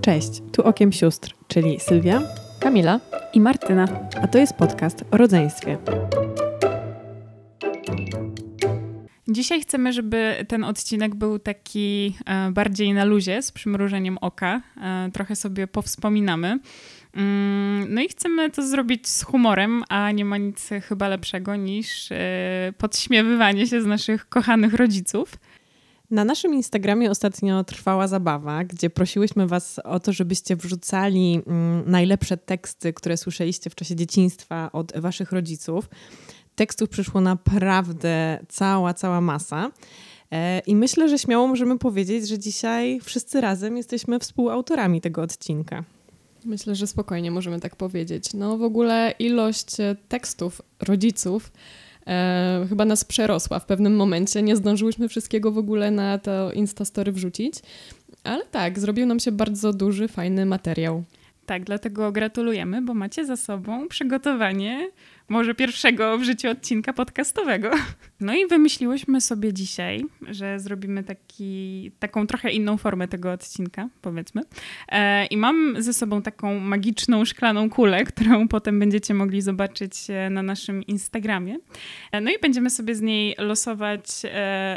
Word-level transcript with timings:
Cześć, 0.00 0.42
tu 0.52 0.62
Okiem 0.62 0.92
Sióstr, 0.92 1.34
czyli 1.48 1.80
Sylwia, 1.80 2.22
Kamila 2.60 3.00
i 3.32 3.40
Martyna. 3.40 3.88
a 4.22 4.28
to 4.28 4.38
jest 4.38 4.54
podcast 4.54 5.04
o 5.10 5.16
rodzeństwie. 5.16 5.78
Dzisiaj 9.28 9.60
chcemy, 9.60 9.92
żeby 9.92 10.44
ten 10.48 10.64
odcinek 10.64 11.14
był 11.14 11.38
taki 11.38 12.16
e, 12.26 12.50
bardziej 12.50 12.92
na 12.92 13.04
luzie, 13.04 13.42
z 13.42 13.52
przymrużeniem 13.52 14.18
oka. 14.18 14.62
E, 14.82 15.10
trochę 15.12 15.36
sobie 15.36 15.66
powspominamy. 15.66 16.58
Mm, 17.14 17.94
no 17.94 18.00
i 18.00 18.08
chcemy 18.08 18.50
to 18.50 18.66
zrobić 18.66 19.08
z 19.08 19.22
humorem, 19.22 19.84
a 19.88 20.10
nie 20.10 20.24
ma 20.24 20.36
nic 20.36 20.70
chyba 20.88 21.08
lepszego 21.08 21.56
niż 21.56 22.12
e, 22.12 22.72
podśmiewywanie 22.78 23.66
się 23.66 23.82
z 23.82 23.86
naszych 23.86 24.28
kochanych 24.28 24.74
rodziców. 24.74 25.36
Na 26.10 26.24
naszym 26.24 26.54
Instagramie 26.54 27.10
ostatnio 27.10 27.64
trwała 27.64 28.08
zabawa, 28.08 28.64
gdzie 28.64 28.90
prosiłyśmy 28.90 29.46
Was 29.46 29.78
o 29.78 30.00
to, 30.00 30.12
żebyście 30.12 30.56
wrzucali 30.56 31.40
mm, 31.46 31.90
najlepsze 31.90 32.36
teksty, 32.36 32.92
które 32.92 33.16
słyszeliście 33.16 33.70
w 33.70 33.74
czasie 33.74 33.96
dzieciństwa 33.96 34.70
od 34.72 34.98
Waszych 34.98 35.32
rodziców. 35.32 35.88
Tekstów 36.54 36.88
przyszło 36.88 37.20
naprawdę 37.20 38.38
cała, 38.48 38.94
cała 38.94 39.20
masa. 39.20 39.70
E, 40.32 40.58
I 40.58 40.76
myślę, 40.76 41.08
że 41.08 41.18
śmiało 41.18 41.46
możemy 41.46 41.78
powiedzieć, 41.78 42.28
że 42.28 42.38
dzisiaj 42.38 43.00
wszyscy 43.00 43.40
razem 43.40 43.76
jesteśmy 43.76 44.18
współautorami 44.18 45.00
tego 45.00 45.22
odcinka. 45.22 45.84
Myślę, 46.44 46.74
że 46.74 46.86
spokojnie 46.86 47.30
możemy 47.30 47.60
tak 47.60 47.76
powiedzieć. 47.76 48.34
No 48.34 48.58
w 48.58 48.62
ogóle 48.62 49.14
ilość 49.18 49.80
e, 49.80 49.96
tekstów 50.08 50.62
rodziców 50.80 51.52
e, 52.06 52.66
chyba 52.68 52.84
nas 52.84 53.04
przerosła 53.04 53.58
w 53.58 53.66
pewnym 53.66 53.96
momencie. 53.96 54.42
Nie 54.42 54.56
zdążyłyśmy 54.56 55.08
wszystkiego 55.08 55.52
w 55.52 55.58
ogóle 55.58 55.90
na 55.90 56.18
to 56.18 56.52
Instastory 56.52 57.12
wrzucić. 57.12 57.54
Ale 58.24 58.44
tak, 58.44 58.78
zrobił 58.78 59.06
nam 59.06 59.20
się 59.20 59.32
bardzo 59.32 59.72
duży, 59.72 60.08
fajny 60.08 60.46
materiał. 60.46 61.04
Tak, 61.46 61.64
dlatego 61.64 62.12
gratulujemy, 62.12 62.82
bo 62.82 62.94
macie 62.94 63.26
za 63.26 63.36
sobą 63.36 63.88
przygotowanie 63.88 64.90
może 65.28 65.54
pierwszego 65.54 66.18
w 66.18 66.22
życiu 66.22 66.48
odcinka 66.50 66.92
podcastowego. 66.92 67.70
No 68.20 68.34
i 68.34 68.46
wymyśliłyśmy 68.46 69.20
sobie 69.20 69.52
dzisiaj, 69.52 70.04
że 70.28 70.60
zrobimy 70.60 71.04
taki, 71.04 71.92
taką 71.98 72.26
trochę 72.26 72.50
inną 72.50 72.76
formę 72.76 73.08
tego 73.08 73.32
odcinka, 73.32 73.88
powiedzmy. 74.02 74.42
E, 74.88 75.26
I 75.26 75.36
mam 75.36 75.82
ze 75.82 75.92
sobą 75.92 76.22
taką 76.22 76.58
magiczną 76.58 77.24
szklaną 77.24 77.70
kulę, 77.70 78.04
którą 78.04 78.48
potem 78.48 78.78
będziecie 78.78 79.14
mogli 79.14 79.42
zobaczyć 79.42 79.92
e, 80.08 80.30
na 80.30 80.42
naszym 80.42 80.82
Instagramie. 80.82 81.56
E, 82.12 82.20
no 82.20 82.30
i 82.30 82.38
będziemy 82.38 82.70
sobie 82.70 82.94
z 82.94 83.00
niej 83.00 83.34
losować 83.38 84.06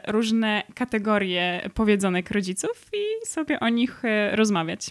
różne 0.07 0.63
kategorie 0.75 1.69
powiedzonek 1.73 2.31
rodziców 2.31 2.87
i 2.93 3.27
sobie 3.27 3.59
o 3.59 3.69
nich 3.69 4.03
rozmawiać. 4.31 4.89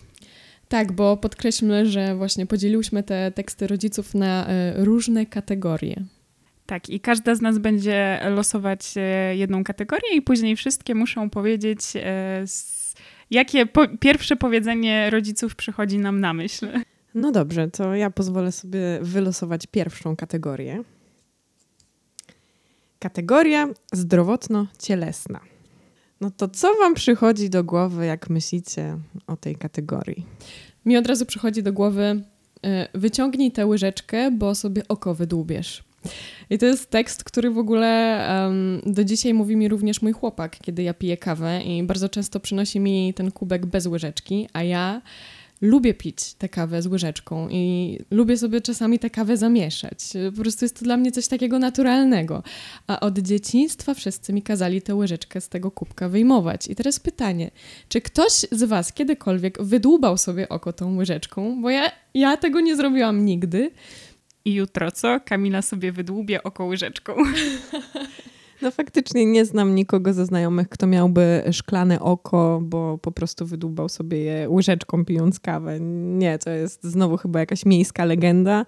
Tak, 0.68 0.92
bo 0.92 1.16
podkreślmy, 1.16 1.86
że 1.86 2.16
właśnie 2.16 2.46
podzieliłyśmy 2.46 3.02
te 3.02 3.32
teksty 3.32 3.66
rodziców 3.66 4.14
na 4.14 4.46
e, 4.46 4.84
różne 4.84 5.26
kategorie. 5.26 6.04
Tak, 6.66 6.88
i 6.88 7.00
każda 7.00 7.34
z 7.34 7.40
nas 7.40 7.58
będzie 7.58 8.20
losować 8.30 8.94
e, 8.96 9.36
jedną 9.36 9.64
kategorię, 9.64 10.14
i 10.14 10.22
później 10.22 10.56
wszystkie 10.56 10.94
muszą 10.94 11.30
powiedzieć, 11.30 11.80
e, 11.96 12.44
jakie 13.30 13.66
po 13.66 13.88
pierwsze 14.00 14.36
powiedzenie 14.36 15.10
rodziców 15.10 15.56
przychodzi 15.56 15.98
nam 15.98 16.20
na 16.20 16.34
myśl. 16.34 16.68
No 17.14 17.32
dobrze, 17.32 17.68
to 17.68 17.94
ja 17.94 18.10
pozwolę 18.10 18.52
sobie 18.52 18.80
wylosować 19.02 19.66
pierwszą 19.66 20.16
kategorię. 20.16 20.82
Kategoria 22.98 23.68
zdrowotno-cielesna. 23.92 25.40
No 26.20 26.30
to 26.30 26.48
co 26.48 26.74
wam 26.74 26.94
przychodzi 26.94 27.50
do 27.50 27.64
głowy, 27.64 28.06
jak 28.06 28.30
myślicie 28.30 28.98
o 29.26 29.36
tej 29.36 29.56
kategorii? 29.56 30.26
Mi 30.84 30.96
od 30.96 31.06
razu 31.06 31.26
przychodzi 31.26 31.62
do 31.62 31.72
głowy 31.72 32.22
e, 32.64 32.88
wyciągnij 32.94 33.52
tę 33.52 33.66
łyżeczkę, 33.66 34.30
bo 34.30 34.54
sobie 34.54 34.88
oko 34.88 35.14
wydłubiesz. 35.14 35.84
I 36.50 36.58
to 36.58 36.66
jest 36.66 36.90
tekst, 36.90 37.24
który 37.24 37.50
w 37.50 37.58
ogóle 37.58 38.18
em, 38.46 38.80
do 38.86 39.04
dzisiaj 39.04 39.34
mówi 39.34 39.56
mi 39.56 39.68
również 39.68 40.02
mój 40.02 40.12
chłopak, 40.12 40.58
kiedy 40.58 40.82
ja 40.82 40.94
piję 40.94 41.16
kawę 41.16 41.60
i 41.62 41.82
bardzo 41.82 42.08
często 42.08 42.40
przynosi 42.40 42.80
mi 42.80 43.14
ten 43.14 43.30
kubek 43.30 43.66
bez 43.66 43.86
łyżeczki, 43.86 44.48
a 44.52 44.62
ja 44.62 45.02
lubię 45.60 45.94
pić 45.94 46.34
tę 46.34 46.48
kawę 46.48 46.82
z 46.82 46.86
łyżeczką 46.86 47.48
i 47.50 47.98
lubię 48.10 48.36
sobie 48.36 48.60
czasami 48.60 48.98
tę 48.98 49.10
kawę 49.10 49.36
zamieszać. 49.36 49.98
Po 50.36 50.42
prostu 50.42 50.64
jest 50.64 50.78
to 50.78 50.84
dla 50.84 50.96
mnie 50.96 51.12
coś 51.12 51.28
takiego 51.28 51.58
naturalnego. 51.58 52.42
A 52.86 53.00
od 53.00 53.18
dzieciństwa 53.18 53.94
wszyscy 53.94 54.32
mi 54.32 54.42
kazali 54.42 54.82
tę 54.82 54.94
łyżeczkę 54.94 55.40
z 55.40 55.48
tego 55.48 55.70
kubka 55.70 56.08
wyjmować. 56.08 56.66
I 56.68 56.74
teraz 56.74 57.00
pytanie, 57.00 57.50
czy 57.88 58.00
ktoś 58.00 58.32
z 58.32 58.64
Was 58.64 58.92
kiedykolwiek 58.92 59.62
wydłubał 59.62 60.18
sobie 60.18 60.48
oko 60.48 60.72
tą 60.72 60.96
łyżeczką? 60.96 61.62
Bo 61.62 61.70
ja, 61.70 61.92
ja 62.14 62.36
tego 62.36 62.60
nie 62.60 62.76
zrobiłam 62.76 63.24
nigdy. 63.24 63.70
I 64.44 64.54
jutro 64.54 64.90
co? 64.90 65.20
Kamila 65.24 65.62
sobie 65.62 65.92
wydłubie 65.92 66.42
oko 66.42 66.64
łyżeczką. 66.64 67.14
No 68.62 68.70
faktycznie 68.70 69.26
nie 69.26 69.44
znam 69.44 69.74
nikogo 69.74 70.12
ze 70.12 70.26
znajomych, 70.26 70.68
kto 70.68 70.86
miałby 70.86 71.42
szklane 71.52 72.00
oko, 72.00 72.60
bo 72.62 72.98
po 72.98 73.12
prostu 73.12 73.46
wydłubał 73.46 73.88
sobie 73.88 74.18
je 74.18 74.48
łyżeczką 74.50 75.04
pijąc 75.04 75.40
kawę. 75.40 75.80
Nie, 75.80 76.38
to 76.38 76.50
jest 76.50 76.84
znowu 76.84 77.16
chyba 77.16 77.40
jakaś 77.40 77.66
miejska 77.66 78.04
legenda, 78.04 78.66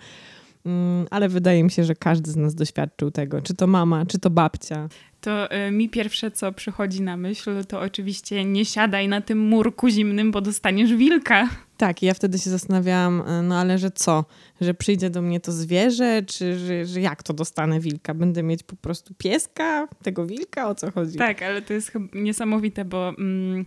ale 1.10 1.28
wydaje 1.28 1.64
mi 1.64 1.70
się, 1.70 1.84
że 1.84 1.94
każdy 1.94 2.30
z 2.30 2.36
nas 2.36 2.54
doświadczył 2.54 3.10
tego. 3.10 3.42
Czy 3.42 3.54
to 3.54 3.66
mama, 3.66 4.06
czy 4.06 4.18
to 4.18 4.30
babcia. 4.30 4.88
To 5.20 5.54
y, 5.66 5.70
mi 5.70 5.88
pierwsze, 5.88 6.30
co 6.30 6.52
przychodzi 6.52 7.02
na 7.02 7.16
myśl, 7.16 7.64
to 7.64 7.80
oczywiście 7.80 8.44
nie 8.44 8.64
siadaj 8.64 9.08
na 9.08 9.20
tym 9.20 9.38
murku 9.38 9.88
zimnym, 9.88 10.30
bo 10.30 10.40
dostaniesz 10.40 10.94
wilka. 10.94 11.48
Tak, 11.76 12.02
i 12.02 12.06
ja 12.06 12.14
wtedy 12.14 12.38
się 12.38 12.50
zastanawiałam, 12.50 13.22
e, 13.26 13.42
no 13.42 13.58
ale 13.58 13.78
że 13.78 13.90
co? 13.90 14.24
Że 14.60 14.74
przyjdzie 14.74 15.10
do 15.10 15.22
mnie 15.22 15.40
to 15.40 15.52
zwierzę, 15.52 16.22
czy 16.22 16.58
że, 16.58 16.84
że 16.84 17.00
jak 17.00 17.22
to 17.22 17.32
dostanę 17.32 17.80
wilka? 17.80 18.14
Będę 18.14 18.42
mieć 18.42 18.62
po 18.62 18.76
prostu 18.76 19.14
pieska, 19.14 19.88
tego 20.02 20.26
wilka? 20.26 20.68
O 20.68 20.74
co 20.74 20.90
chodzi? 20.90 21.18
Tak, 21.18 21.42
ale 21.42 21.62
to 21.62 21.72
jest 21.72 21.92
niesamowite, 22.12 22.84
bo 22.84 23.08
mm, 23.08 23.64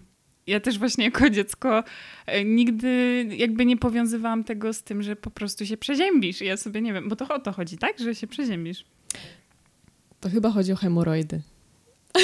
ja 0.48 0.60
też 0.60 0.80
właśnie 0.80 1.06
jako 1.06 1.30
dziecko 1.30 1.84
e, 2.26 2.46
nigdy 2.46 3.26
jakby 3.38 3.66
nie 3.66 3.78
powiązywałam 3.78 4.44
tego 4.44 4.74
z 4.74 4.84
tym, 4.84 5.04
że 5.04 5.16
po 5.16 5.32
prostu 5.32 5.66
się 5.66 5.78
przeziębisz. 5.78 6.42
I 6.42 6.46
ja 6.46 6.58
sobie 6.58 6.82
nie 6.82 6.94
wiem, 6.94 7.10
bo 7.10 7.16
to 7.16 7.36
o 7.36 7.40
to 7.40 7.52
chodzi, 7.52 7.78
tak? 7.78 8.00
Że 8.00 8.16
się 8.16 8.28
przeziębisz. 8.28 8.86
To 10.20 10.30
chyba 10.30 10.52
chodzi 10.52 10.72
o 10.72 10.76
hemoroidy. 10.76 11.42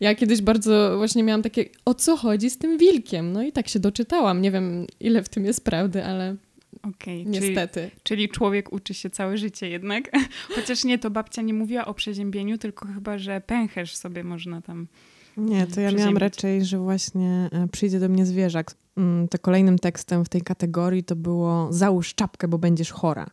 Ja 0.00 0.14
kiedyś 0.14 0.42
bardzo 0.42 0.94
właśnie 0.96 1.22
miałam 1.22 1.42
takie, 1.42 1.64
o 1.84 1.94
co 1.94 2.16
chodzi 2.16 2.50
z 2.50 2.58
tym 2.58 2.78
wilkiem? 2.78 3.32
No 3.32 3.42
i 3.42 3.52
tak 3.52 3.68
się 3.68 3.80
doczytałam. 3.80 4.42
Nie 4.42 4.50
wiem, 4.50 4.86
ile 5.00 5.22
w 5.22 5.28
tym 5.28 5.44
jest 5.44 5.64
prawdy, 5.64 6.04
ale 6.04 6.36
czyli, 6.98 7.26
niestety. 7.26 7.90
czyli 8.02 8.28
człowiek 8.28 8.72
uczy 8.72 8.94
się 8.94 9.10
całe 9.10 9.38
życie 9.38 9.68
jednak. 9.68 10.10
Chociaż 10.54 10.84
nie, 10.84 10.98
to 10.98 11.10
babcia 11.10 11.42
nie 11.42 11.54
mówiła 11.54 11.86
o 11.86 11.94
przeziębieniu, 11.94 12.58
tylko 12.58 12.86
chyba, 12.86 13.18
że 13.18 13.40
pęcherz 13.40 13.96
sobie 13.96 14.24
można 14.24 14.62
tam... 14.62 14.86
Nie, 15.36 15.66
to 15.66 15.80
ja 15.80 15.92
miałam 15.92 16.16
raczej, 16.16 16.64
że 16.64 16.78
właśnie 16.78 17.48
e, 17.52 17.68
przyjdzie 17.68 18.00
do 18.00 18.08
mnie 18.08 18.26
zwierzak. 18.26 18.74
Mm, 18.96 19.28
To 19.28 19.38
kolejnym 19.38 19.78
tekstem 19.78 20.24
w 20.24 20.28
tej 20.28 20.42
kategorii 20.42 21.04
to 21.04 21.16
było 21.16 21.72
załóż 21.72 22.14
czapkę, 22.14 22.48
bo 22.48 22.58
będziesz 22.58 22.90
chora. 22.90 23.26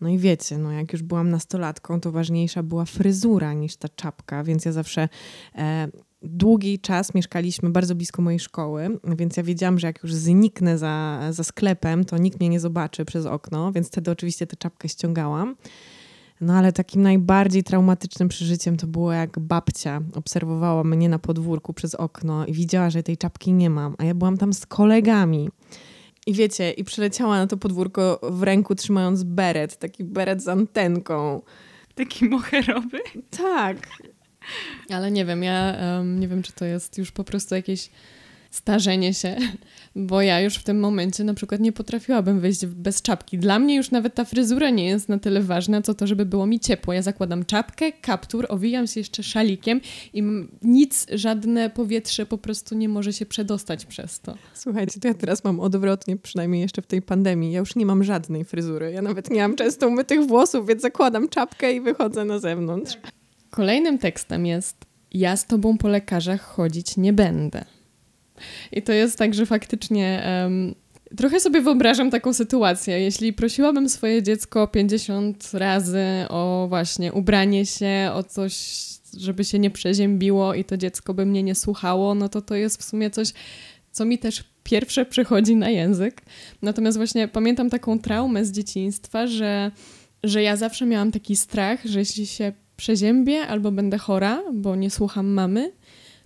No 0.00 0.08
i 0.08 0.18
wiecie, 0.18 0.58
no 0.58 0.72
jak 0.72 0.92
już 0.92 1.02
byłam 1.02 1.30
nastolatką, 1.30 2.00
to 2.00 2.12
ważniejsza 2.12 2.62
była 2.62 2.84
fryzura 2.84 3.52
niż 3.52 3.76
ta 3.76 3.88
czapka, 3.88 4.44
więc 4.44 4.64
ja 4.64 4.72
zawsze 4.72 5.08
e, 5.54 5.88
długi 6.22 6.78
czas 6.78 7.14
mieszkaliśmy 7.14 7.70
bardzo 7.70 7.94
blisko 7.94 8.22
mojej 8.22 8.40
szkoły, 8.40 8.98
więc 9.18 9.36
ja 9.36 9.42
wiedziałam, 9.42 9.78
że 9.78 9.86
jak 9.86 10.02
już 10.02 10.14
zniknę 10.14 10.78
za, 10.78 11.20
za 11.30 11.44
sklepem, 11.44 12.04
to 12.04 12.18
nikt 12.18 12.40
mnie 12.40 12.48
nie 12.48 12.60
zobaczy 12.60 13.04
przez 13.04 13.26
okno, 13.26 13.72
więc 13.72 13.88
wtedy 13.88 14.10
oczywiście 14.10 14.46
tę 14.46 14.56
czapkę 14.56 14.88
ściągałam. 14.88 15.56
No 16.40 16.54
ale 16.54 16.72
takim 16.72 17.02
najbardziej 17.02 17.64
traumatycznym 17.64 18.28
przeżyciem 18.28 18.76
to 18.76 18.86
było 18.86 19.12
jak 19.12 19.38
babcia 19.38 20.00
obserwowała 20.14 20.84
mnie 20.84 21.08
na 21.08 21.18
podwórku 21.18 21.72
przez 21.72 21.94
okno 21.94 22.46
i 22.46 22.52
widziała, 22.52 22.90
że 22.90 23.02
tej 23.02 23.16
czapki 23.16 23.52
nie 23.52 23.70
mam, 23.70 23.94
a 23.98 24.04
ja 24.04 24.14
byłam 24.14 24.38
tam 24.38 24.52
z 24.52 24.66
kolegami. 24.66 25.48
I 26.26 26.32
wiecie, 26.32 26.70
i 26.70 26.84
przyleciała 26.84 27.36
na 27.36 27.46
to 27.46 27.56
podwórko 27.56 28.20
w 28.22 28.42
ręku 28.42 28.74
trzymając 28.74 29.22
beret, 29.22 29.76
taki 29.76 30.04
beret 30.04 30.42
z 30.42 30.48
antenką. 30.48 31.42
Taki 31.94 32.24
moherowy. 32.24 32.98
Tak. 33.30 33.76
Ale 34.90 35.10
nie 35.10 35.24
wiem, 35.24 35.42
ja 35.42 35.74
em, 35.74 36.20
nie 36.20 36.28
wiem, 36.28 36.42
czy 36.42 36.52
to 36.52 36.64
jest 36.64 36.98
już 36.98 37.12
po 37.12 37.24
prostu 37.24 37.54
jakieś 37.54 37.90
starzenie 38.50 39.14
się, 39.14 39.36
bo 39.96 40.22
ja 40.22 40.40
już 40.40 40.54
w 40.54 40.64
tym 40.64 40.80
momencie 40.80 41.24
na 41.24 41.34
przykład 41.34 41.60
nie 41.60 41.72
potrafiłabym 41.72 42.40
wyjść 42.40 42.66
bez 42.66 43.02
czapki. 43.02 43.38
Dla 43.38 43.58
mnie 43.58 43.76
już 43.76 43.90
nawet 43.90 44.14
ta 44.14 44.24
fryzura 44.24 44.70
nie 44.70 44.86
jest 44.86 45.08
na 45.08 45.18
tyle 45.18 45.40
ważna, 45.40 45.82
co 45.82 45.94
to, 45.94 46.06
żeby 46.06 46.26
było 46.26 46.46
mi 46.46 46.60
ciepło. 46.60 46.92
Ja 46.92 47.02
zakładam 47.02 47.44
czapkę, 47.44 47.92
kaptur, 47.92 48.46
owijam 48.48 48.86
się 48.86 49.00
jeszcze 49.00 49.22
szalikiem 49.22 49.80
i 50.14 50.22
nic, 50.62 51.06
żadne 51.12 51.70
powietrze 51.70 52.26
po 52.26 52.38
prostu 52.38 52.74
nie 52.74 52.88
może 52.88 53.12
się 53.12 53.26
przedostać 53.26 53.86
przez 53.86 54.20
to. 54.20 54.34
Słuchajcie, 54.54 55.00
to 55.00 55.08
ja 55.08 55.14
teraz 55.14 55.44
mam 55.44 55.60
odwrotnie, 55.60 56.16
przynajmniej 56.16 56.62
jeszcze 56.62 56.82
w 56.82 56.86
tej 56.86 57.02
pandemii. 57.02 57.52
Ja 57.52 57.58
już 57.58 57.76
nie 57.76 57.86
mam 57.86 58.04
żadnej 58.04 58.44
fryzury. 58.44 58.92
Ja 58.92 59.02
nawet 59.02 59.30
nie 59.30 59.40
mam 59.40 59.56
często 59.56 59.88
umytych 59.88 60.26
włosów, 60.26 60.66
więc 60.66 60.82
zakładam 60.82 61.28
czapkę 61.28 61.72
i 61.72 61.80
wychodzę 61.80 62.24
na 62.24 62.38
zewnątrz. 62.38 62.98
Kolejnym 63.50 63.98
tekstem 63.98 64.46
jest 64.46 64.76
ja 65.12 65.36
z 65.36 65.46
tobą 65.46 65.78
po 65.78 65.88
lekarzach 65.88 66.40
chodzić 66.40 66.96
nie 66.96 67.12
będę. 67.12 67.64
I 68.72 68.82
to 68.82 68.92
jest 68.92 69.18
tak, 69.18 69.34
że 69.34 69.46
faktycznie 69.46 70.22
um, 70.44 70.74
trochę 71.16 71.40
sobie 71.40 71.60
wyobrażam 71.60 72.10
taką 72.10 72.32
sytuację. 72.32 73.00
Jeśli 73.00 73.32
prosiłabym 73.32 73.88
swoje 73.88 74.22
dziecko 74.22 74.66
50 74.66 75.50
razy 75.54 76.04
o 76.28 76.66
właśnie 76.68 77.12
ubranie 77.12 77.66
się, 77.66 78.10
o 78.14 78.22
coś, 78.22 78.54
żeby 79.18 79.44
się 79.44 79.58
nie 79.58 79.70
przeziębiło 79.70 80.54
i 80.54 80.64
to 80.64 80.76
dziecko 80.76 81.14
by 81.14 81.26
mnie 81.26 81.42
nie 81.42 81.54
słuchało, 81.54 82.14
no 82.14 82.28
to 82.28 82.42
to 82.42 82.54
jest 82.54 82.80
w 82.80 82.84
sumie 82.84 83.10
coś, 83.10 83.32
co 83.92 84.04
mi 84.04 84.18
też 84.18 84.44
pierwsze 84.62 85.04
przychodzi 85.04 85.56
na 85.56 85.70
język. 85.70 86.22
Natomiast 86.62 86.96
właśnie 86.96 87.28
pamiętam 87.28 87.70
taką 87.70 87.98
traumę 87.98 88.44
z 88.44 88.52
dzieciństwa, 88.52 89.26
że, 89.26 89.70
że 90.24 90.42
ja 90.42 90.56
zawsze 90.56 90.86
miałam 90.86 91.12
taki 91.12 91.36
strach, 91.36 91.84
że 91.84 91.98
jeśli 91.98 92.26
się 92.26 92.52
przeziębię 92.76 93.46
albo 93.46 93.72
będę 93.72 93.98
chora, 93.98 94.42
bo 94.52 94.76
nie 94.76 94.90
słucham 94.90 95.26
mamy, 95.26 95.72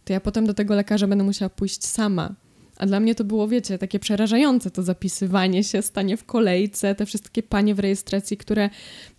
to 0.05 0.13
ja 0.13 0.21
potem 0.21 0.47
do 0.47 0.55
tego 0.55 0.75
lekarza 0.75 1.07
będę 1.07 1.25
musiała 1.25 1.49
pójść 1.49 1.87
sama. 1.87 2.35
A 2.77 2.87
dla 2.87 3.01
mnie 3.01 3.15
to 3.15 3.25
było, 3.25 3.49
wiecie, 3.49 3.79
takie 3.79 3.99
przerażające 3.99 4.71
to 4.71 4.83
zapisywanie 4.83 5.65
się, 5.65 5.83
stanie 5.83 6.17
w 6.17 6.25
kolejce, 6.25 6.95
te 6.95 7.07
wszystkie 7.07 7.43
panie 7.43 7.75
w 7.75 7.79
rejestracji, 7.79 8.37
które 8.37 8.71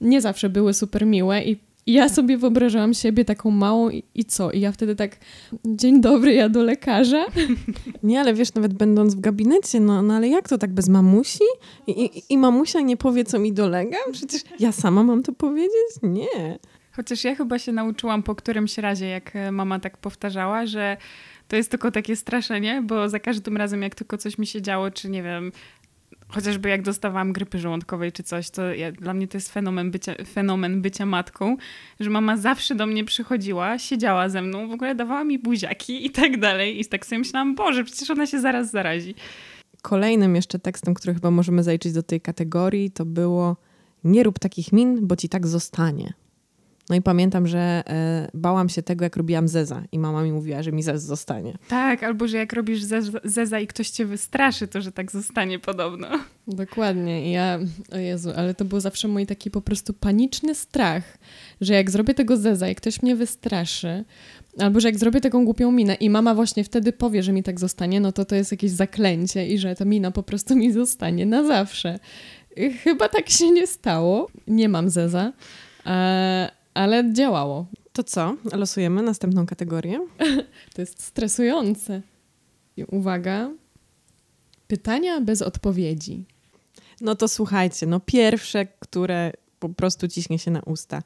nie 0.01 0.21
zawsze 0.21 0.49
były 0.49 0.73
super 0.73 1.05
miłe 1.05 1.43
i 1.43 1.57
i 1.85 1.93
ja 1.93 2.09
sobie 2.09 2.37
wyobrażałam 2.37 2.93
siebie 2.93 3.25
taką 3.25 3.51
małą 3.51 3.89
i, 3.89 4.03
i, 4.15 4.25
co? 4.25 4.51
I 4.51 4.59
ja 4.59 4.71
wtedy 4.71 4.95
tak, 4.95 5.17
dzień 5.65 6.01
dobry, 6.01 6.33
ja 6.33 6.49
do 6.49 6.63
lekarza. 6.63 7.25
Nie, 8.03 8.19
ale 8.19 8.33
wiesz, 8.33 8.53
nawet 8.53 8.73
będąc 8.73 9.15
w 9.15 9.19
gabinecie, 9.19 9.79
no, 9.79 10.01
no 10.01 10.13
ale 10.13 10.27
jak 10.27 10.49
to 10.49 10.57
tak 10.57 10.73
bez 10.73 10.89
mamusi? 10.89 11.43
I, 11.87 11.91
i, 12.05 12.23
I 12.29 12.37
mamusia 12.37 12.81
nie 12.81 12.97
powie, 12.97 13.23
co 13.23 13.39
mi 13.39 13.53
dolega? 13.53 13.97
Przecież 14.11 14.41
ja 14.59 14.71
sama 14.71 15.03
mam 15.03 15.23
to 15.23 15.33
powiedzieć? 15.33 15.89
Nie. 16.03 16.59
Chociaż 16.95 17.23
ja 17.23 17.35
chyba 17.35 17.59
się 17.59 17.71
nauczyłam 17.71 18.23
po 18.23 18.35
którymś 18.35 18.77
razie, 18.77 19.07
jak 19.07 19.35
e, 19.35 19.51
mama 19.51 19.79
tak 19.79 19.97
powtarzała, 19.97 20.65
że 20.65 20.97
to 21.47 21.55
jest 21.55 21.71
tylko 21.71 21.91
takie 21.91 22.15
straszenie, 22.15 22.81
bo 22.81 23.09
za 23.09 23.19
każdym 23.19 23.57
razem, 23.57 23.81
jak 23.81 23.95
tylko 23.95 24.17
coś 24.17 24.37
mi 24.37 24.47
się 24.47 24.61
działo, 24.61 24.91
czy 24.91 25.09
nie 25.09 25.23
wiem, 25.23 25.51
chociażby 26.27 26.69
jak 26.69 26.81
dostawałam 26.81 27.33
grypy 27.33 27.59
żołądkowej 27.59 28.11
czy 28.11 28.23
coś, 28.23 28.49
to 28.49 28.73
ja, 28.73 28.91
dla 28.91 29.13
mnie 29.13 29.27
to 29.27 29.37
jest 29.37 29.53
fenomen 29.53 29.91
bycia, 29.91 30.13
fenomen 30.33 30.81
bycia 30.81 31.05
matką, 31.05 31.57
że 31.99 32.09
mama 32.09 32.37
zawsze 32.37 32.75
do 32.75 32.85
mnie 32.85 33.05
przychodziła, 33.05 33.79
siedziała 33.79 34.29
ze 34.29 34.41
mną, 34.41 34.67
w 34.67 34.71
ogóle 34.71 34.95
dawała 34.95 35.23
mi 35.23 35.39
buziaki 35.39 36.05
i 36.05 36.09
tak 36.09 36.39
dalej. 36.39 36.79
I 36.79 36.85
tak 36.85 37.05
sobie 37.05 37.19
myślałam, 37.19 37.55
Boże, 37.55 37.83
przecież 37.83 38.09
ona 38.09 38.27
się 38.27 38.39
zaraz 38.39 38.71
zarazi. 38.71 39.15
Kolejnym 39.81 40.35
jeszcze 40.35 40.59
tekstem, 40.59 40.93
który 40.93 41.13
chyba 41.13 41.31
możemy 41.31 41.63
zaliczyć 41.63 41.93
do 41.93 42.03
tej 42.03 42.21
kategorii, 42.21 42.91
to 42.91 43.05
było 43.05 43.57
nie 44.03 44.23
rób 44.23 44.39
takich 44.39 44.71
min, 44.73 45.07
bo 45.07 45.15
ci 45.15 45.29
tak 45.29 45.47
zostanie. 45.47 46.13
No 46.89 46.95
i 46.95 47.01
pamiętam, 47.01 47.47
że 47.47 47.59
e, 47.59 48.29
bałam 48.33 48.69
się 48.69 48.83
tego, 48.83 49.03
jak 49.03 49.17
robiłam 49.17 49.47
zeza 49.47 49.83
i 49.91 49.99
mama 49.99 50.23
mi 50.23 50.31
mówiła, 50.31 50.63
że 50.63 50.71
mi 50.71 50.83
zez 50.83 51.03
zostanie. 51.03 51.57
Tak, 51.67 52.03
albo 52.03 52.27
że 52.27 52.37
jak 52.37 52.53
robisz 52.53 52.83
zeza, 52.83 53.19
zeza 53.23 53.59
i 53.59 53.67
ktoś 53.67 53.89
cię 53.89 54.05
wystraszy, 54.05 54.67
to 54.67 54.81
że 54.81 54.91
tak 54.91 55.11
zostanie 55.11 55.59
podobno. 55.59 56.07
Dokładnie. 56.47 57.29
I 57.29 57.31
ja, 57.31 57.59
o 57.91 57.97
Jezu, 57.97 58.29
ale 58.35 58.53
to 58.53 58.65
był 58.65 58.79
zawsze 58.79 59.07
mój 59.07 59.25
taki 59.25 59.51
po 59.51 59.61
prostu 59.61 59.93
paniczny 59.93 60.55
strach, 60.55 61.17
że 61.61 61.73
jak 61.73 61.91
zrobię 61.91 62.13
tego 62.13 62.37
zeza 62.37 62.69
i 62.69 62.75
ktoś 62.75 63.01
mnie 63.01 63.15
wystraszy, 63.15 64.05
albo 64.59 64.79
że 64.79 64.87
jak 64.87 64.97
zrobię 64.97 65.21
taką 65.21 65.45
głupią 65.45 65.71
minę 65.71 65.93
i 65.93 66.09
mama 66.09 66.35
właśnie 66.35 66.63
wtedy 66.63 66.93
powie, 66.93 67.23
że 67.23 67.33
mi 67.33 67.43
tak 67.43 67.59
zostanie, 67.59 67.99
no 67.99 68.11
to 68.11 68.25
to 68.25 68.35
jest 68.35 68.51
jakieś 68.51 68.71
zaklęcie 68.71 69.47
i 69.47 69.57
że 69.57 69.75
ta 69.75 69.85
mina 69.85 70.11
po 70.11 70.23
prostu 70.23 70.55
mi 70.55 70.71
zostanie 70.71 71.25
na 71.25 71.43
zawsze. 71.43 71.99
Chyba 72.83 73.09
tak 73.09 73.29
się 73.29 73.51
nie 73.51 73.67
stało. 73.67 74.27
Nie 74.47 74.69
mam 74.69 74.89
zeza. 74.89 75.33
E, 75.85 76.62
ale 76.73 77.13
działało. 77.13 77.65
To 77.93 78.03
co? 78.03 78.35
Losujemy 78.53 79.01
następną 79.01 79.45
kategorię? 79.45 79.99
to 80.75 80.81
jest 80.81 81.03
stresujące. 81.03 82.01
I 82.77 82.83
uwaga, 82.83 83.51
pytania 84.67 85.21
bez 85.21 85.41
odpowiedzi. 85.41 86.25
No 87.01 87.15
to 87.15 87.27
słuchajcie, 87.27 87.85
no 87.85 87.99
pierwsze, 87.99 88.65
które 88.65 89.31
po 89.59 89.69
prostu 89.69 90.07
ciśnie 90.07 90.39
się 90.39 90.51
na 90.51 90.61
usta. 90.61 91.01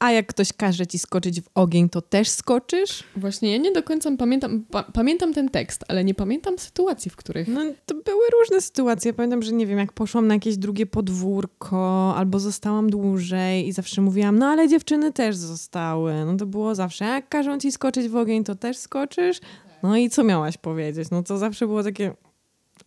A 0.00 0.12
jak 0.12 0.26
ktoś 0.26 0.52
każe 0.52 0.86
ci 0.86 0.98
skoczyć 0.98 1.40
w 1.40 1.48
ogień, 1.54 1.88
to 1.88 2.02
też 2.02 2.28
skoczysz? 2.28 3.04
Właśnie 3.16 3.52
ja 3.52 3.58
nie 3.58 3.72
do 3.72 3.82
końca 3.82 4.10
pamiętam, 4.18 4.64
pa 4.70 4.82
pamiętam 4.82 5.34
ten 5.34 5.48
tekst, 5.48 5.84
ale 5.88 6.04
nie 6.04 6.14
pamiętam 6.14 6.58
sytuacji, 6.58 7.10
w 7.10 7.16
których... 7.16 7.48
No 7.48 7.60
to 7.86 7.94
były 7.94 8.24
różne 8.40 8.60
sytuacje. 8.60 9.12
Pamiętam, 9.12 9.42
że 9.42 9.52
nie 9.52 9.66
wiem, 9.66 9.78
jak 9.78 9.92
poszłam 9.92 10.26
na 10.26 10.34
jakieś 10.34 10.56
drugie 10.56 10.86
podwórko 10.86 12.14
albo 12.16 12.38
zostałam 12.38 12.90
dłużej 12.90 13.68
i 13.68 13.72
zawsze 13.72 14.02
mówiłam, 14.02 14.38
no 14.38 14.46
ale 14.46 14.68
dziewczyny 14.68 15.12
też 15.12 15.36
zostały. 15.36 16.24
No 16.24 16.36
to 16.36 16.46
było 16.46 16.74
zawsze, 16.74 17.04
jak 17.04 17.28
każą 17.28 17.58
ci 17.58 17.72
skoczyć 17.72 18.08
w 18.08 18.16
ogień, 18.16 18.44
to 18.44 18.54
też 18.54 18.76
skoczysz? 18.76 19.40
No 19.82 19.96
i 19.96 20.10
co 20.10 20.24
miałaś 20.24 20.56
powiedzieć? 20.56 21.10
No 21.10 21.22
to 21.22 21.38
zawsze 21.38 21.66
było 21.66 21.82
takie... 21.82 22.14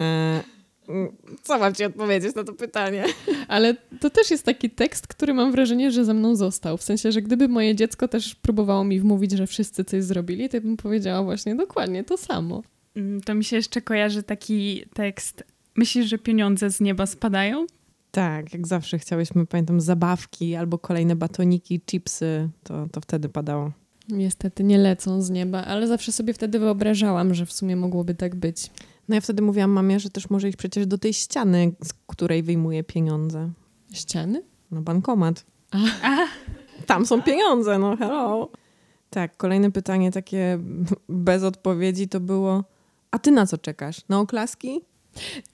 E 0.01 0.44
co 1.41 1.59
mam 1.59 1.75
ci 1.75 1.85
odpowiedzieć 1.85 2.35
na 2.35 2.44
to 2.44 2.53
pytanie? 2.53 3.06
Ale 3.47 3.75
to 4.00 4.09
też 4.09 4.31
jest 4.31 4.45
taki 4.45 4.69
tekst, 4.69 5.07
który 5.07 5.33
mam 5.33 5.51
wrażenie, 5.51 5.91
że 5.91 6.06
ze 6.06 6.13
mną 6.13 6.35
został. 6.35 6.77
W 6.77 6.83
sensie, 6.83 7.12
że 7.12 7.21
gdyby 7.21 7.47
moje 7.47 7.75
dziecko 7.75 8.07
też 8.07 8.35
próbowało 8.35 8.83
mi 8.83 9.00
wmówić, 9.00 9.31
że 9.31 9.47
wszyscy 9.47 9.83
coś 9.83 10.03
zrobili, 10.03 10.50
to 10.50 10.62
bym 10.62 10.77
powiedziała 10.77 11.24
właśnie 11.24 11.56
dokładnie 11.56 12.03
to 12.03 12.18
samo. 12.18 12.63
Mm, 12.95 13.21
to 13.21 13.35
mi 13.35 13.44
się 13.44 13.56
jeszcze 13.56 13.81
kojarzy 13.81 14.24
taki 14.24 14.85
tekst. 14.94 15.44
Myślisz, 15.75 16.06
że 16.06 16.18
pieniądze 16.18 16.71
z 16.71 16.80
nieba 16.80 17.06
spadają? 17.06 17.65
Tak, 18.12 18.53
jak 18.53 18.68
zawsze 18.68 19.00
chciałyśmy, 19.00 19.45
pamiętam, 19.45 19.81
zabawki 19.81 20.56
albo 20.56 20.77
kolejne 20.77 21.15
batoniki, 21.15 21.81
chipsy, 21.81 22.50
to, 22.63 22.88
to 22.91 23.01
wtedy 23.01 23.29
padało. 23.29 23.71
Niestety 24.09 24.63
nie 24.63 24.77
lecą 24.77 25.21
z 25.21 25.29
nieba, 25.29 25.65
ale 25.65 25.88
zawsze 25.88 26.12
sobie 26.12 26.33
wtedy 26.33 26.59
wyobrażałam, 26.59 27.33
że 27.33 27.45
w 27.45 27.53
sumie 27.53 27.75
mogłoby 27.75 28.15
tak 28.15 28.36
być. 28.36 28.71
No 29.07 29.15
ja 29.15 29.21
wtedy 29.21 29.41
mówiłam 29.41 29.71
mamie, 29.71 30.00
że 30.00 30.09
też 30.09 30.29
może 30.29 30.50
iść 30.50 30.57
przecież 30.57 30.88
do 30.88 30.97
tej 30.97 31.13
ściany, 31.13 31.71
z 31.83 31.94
której 32.07 32.44
wyjmuje 32.44 32.83
pieniądze. 32.83 33.51
Ściany? 33.94 34.44
No 34.71 34.81
bankomat. 34.81 35.45
A. 35.71 35.77
Tam 36.85 37.05
są 37.05 37.21
pieniądze, 37.21 37.79
no 37.79 37.97
hello. 37.97 38.50
Tak, 39.09 39.38
kolejne 39.38 39.71
pytanie 39.71 40.11
takie 40.11 40.59
bez 41.09 41.44
odpowiedzi 41.44 42.07
to 42.07 42.19
było, 42.19 42.63
a 43.11 43.19
ty 43.19 43.31
na 43.31 43.45
co 43.45 43.57
czekasz? 43.57 44.01
Na 44.09 44.19
oklaski? 44.19 44.81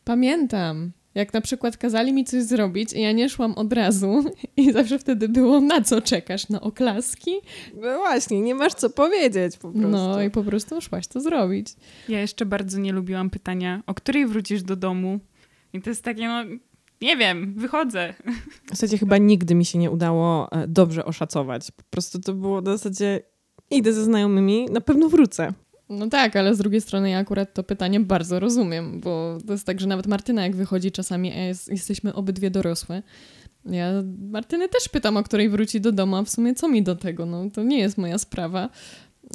Pamiętam. 0.03 0.91
Jak 1.15 1.33
na 1.33 1.41
przykład 1.41 1.77
kazali 1.77 2.13
mi 2.13 2.25
coś 2.25 2.43
zrobić 2.43 2.93
i 2.93 3.01
ja 3.01 3.11
nie 3.11 3.29
szłam 3.29 3.53
od 3.53 3.73
razu 3.73 4.23
i 4.57 4.71
zawsze 4.71 4.99
wtedy 4.99 5.29
było, 5.29 5.61
na 5.61 5.81
co 5.81 6.01
czekasz? 6.01 6.49
Na 6.49 6.61
oklaski? 6.61 7.31
No 7.75 7.97
właśnie, 7.97 8.41
nie 8.41 8.55
masz 8.55 8.73
co 8.73 8.89
powiedzieć 8.89 9.57
po 9.57 9.71
prostu. 9.71 9.89
No 9.89 10.23
i 10.23 10.29
po 10.29 10.43
prostu 10.43 10.81
szłaś 10.81 11.07
to 11.07 11.21
zrobić. 11.21 11.67
Ja 12.09 12.21
jeszcze 12.21 12.45
bardzo 12.45 12.79
nie 12.79 12.93
lubiłam 12.93 13.29
pytania, 13.29 13.83
o 13.87 13.93
której 13.93 14.27
wrócisz 14.27 14.63
do 14.63 14.75
domu? 14.75 15.19
I 15.73 15.81
to 15.81 15.89
jest 15.89 16.03
takie, 16.03 16.27
no 16.27 16.43
nie 17.01 17.17
wiem, 17.17 17.53
wychodzę. 17.57 18.13
W 18.65 18.69
zasadzie 18.69 18.97
chyba 18.97 19.17
nigdy 19.17 19.55
mi 19.55 19.65
się 19.65 19.79
nie 19.79 19.91
udało 19.91 20.51
e, 20.51 20.67
dobrze 20.67 21.05
oszacować. 21.05 21.71
Po 21.71 21.83
prostu 21.89 22.19
to 22.19 22.33
było 22.33 22.61
w 22.61 22.65
zasadzie 22.65 23.19
idę 23.71 23.93
ze 23.93 24.03
znajomymi, 24.03 24.65
na 24.71 24.81
pewno 24.81 25.09
wrócę. 25.09 25.53
No 25.89 26.07
tak, 26.07 26.35
ale 26.35 26.55
z 26.55 26.57
drugiej 26.57 26.81
strony 26.81 27.09
ja 27.09 27.17
akurat 27.17 27.53
to 27.53 27.63
pytanie 27.63 27.99
bardzo 27.99 28.39
rozumiem, 28.39 28.99
bo 28.99 29.37
to 29.47 29.53
jest 29.53 29.65
tak, 29.65 29.79
że 29.79 29.87
nawet 29.87 30.07
Martyna 30.07 30.43
jak 30.43 30.55
wychodzi 30.55 30.91
czasami, 30.91 31.47
jest, 31.47 31.67
jesteśmy 31.67 32.13
obydwie 32.13 32.51
dorosłe, 32.51 33.01
ja 33.65 33.91
Martyny 34.31 34.69
też 34.69 34.89
pytam, 34.89 35.17
o 35.17 35.23
której 35.23 35.49
wróci 35.49 35.81
do 35.81 35.91
domu, 35.91 36.15
a 36.15 36.23
w 36.23 36.29
sumie 36.29 36.55
co 36.55 36.67
mi 36.67 36.83
do 36.83 36.95
tego? 36.95 37.25
No 37.25 37.49
to 37.49 37.63
nie 37.63 37.79
jest 37.79 37.97
moja 37.97 38.17
sprawa. 38.17 38.69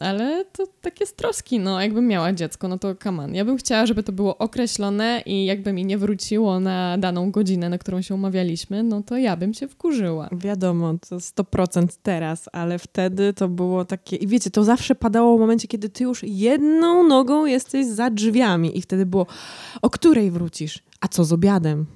Ale 0.01 0.45
to 0.45 0.67
takie 0.81 1.07
troski, 1.07 1.59
no 1.59 1.81
jakbym 1.81 2.07
miała 2.07 2.33
dziecko, 2.33 2.69
no 2.69 2.79
to 2.79 2.95
kaman. 2.95 3.35
Ja 3.35 3.45
bym 3.45 3.57
chciała, 3.57 3.87
żeby 3.87 4.03
to 4.03 4.13
było 4.13 4.39
określone 4.39 5.23
i 5.27 5.45
jakby 5.45 5.73
mi 5.73 5.85
nie 5.85 5.99
wróciło 5.99 6.61
na 6.61 6.99
daną 6.99 7.31
godzinę, 7.31 7.69
na 7.69 7.79
którą 7.79 8.03
się 8.03 8.15
umawialiśmy, 8.15 8.83
no 8.83 9.03
to 9.03 9.17
ja 9.17 9.37
bym 9.37 9.55
się 9.55 9.69
wkurzyła. 9.69 10.29
Wiadomo, 10.33 10.95
to 11.09 11.17
100% 11.17 11.87
teraz, 12.03 12.49
ale 12.53 12.79
wtedy 12.79 13.33
to 13.33 13.49
było 13.49 13.85
takie... 13.85 14.17
I 14.17 14.27
wiecie, 14.27 14.51
to 14.51 14.65
zawsze 14.65 14.95
padało 14.95 15.37
w 15.37 15.41
momencie, 15.41 15.69
kiedy 15.69 15.89
ty 15.89 16.05
już 16.05 16.23
jedną 16.23 17.09
nogą 17.09 17.47
jesteś 17.47 17.87
za 17.87 18.11
drzwiami 18.11 18.79
i 18.79 18.83
wtedy 18.83 19.07
było, 19.07 19.27
o 19.83 19.91
której 19.91 20.31
wrócisz? 20.31 20.79
A 21.01 21.09
co 21.09 21.25
z 21.25 21.33
obiadem? 21.33 21.87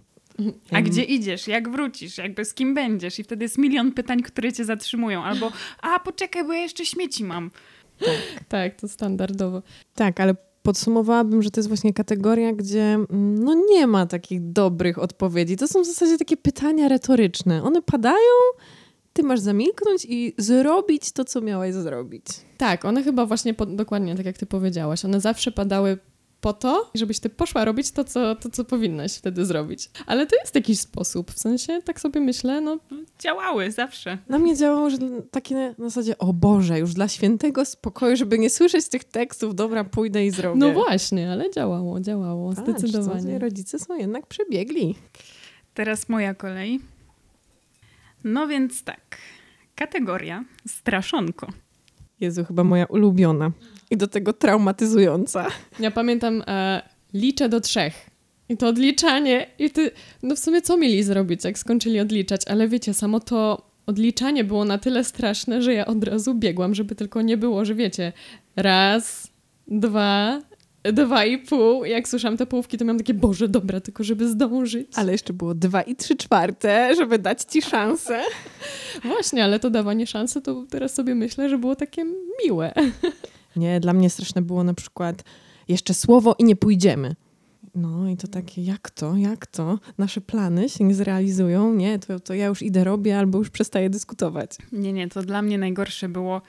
A 0.73 0.83
gdzie 0.83 1.03
idziesz? 1.03 1.49
Jak 1.49 1.69
wrócisz? 1.69 2.19
Jakby 2.19 2.45
z 2.45 2.55
kim 2.55 2.75
będziesz? 2.75 3.19
I 3.19 3.25
wtedy 3.25 3.45
jest 3.45 3.59
milion 3.59 3.93
pytań, 3.93 4.23
które 4.23 4.53
cię 4.53 4.65
zatrzymują. 4.65 5.23
Albo, 5.23 5.53
a 5.83 5.99
poczekaj, 5.99 6.45
bo 6.45 6.53
ja 6.53 6.61
jeszcze 6.61 6.87
śmieci 6.87 7.25
mam. 7.25 7.51
Tak, 7.99 8.45
tak, 8.49 8.81
to 8.81 8.89
standardowo. 8.89 9.63
Tak, 9.95 10.21
ale 10.21 10.35
podsumowałabym, 10.63 11.43
że 11.43 11.51
to 11.51 11.61
jest 11.61 11.69
właśnie 11.69 11.93
kategoria, 11.93 12.53
gdzie 12.53 12.83
mm, 12.83 13.45
no 13.45 13.55
nie 13.71 13.87
ma 13.87 14.07
takich 14.07 14.53
dobrych 14.53 14.99
odpowiedzi. 14.99 15.57
To 15.57 15.69
są 15.69 15.83
w 15.83 15.87
zasadzie 15.87 16.19
takie 16.19 16.37
pytania 16.37 16.89
retoryczne. 16.89 17.63
One 17.63 17.83
padają, 17.83 18.35
ty 19.13 19.23
masz 19.23 19.41
zamilknąć 19.41 20.07
i 20.09 20.35
zrobić 20.39 21.13
to, 21.13 21.25
co 21.25 21.41
miałaś 21.41 21.75
zrobić. 21.75 22.25
Tak, 22.57 22.85
one 22.85 23.03
chyba 23.03 23.27
właśnie 23.27 23.55
po, 23.55 23.67
dokładnie 23.67 24.17
tak 24.17 24.27
jak 24.27 24.39
ty 24.39 24.47
powiedziałaś. 24.47 25.05
One 25.05 25.21
zawsze 25.21 25.53
padały 25.53 25.99
po 26.41 26.53
to, 26.53 26.91
żebyś 26.95 27.21
ty 27.21 27.31
poszła 27.31 27.65
robić 27.65 27.91
to 27.91 28.05
co, 28.05 28.35
to, 28.35 28.51
co 28.51 28.65
powinnaś 28.65 29.15
wtedy 29.15 29.45
zrobić. 29.45 29.91
Ale 30.07 30.27
to 30.27 30.37
jest 30.37 30.55
jakiś 30.55 30.81
sposób, 30.81 31.31
w 31.31 31.39
sensie 31.39 31.83
tak 31.85 32.01
sobie 32.01 32.21
myślę, 32.21 32.61
no... 32.61 32.79
Działały 33.19 33.71
zawsze. 33.71 34.19
Na 34.29 34.39
mnie 34.39 34.57
działało, 34.57 34.91
że 34.91 34.99
takie 35.31 35.55
na 35.79 35.89
zasadzie, 35.89 36.19
o 36.19 36.33
Boże, 36.33 36.79
już 36.79 36.95
dla 36.95 37.09
świętego 37.09 37.65
spokoju, 37.65 38.17
żeby 38.17 38.39
nie 38.39 38.51
słyszeć 38.51 38.89
tych 38.89 39.05
tekstów, 39.05 39.55
dobra, 39.55 39.85
pójdę 39.85 40.27
i 40.27 40.31
zrobię. 40.31 40.59
No 40.61 40.73
właśnie, 40.73 41.33
ale 41.33 41.51
działało, 41.51 42.01
działało, 42.01 42.53
A, 42.57 42.61
zdecydowanie. 42.61 43.33
Co, 43.33 43.39
rodzice 43.39 43.79
są 43.79 43.97
jednak 43.97 44.27
przebiegli. 44.27 44.95
Teraz 45.75 46.09
moja 46.09 46.35
kolej. 46.35 46.81
No 48.25 48.47
więc 48.47 48.85
tak. 48.85 49.19
Kategoria 49.75 50.45
straszonko. 50.67 51.47
Jezu, 52.21 52.45
chyba 52.45 52.65
moja 52.65 52.85
ulubiona. 52.85 53.51
I 53.91 53.97
do 53.97 54.09
tego 54.09 54.33
traumatyzująca. 54.33 55.47
Ja 55.81 55.91
pamiętam, 55.91 56.43
e, 56.47 56.83
liczę 57.15 57.49
do 57.49 57.61
trzech. 57.61 58.11
I 58.49 58.57
to 58.57 58.69
odliczanie, 58.69 59.47
i 59.59 59.71
ty, 59.71 59.91
no 60.23 60.37
w 60.37 60.39
sumie 60.39 60.63
co 60.63 60.77
mieli 60.77 61.03
zrobić, 61.03 61.45
jak 61.45 61.59
skończyli 61.59 62.01
odliczać, 62.01 62.41
ale 62.49 62.69
wiecie, 62.69 62.95
samo 62.95 63.21
to 63.21 63.69
odliczanie 63.87 64.45
było 64.45 64.65
na 64.65 64.79
tyle 64.79 65.05
straszne, 65.05 65.63
że 65.63 65.75
ja 65.75 65.87
od 65.87 66.05
razu 66.05 66.35
biegłam, 66.35 66.75
żeby 66.75 66.95
tylko 66.95 67.23
nie 67.23 67.37
było, 67.37 67.65
że 67.65 67.75
wiecie, 67.75 68.13
raz, 68.57 69.29
dwa, 69.69 70.43
dwa 70.83 71.25
i 71.25 71.39
pół. 71.39 71.85
Jak 71.85 72.09
słyszałam 72.09 72.37
te 72.37 72.47
połówki, 72.47 72.79
to 72.79 72.85
miałam 72.85 72.99
takie, 72.99 73.15
Boże, 73.15 73.49
dobra, 73.49 73.81
tylko 73.81 74.05
żeby 74.05 74.29
zdążyć. 74.29 74.89
Ale 74.95 75.13
jeszcze 75.13 75.33
było 75.33 75.55
dwa 75.55 75.83
i 75.83 75.97
trzy 75.97 76.17
czwarte, 76.17 76.95
żeby 76.95 77.19
dać 77.19 77.43
ci 77.43 77.63
szansę. 77.63 78.23
Właśnie, 79.05 79.45
ale 79.45 79.61
to 79.61 79.71
dawanie 79.71 80.07
szansy, 80.07 80.43
to 80.43 80.65
teraz 80.71 80.95
sobie 80.95 81.15
myślę, 81.15 81.49
że 81.49 81.59
było 81.59 81.77
takie 81.77 82.05
miłe. 82.45 82.73
Nie, 83.57 83.81
dla 83.81 83.93
mnie 83.93 84.11
straszne 84.11 84.43
było 84.43 84.65
na 84.65 84.75
przykład 84.75 85.25
jeszcze 85.69 85.95
słowo 85.95 86.35
i 86.39 86.45
nie 86.45 86.57
pójdziemy. 86.57 87.15
No 87.75 88.09
i 88.09 88.17
to 88.17 88.29
takie, 88.29 88.63
jak 88.63 88.91
to, 88.91 89.17
jak 89.17 89.47
to? 89.47 89.79
Nasze 89.99 90.21
plany 90.21 90.69
się 90.69 90.85
nie 90.85 90.95
zrealizują? 90.95 91.75
Nie, 91.75 91.99
to, 91.99 92.21
to 92.21 92.35
ja 92.35 92.47
już 92.47 92.63
idę 92.63 92.85
robię 92.85 93.19
albo 93.19 93.39
już 93.39 93.51
przestaję 93.51 93.91
dyskutować. 93.91 94.51
Nie, 94.73 94.93
nie, 94.93 95.09
to 95.09 95.23
dla 95.23 95.43
mnie 95.43 95.59
najgorsze 95.59 96.09
było 96.09 96.43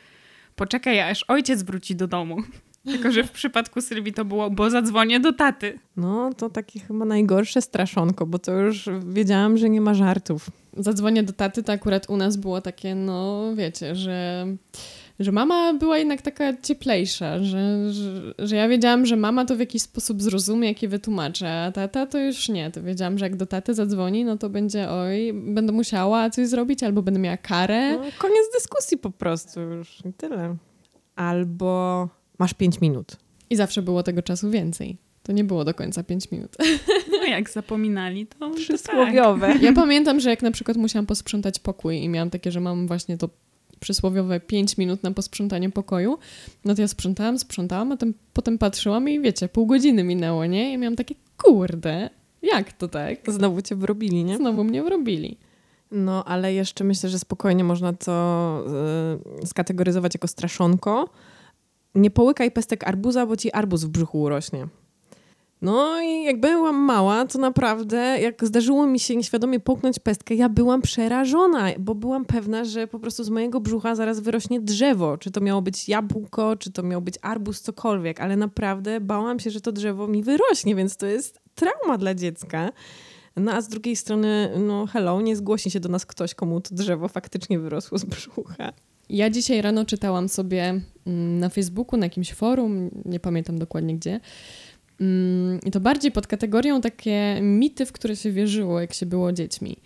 poczekaj, 0.55 0.99
aż 0.99 1.25
ojciec 1.27 1.63
wróci 1.63 1.95
do 1.95 2.07
domu. 2.07 2.37
Tylko, 2.91 3.11
że 3.11 3.23
w 3.23 3.31
przypadku 3.31 3.81
Sylwii 3.81 4.13
to 4.13 4.25
było, 4.25 4.49
bo 4.49 4.69
zadzwonię 4.69 5.19
do 5.19 5.33
taty. 5.33 5.79
No, 5.97 6.33
to 6.37 6.49
takie 6.49 6.79
chyba 6.79 7.05
najgorsze 7.05 7.61
straszonko, 7.61 8.25
bo 8.25 8.39
to 8.39 8.51
już 8.51 8.89
wiedziałam, 9.07 9.57
że 9.57 9.69
nie 9.69 9.81
ma 9.81 9.93
żartów. 9.93 10.49
Zadzwonię 10.77 11.23
do 11.23 11.33
taty, 11.33 11.63
to 11.63 11.73
akurat 11.73 12.09
u 12.09 12.17
nas 12.17 12.37
było 12.37 12.61
takie, 12.61 12.95
no 12.95 13.43
wiecie, 13.55 13.95
że 13.95 14.45
że 15.19 15.31
mama 15.31 15.73
była 15.73 15.97
jednak 15.97 16.21
taka 16.21 16.61
cieplejsza, 16.61 17.43
że, 17.43 17.93
że, 17.93 18.33
że, 18.39 18.55
ja 18.55 18.67
wiedziałam, 18.67 19.05
że 19.05 19.15
mama 19.15 19.45
to 19.45 19.55
w 19.55 19.59
jakiś 19.59 19.81
sposób 19.81 20.21
zrozumie, 20.21 20.67
jak 20.67 20.83
je 20.83 20.89
wytłumaczę, 20.89 21.63
a 21.63 21.71
tata 21.71 22.05
to 22.05 22.19
już 22.19 22.49
nie. 22.49 22.71
To 22.71 22.83
wiedziałam, 22.83 23.17
że 23.17 23.25
jak 23.25 23.35
do 23.35 23.45
taty 23.45 23.73
zadzwoni, 23.73 24.25
no 24.25 24.37
to 24.37 24.49
będzie, 24.49 24.89
oj, 24.89 25.33
będę 25.33 25.71
musiała 25.71 26.29
coś 26.29 26.47
zrobić, 26.47 26.83
albo 26.83 27.01
będę 27.01 27.19
miała 27.19 27.37
karę. 27.37 27.91
No, 27.91 28.03
koniec 28.17 28.53
dyskusji 28.53 28.97
po 28.97 29.09
prostu 29.09 29.59
już 29.59 30.05
i 30.05 30.13
tyle. 30.13 30.55
Albo 31.15 32.09
masz 32.39 32.53
pięć 32.53 32.81
minut. 32.81 33.15
I 33.49 33.55
zawsze 33.55 33.81
było 33.81 34.03
tego 34.03 34.21
czasu 34.21 34.49
więcej. 34.49 34.97
To 35.23 35.31
nie 35.31 35.43
było 35.43 35.65
do 35.65 35.73
końca 35.73 36.03
pięć 36.03 36.31
minut. 36.31 36.55
No 37.11 37.25
jak 37.25 37.49
zapominali, 37.49 38.27
to 38.27 38.49
przysłowiowe. 38.49 39.47
Tak. 39.47 39.61
Ja 39.61 39.73
pamiętam, 39.73 40.19
że 40.19 40.29
jak 40.29 40.41
na 40.41 40.51
przykład 40.51 40.77
musiałam 40.77 41.05
posprzątać 41.05 41.59
pokój 41.59 41.97
i 41.97 42.09
miałam 42.09 42.29
takie, 42.29 42.51
że 42.51 42.59
mam 42.59 42.87
właśnie 42.87 43.17
to 43.17 43.29
przysłowiowe 43.79 44.39
5 44.39 44.77
minut 44.77 45.03
na 45.03 45.11
posprzątanie 45.11 45.69
pokoju, 45.69 46.17
no 46.65 46.75
to 46.75 46.81
ja 46.81 46.87
sprzątałam, 46.87 47.39
sprzątałam, 47.39 47.91
a 47.91 47.97
ten, 47.97 48.13
potem 48.33 48.57
patrzyłam 48.57 49.09
i 49.09 49.19
wiecie, 49.19 49.49
pół 49.49 49.65
godziny 49.65 50.03
minęło, 50.03 50.45
nie? 50.45 50.73
I 50.73 50.77
miałam 50.77 50.95
takie, 50.95 51.15
kurde, 51.37 52.09
jak 52.41 52.73
to 52.73 52.87
tak? 52.87 53.17
Znowu 53.27 53.61
cię 53.61 53.75
wrobili, 53.75 54.23
nie? 54.23 54.37
Znowu 54.37 54.63
mnie 54.63 54.83
wrobili. 54.83 55.37
No, 55.91 56.25
ale 56.25 56.53
jeszcze 56.53 56.83
myślę, 56.83 57.09
że 57.09 57.19
spokojnie 57.19 57.63
można 57.63 57.93
to 57.93 58.65
y, 59.43 59.47
skategoryzować 59.47 60.15
jako 60.15 60.27
straszonko. 60.27 61.09
Nie 61.95 62.11
połykaj 62.11 62.51
pestek 62.51 62.87
arbuza, 62.87 63.25
bo 63.25 63.37
ci 63.37 63.51
arbuz 63.51 63.83
w 63.83 63.89
brzuchu 63.89 64.21
urośnie. 64.21 64.67
No 65.61 66.01
i 66.01 66.23
jak 66.23 66.39
byłam 66.39 66.75
mała, 66.75 67.25
to 67.25 67.39
naprawdę, 67.39 67.97
jak 68.21 68.45
zdarzyło 68.45 68.87
mi 68.87 68.99
się 68.99 69.15
nieświadomie 69.15 69.59
połknąć 69.59 69.99
pestkę, 69.99 70.35
ja 70.35 70.49
byłam 70.49 70.81
przerażona, 70.81 71.67
bo 71.79 71.95
byłam 71.95 72.25
pewna, 72.25 72.63
że 72.63 72.87
po 72.87 72.99
prostu 72.99 73.23
z 73.23 73.29
mojego 73.29 73.59
brzucha 73.59 73.95
zaraz 73.95 74.19
wyrośnie 74.19 74.61
drzewo. 74.61 75.17
Czy 75.17 75.31
to 75.31 75.41
miało 75.41 75.61
być 75.61 75.89
jabłko, 75.89 76.55
czy 76.55 76.71
to 76.71 76.83
miał 76.83 77.01
być 77.01 77.15
arbuz, 77.21 77.61
cokolwiek, 77.61 78.21
ale 78.21 78.37
naprawdę 78.37 79.01
bałam 79.01 79.39
się, 79.39 79.49
że 79.49 79.61
to 79.61 79.71
drzewo 79.71 80.07
mi 80.07 80.23
wyrośnie, 80.23 80.75
więc 80.75 80.97
to 80.97 81.05
jest 81.05 81.39
trauma 81.55 81.97
dla 81.97 82.15
dziecka. 82.15 82.71
No 83.35 83.51
a 83.51 83.61
z 83.61 83.67
drugiej 83.67 83.95
strony, 83.95 84.49
no 84.59 84.85
hello, 84.85 85.21
nie 85.21 85.35
zgłosi 85.35 85.71
się 85.71 85.79
do 85.79 85.89
nas 85.89 86.05
ktoś, 86.05 86.35
komu 86.35 86.61
to 86.61 86.75
drzewo 86.75 87.07
faktycznie 87.07 87.59
wyrosło 87.59 87.97
z 87.97 88.05
brzucha. 88.05 88.73
Ja 89.09 89.29
dzisiaj 89.29 89.61
rano 89.61 89.85
czytałam 89.85 90.29
sobie 90.29 90.81
mm, 91.07 91.39
na 91.39 91.49
Facebooku, 91.49 91.99
na 91.99 92.05
jakimś 92.05 92.33
forum, 92.33 92.89
nie 93.05 93.19
pamiętam 93.19 93.59
dokładnie 93.59 93.95
gdzie, 93.95 94.19
I 95.65 95.71
to 95.71 95.79
bardziej 95.79 96.11
pod 96.11 96.27
kategorią 96.27 96.81
takie 96.81 97.39
mity, 97.41 97.85
w 97.85 97.91
które 97.91 98.15
się 98.15 98.31
wierzyło, 98.31 98.81
jak 98.81 98.93
się 98.93 99.05
było 99.05 99.31
dziećmi. 99.31 99.77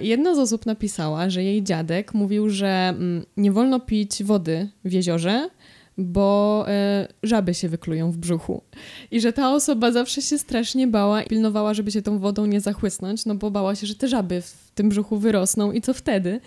Jedna 0.00 0.34
z 0.34 0.38
osób 0.38 0.66
napisała, 0.66 1.30
że 1.30 1.44
jej 1.44 1.62
dziadek 1.62 2.14
mówił, 2.14 2.50
że 2.50 2.68
mm, 2.88 3.24
nie 3.36 3.52
wolno 3.52 3.80
pić 3.80 4.24
wody 4.24 4.68
w 4.84 4.92
jeziorze, 4.92 5.50
bo 5.98 6.64
e, 6.68 7.08
żaby 7.22 7.54
się 7.54 7.68
wyklują 7.68 8.10
w 8.10 8.16
brzuchu. 8.16 8.62
I 9.10 9.20
że 9.20 9.32
ta 9.32 9.54
osoba 9.54 9.92
zawsze 9.92 10.22
się 10.22 10.38
strasznie 10.38 10.86
bała 10.86 11.22
i 11.22 11.28
pilnowała, 11.28 11.74
żeby 11.74 11.90
się 11.90 12.02
tą 12.02 12.18
wodą 12.18 12.46
nie 12.46 12.60
zachłysnąć, 12.60 13.26
no 13.26 13.34
bo 13.34 13.50
bała 13.50 13.74
się, 13.74 13.86
że 13.86 13.94
te 13.94 14.08
żaby 14.08 14.42
w 14.42 14.70
tym 14.74 14.88
brzuchu 14.88 15.18
wyrosną 15.18 15.72
i 15.72 15.80
co 15.80 15.94
wtedy? 15.94 16.40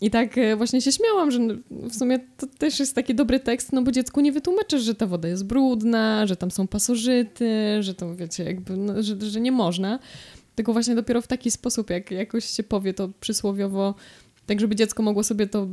I 0.00 0.10
tak 0.10 0.38
e, 0.38 0.56
właśnie 0.56 0.80
się 0.80 0.92
śmiałam, 0.92 1.30
że 1.30 1.38
w 1.70 1.94
sumie 1.94 2.18
to 2.36 2.46
też 2.46 2.80
jest 2.80 2.94
taki 2.94 3.14
dobry 3.14 3.40
tekst, 3.40 3.72
no 3.72 3.82
bo 3.82 3.92
dziecku 3.92 4.20
nie 4.20 4.32
wytłumaczysz, 4.32 4.82
że 4.82 4.94
ta 4.94 5.06
woda 5.06 5.28
jest 5.28 5.46
brudna, 5.46 6.26
że 6.26 6.36
tam 6.36 6.50
są 6.50 6.66
pasożyty, 6.66 7.82
że 7.82 7.94
to 7.94 8.16
wiecie, 8.16 8.44
jakby, 8.44 8.76
no, 8.76 9.02
że, 9.02 9.16
że 9.20 9.40
nie 9.40 9.52
można. 9.52 9.98
Tylko 10.54 10.72
właśnie 10.72 10.94
dopiero 10.94 11.20
w 11.22 11.26
taki 11.26 11.50
sposób, 11.50 11.90
jak 11.90 12.10
jakoś 12.10 12.44
się 12.44 12.62
powie 12.62 12.94
to 12.94 13.08
przysłowiowo, 13.20 13.94
tak 14.46 14.60
żeby 14.60 14.76
dziecko 14.76 15.02
mogło 15.02 15.24
sobie 15.24 15.46
to 15.46 15.66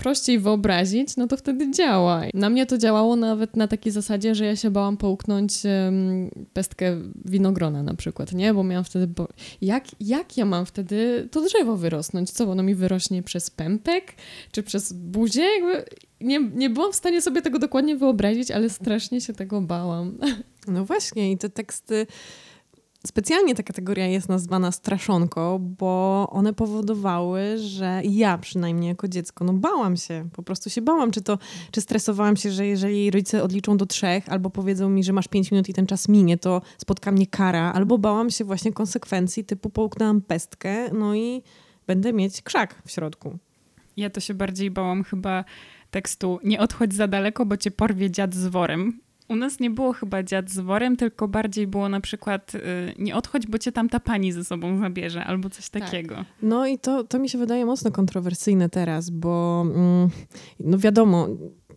prościej 0.00 0.38
wyobrazić, 0.38 1.16
no 1.16 1.26
to 1.26 1.36
wtedy 1.36 1.70
działa. 1.70 2.22
Na 2.34 2.50
mnie 2.50 2.66
to 2.66 2.78
działało 2.78 3.16
nawet 3.16 3.56
na 3.56 3.68
takiej 3.68 3.92
zasadzie, 3.92 4.34
że 4.34 4.44
ja 4.44 4.56
się 4.56 4.70
bałam 4.70 4.96
połknąć 4.96 5.52
um, 5.64 6.30
pestkę 6.52 6.96
winogrona 7.24 7.82
na 7.82 7.94
przykład, 7.94 8.32
nie? 8.32 8.54
Bo 8.54 8.64
miałam 8.64 8.84
wtedy... 8.84 9.06
Bo... 9.06 9.28
Jak, 9.60 9.84
jak 10.00 10.36
ja 10.36 10.44
mam 10.44 10.66
wtedy 10.66 11.28
to 11.30 11.40
drzewo 11.40 11.76
wyrosnąć? 11.76 12.30
Co, 12.30 12.50
ono 12.50 12.62
mi 12.62 12.74
wyrośnie 12.74 13.22
przez 13.22 13.50
pępek? 13.50 14.14
Czy 14.52 14.62
przez 14.62 14.92
buzię? 14.92 15.42
Jakby 15.42 15.84
nie, 16.20 16.50
nie 16.54 16.70
byłam 16.70 16.92
w 16.92 16.96
stanie 16.96 17.22
sobie 17.22 17.42
tego 17.42 17.58
dokładnie 17.58 17.96
wyobrazić, 17.96 18.50
ale 18.50 18.70
strasznie 18.70 19.20
się 19.20 19.32
tego 19.32 19.60
bałam. 19.60 20.18
No 20.68 20.84
właśnie 20.84 21.32
i 21.32 21.38
te 21.38 21.48
teksty 21.48 22.06
Specjalnie 23.06 23.54
ta 23.54 23.62
kategoria 23.62 24.06
jest 24.06 24.28
nazwana 24.28 24.72
straszonko, 24.72 25.58
bo 25.60 26.26
one 26.30 26.52
powodowały, 26.52 27.58
że 27.58 28.00
ja 28.04 28.38
przynajmniej 28.38 28.88
jako 28.88 29.08
dziecko, 29.08 29.44
no 29.44 29.52
bałam 29.52 29.96
się, 29.96 30.28
po 30.32 30.42
prostu 30.42 30.70
się 30.70 30.82
bałam, 30.82 31.10
czy 31.10 31.22
to, 31.22 31.38
czy 31.70 31.80
stresowałam 31.80 32.36
się, 32.36 32.50
że 32.50 32.66
jeżeli 32.66 33.10
rodzice 33.10 33.42
odliczą 33.42 33.76
do 33.76 33.86
trzech, 33.86 34.28
albo 34.28 34.50
powiedzą 34.50 34.88
mi, 34.88 35.04
że 35.04 35.12
masz 35.12 35.28
pięć 35.28 35.50
minut 35.50 35.68
i 35.68 35.74
ten 35.74 35.86
czas 35.86 36.08
minie, 36.08 36.38
to 36.38 36.62
spotka 36.78 37.12
mnie 37.12 37.26
kara, 37.26 37.72
albo 37.72 37.98
bałam 37.98 38.30
się 38.30 38.44
właśnie 38.44 38.72
konsekwencji, 38.72 39.44
typu 39.44 39.70
połknęłam 39.70 40.20
pestkę, 40.20 40.92
no 40.92 41.14
i 41.14 41.42
będę 41.86 42.12
mieć 42.12 42.42
krzak 42.42 42.82
w 42.86 42.90
środku. 42.90 43.38
Ja 43.96 44.10
to 44.10 44.20
się 44.20 44.34
bardziej 44.34 44.70
bałam 44.70 45.04
chyba 45.04 45.44
tekstu 45.90 46.38
nie 46.44 46.60
odchodź 46.60 46.94
za 46.94 47.08
daleko, 47.08 47.46
bo 47.46 47.56
cię 47.56 47.70
porwie 47.70 48.10
dziad 48.10 48.34
z 48.34 48.46
worem. 48.46 49.00
U 49.30 49.36
nas 49.36 49.60
nie 49.60 49.70
było 49.70 49.92
chyba 49.92 50.22
dziad 50.22 50.50
z 50.50 50.60
worem, 50.60 50.96
tylko 50.96 51.28
bardziej 51.28 51.66
było 51.66 51.88
na 51.88 52.00
przykład 52.00 52.54
y, 52.54 52.60
nie 52.98 53.16
odchodź, 53.16 53.46
bo 53.46 53.58
cię 53.58 53.72
tam 53.72 53.88
ta 53.88 54.00
pani 54.00 54.32
ze 54.32 54.44
sobą 54.44 54.80
zabierze, 54.80 55.24
albo 55.24 55.50
coś 55.50 55.68
tak. 55.68 55.82
takiego. 55.82 56.24
No 56.42 56.66
i 56.66 56.78
to, 56.78 57.04
to 57.04 57.18
mi 57.18 57.28
się 57.28 57.38
wydaje 57.38 57.66
mocno 57.66 57.90
kontrowersyjne 57.90 58.68
teraz, 58.68 59.10
bo 59.10 59.62
mm, 59.66 60.08
no 60.60 60.78
wiadomo, 60.78 61.28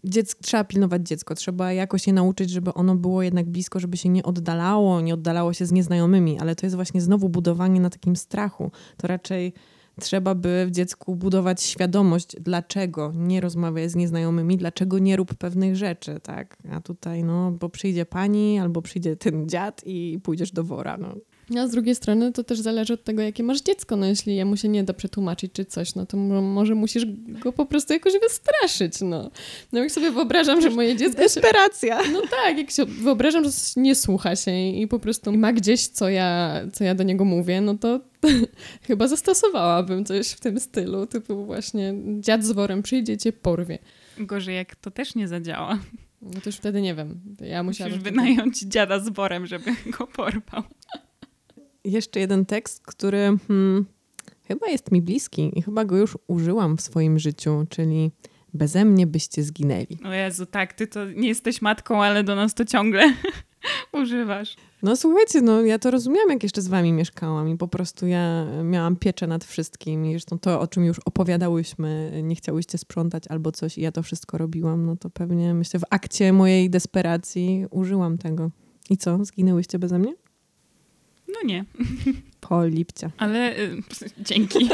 dziecko, 0.04 0.42
trzeba 0.44 0.64
pilnować 0.64 1.08
dziecko, 1.08 1.36
trzeba 1.36 1.74
jakoś 1.74 2.08
je 2.08 2.14
nauczyć, 2.14 2.50
żeby 2.50 2.74
ono 2.74 2.96
było 2.96 3.24
jednak 3.24 3.50
blisko, 3.50 3.80
żeby 3.80 3.98
się 3.98 4.10
nie 4.10 4.24
oddalało, 4.24 5.02
nie 5.02 5.14
oddalało 5.14 5.54
się 5.54 5.66
z 5.66 5.72
nieznajomymi, 5.72 6.40
ale 6.40 6.56
to 6.56 6.66
jest 6.66 6.76
właśnie 6.76 7.02
znowu 7.02 7.30
budowanie 7.30 7.80
na 7.80 7.90
takim 7.90 8.16
strachu. 8.16 8.72
To 8.98 9.08
raczej 9.08 9.54
trzeba 10.02 10.36
by 10.36 10.66
w 10.68 10.72
dziecku 10.72 11.16
budować 11.16 11.64
świadomość, 11.64 12.36
dlaczego 12.40 13.12
nie 13.16 13.42
rozmawiaj 13.42 13.90
z 13.90 13.96
nieznajomymi, 13.96 14.58
dlaczego 14.58 15.00
nie 15.00 15.16
rób 15.16 15.34
pewnych 15.34 15.76
rzeczy, 15.76 16.20
tak? 16.24 16.58
A 16.72 16.82
tutaj, 16.82 17.24
no, 17.24 17.52
bo 17.52 17.70
przyjdzie 17.70 18.06
pani 18.06 18.60
albo 18.60 18.82
przyjdzie 18.82 19.16
ten 19.16 19.50
dziad 19.50 19.82
i 19.86 20.20
pójdziesz 20.24 20.52
do 20.52 20.64
wora, 20.64 20.98
no. 20.98 21.16
A 21.60 21.68
z 21.68 21.72
drugiej 21.72 21.96
strony 21.96 22.32
to 22.32 22.44
też 22.44 22.60
zależy 22.60 22.94
od 22.94 23.04
tego, 23.04 23.22
jakie 23.22 23.44
masz 23.44 23.62
dziecko. 23.62 23.96
No 23.96 24.06
jeśli 24.06 24.36
jemu 24.36 24.58
się 24.58 24.68
nie 24.68 24.84
da 24.84 24.94
przetłumaczyć 24.94 25.52
czy 25.54 25.66
coś, 25.66 25.96
no 25.96 26.06
to 26.06 26.18
może 26.18 26.76
musisz 26.76 27.06
go 27.28 27.54
po 27.54 27.66
prostu 27.66 27.94
jakoś 27.94 28.14
wystraszyć, 28.22 29.02
no. 29.02 29.32
No 29.72 29.80
jak 29.80 29.92
sobie 29.92 30.12
wyobrażam, 30.12 30.62
że 30.62 30.70
moje 30.70 30.96
dziecko 30.96 31.22
Desperacja. 31.22 32.04
Się, 32.04 32.12
no 32.12 32.22
tak, 32.22 32.58
jak 32.58 32.72
się 32.72 32.86
wyobrażam, 32.86 33.44
że 33.44 33.50
nie 33.76 33.96
słucha 33.96 34.36
się 34.36 34.52
i 34.52 34.88
po 34.88 35.00
prostu 35.00 35.38
ma 35.38 35.54
gdzieś, 35.54 35.88
co 35.88 36.10
ja, 36.10 36.62
co 36.74 36.84
ja 36.84 36.96
do 36.96 37.04
niego 37.04 37.26
mówię, 37.26 37.62
no 37.62 37.78
to 37.78 38.00
chyba 38.88 39.08
zastosowałabym 39.08 40.06
coś 40.06 40.28
w 40.28 40.40
tym 40.40 40.60
stylu, 40.60 41.08
typu 41.08 41.46
właśnie 41.46 41.94
dziad 42.20 42.44
z 42.44 42.52
worem 42.52 42.84
przyjdzie, 42.84 43.18
cię 43.18 43.34
porwie. 43.34 43.80
Gorzej, 44.18 44.56
jak 44.56 44.76
to 44.76 44.92
też 44.92 45.16
nie 45.16 45.28
zadziała. 45.28 45.80
No 46.22 46.34
to 46.34 46.42
już 46.46 46.56
wtedy 46.56 46.82
nie 46.82 46.96
wiem. 46.96 47.20
Ja 47.40 47.64
musiałam 47.64 47.92
Musisz 47.92 48.04
wynająć 48.04 48.60
dziada 48.60 49.00
z 49.00 49.10
worem, 49.10 49.46
żeby 49.48 49.72
go 49.98 50.08
porwał. 50.08 50.64
Jeszcze 51.84 52.20
jeden 52.20 52.46
tekst, 52.46 52.82
który 52.86 53.38
hmm, 53.48 53.86
chyba 54.48 54.68
jest 54.68 54.92
mi 54.92 55.02
bliski 55.02 55.60
i 55.60 55.62
chyba 55.62 55.86
go 55.86 55.98
już 55.98 56.18
użyłam 56.28 56.78
w 56.78 56.82
swoim 56.82 57.20
życiu, 57.20 57.66
czyli 57.70 58.12
beze 58.54 58.86
mnie 58.86 59.08
byście 59.08 59.44
zginęli. 59.44 60.00
O 60.06 60.13
Jezu, 60.13 60.46
tak, 60.46 60.74
ty 60.74 60.88
to 60.88 61.06
nie 61.12 61.28
jesteś 61.28 61.62
matką, 61.62 62.04
ale 62.04 62.24
do 62.24 62.36
nas 62.36 62.54
to 62.54 62.66
ciągle 62.66 63.13
używasz. 64.02 64.56
No 64.84 64.96
słuchajcie, 64.96 65.42
no 65.42 65.62
ja 65.62 65.80
to 65.80 65.92
rozumiałam, 65.92 66.30
jak 66.30 66.44
jeszcze 66.44 66.62
z 66.62 66.68
wami 66.68 66.94
mieszkałam 66.94 67.50
i 67.50 67.58
po 67.58 67.68
prostu 67.68 68.08
ja 68.08 68.46
miałam 68.63 68.96
pieczę 68.96 69.28
nad 69.28 69.44
wszystkim 69.44 70.06
i 70.06 70.12
zresztą 70.12 70.40
to, 70.40 70.60
o 70.60 70.68
czym 70.68 70.86
już 70.86 71.00
opowiadałyśmy, 71.06 72.20
nie 72.24 72.36
chciałyście 72.36 72.78
sprzątać 72.78 73.24
albo 73.28 73.52
coś 73.52 73.78
i 73.78 73.82
ja 73.82 73.92
to 73.92 74.04
wszystko 74.04 74.38
robiłam, 74.38 74.86
no 74.86 74.96
to 74.96 75.10
pewnie 75.10 75.54
myślę 75.54 75.80
w 75.80 75.84
akcie 75.90 76.34
mojej 76.34 76.70
desperacji 76.70 77.66
użyłam 77.72 78.18
tego. 78.18 78.52
I 78.90 78.98
co, 78.98 79.25
zginęłyście 79.25 79.80
beze 79.80 80.00
mnie? 80.00 80.13
No 81.34 81.48
nie. 81.48 81.66
Polipcia. 82.40 83.12
Ale 83.18 83.60
y, 83.60 83.78
dzięki. 84.30 84.70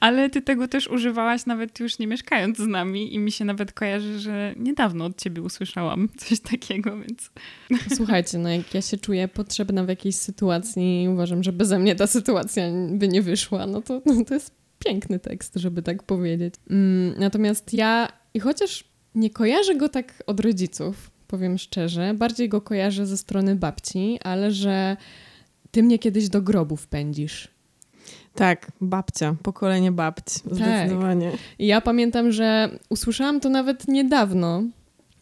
Ale 0.00 0.30
ty 0.30 0.42
tego 0.42 0.68
też 0.68 0.88
używałaś 0.88 1.46
nawet 1.46 1.80
już 1.80 1.98
nie 1.98 2.06
mieszkając 2.06 2.58
z 2.58 2.66
nami 2.66 3.14
i 3.14 3.18
mi 3.18 3.32
się 3.32 3.44
nawet 3.44 3.72
kojarzy, 3.72 4.18
że 4.18 4.54
niedawno 4.56 5.04
od 5.04 5.22
ciebie 5.22 5.42
usłyszałam 5.42 6.08
coś 6.16 6.40
takiego, 6.40 6.98
więc... 7.00 7.30
Słuchajcie, 7.96 8.38
no 8.38 8.48
jak 8.48 8.74
ja 8.74 8.82
się 8.82 8.96
czuję 8.96 9.28
potrzebna 9.28 9.84
w 9.84 9.88
jakiejś 9.88 10.16
sytuacji 10.16 11.02
i 11.02 11.08
uważam, 11.08 11.42
że 11.42 11.52
beze 11.52 11.78
mnie 11.78 11.94
ta 11.94 12.06
sytuacja 12.06 12.64
by 12.90 13.08
nie 13.08 13.22
wyszła, 13.22 13.66
no 13.66 13.82
to, 13.82 14.02
no 14.06 14.24
to 14.24 14.34
jest 14.34 14.54
piękny 14.78 15.18
tekst, 15.18 15.52
żeby 15.56 15.82
tak 15.82 16.02
powiedzieć. 16.02 16.54
Mm, 16.70 17.14
natomiast 17.18 17.74
ja, 17.74 18.08
i 18.34 18.40
chociaż 18.40 18.84
nie 19.14 19.30
kojarzę 19.30 19.74
go 19.74 19.88
tak 19.88 20.22
od 20.26 20.40
rodziców, 20.40 21.10
powiem 21.26 21.58
szczerze, 21.58 22.14
bardziej 22.14 22.48
go 22.48 22.60
kojarzę 22.60 23.06
ze 23.06 23.16
strony 23.16 23.56
babci, 23.56 24.18
ale 24.22 24.52
że 24.52 24.96
ty 25.74 25.82
mnie 25.82 25.98
kiedyś 25.98 26.28
do 26.28 26.42
grobu 26.42 26.76
wpędzisz. 26.76 27.48
Tak, 28.34 28.72
babcia, 28.80 29.36
pokolenie 29.42 29.92
babci, 29.92 30.40
tak. 30.40 30.54
zdecydowanie. 30.54 31.32
I 31.58 31.66
ja 31.66 31.80
pamiętam, 31.80 32.32
że 32.32 32.78
usłyszałam 32.88 33.40
to 33.40 33.48
nawet 33.48 33.88
niedawno, 33.88 34.62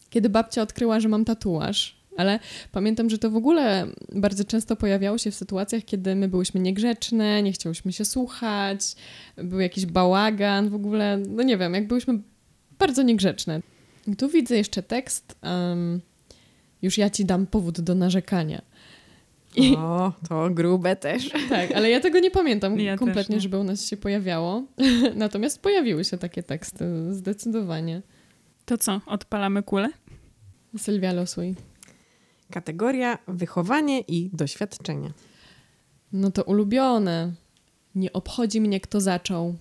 kiedy 0.09 0.29
babcia 0.29 0.61
odkryła, 0.61 0.99
że 0.99 1.09
mam 1.09 1.25
tatuaż. 1.25 2.03
Ale 2.17 2.39
pamiętam, 2.71 3.09
że 3.09 3.17
to 3.17 3.29
w 3.29 3.35
ogóle 3.35 3.87
bardzo 4.15 4.43
często 4.43 4.75
pojawiało 4.75 5.17
się 5.17 5.31
w 5.31 5.35
sytuacjach, 5.35 5.85
kiedy 5.85 6.15
my 6.15 6.27
byłyśmy 6.27 6.59
niegrzeczne, 6.59 7.43
nie 7.43 7.51
chciałyśmy 7.51 7.93
się 7.93 8.05
słuchać, 8.05 8.95
był 9.37 9.59
jakiś 9.59 9.85
bałagan, 9.85 10.69
w 10.69 10.75
ogóle, 10.75 11.17
no 11.17 11.43
nie 11.43 11.57
wiem, 11.57 11.73
jak 11.73 11.87
byłyśmy 11.87 12.19
bardzo 12.79 13.03
niegrzeczne. 13.03 13.61
I 14.07 14.15
tu 14.15 14.29
widzę 14.29 14.57
jeszcze 14.57 14.83
tekst, 14.83 15.35
um, 15.43 16.01
już 16.81 16.97
ja 16.97 17.09
ci 17.09 17.25
dam 17.25 17.47
powód 17.47 17.81
do 17.81 17.95
narzekania. 17.95 18.72
I... 19.55 19.75
O, 19.75 20.13
to 20.29 20.49
grube 20.49 20.95
też. 20.95 21.29
Tak, 21.49 21.71
ale 21.71 21.89
ja 21.89 21.99
tego 21.99 22.19
nie 22.19 22.31
pamiętam 22.31 22.79
ja 22.79 22.97
kompletnie, 22.97 23.35
nie. 23.35 23.41
żeby 23.41 23.57
u 23.57 23.63
nas 23.63 23.87
się 23.87 23.97
pojawiało. 23.97 24.63
Natomiast 25.15 25.61
pojawiły 25.61 26.03
się 26.03 26.17
takie 26.17 26.43
teksty, 26.43 26.85
zdecydowanie. 27.13 28.01
To 28.65 28.77
co, 28.77 29.01
odpalamy 29.05 29.63
kulę? 29.63 29.89
Sylwia, 30.77 31.13
losuj. 31.13 31.55
Kategoria 32.51 33.17
wychowanie 33.27 33.99
i 33.99 34.29
doświadczenie. 34.33 35.11
No 36.13 36.31
to 36.31 36.43
ulubione. 36.43 37.33
Nie 37.95 38.13
obchodzi 38.13 38.61
mnie, 38.61 38.79
kto 38.79 39.01
zaczął. 39.01 39.55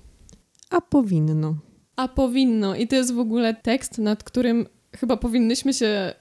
A 0.71 0.81
powinno. 0.81 1.57
A 1.97 2.09
powinno. 2.09 2.75
I 2.75 2.89
to 2.89 2.97
jest 2.97 3.15
w 3.15 3.19
ogóle 3.19 3.55
tekst, 3.55 3.99
nad 3.99 4.25
którym 4.25 4.67
chyba 4.97 5.17
powinnyśmy 5.17 5.75
się 5.75 6.15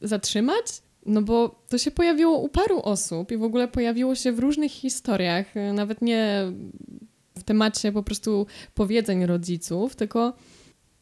zatrzymać 0.00 0.82
no 1.06 1.22
bo 1.22 1.62
to 1.68 1.78
się 1.78 1.90
pojawiło 1.90 2.38
u 2.38 2.48
paru 2.48 2.80
osób 2.82 3.32
i 3.32 3.36
w 3.36 3.42
ogóle 3.42 3.68
pojawiło 3.68 4.14
się 4.14 4.32
w 4.32 4.38
różnych 4.38 4.72
historiach, 4.72 5.56
e, 5.56 5.72
nawet 5.72 6.02
nie 6.02 6.52
w 7.38 7.42
temacie 7.44 7.92
po 7.92 8.02
prostu 8.02 8.46
powiedzeń 8.74 9.26
rodziców, 9.26 9.96
tylko 9.96 10.32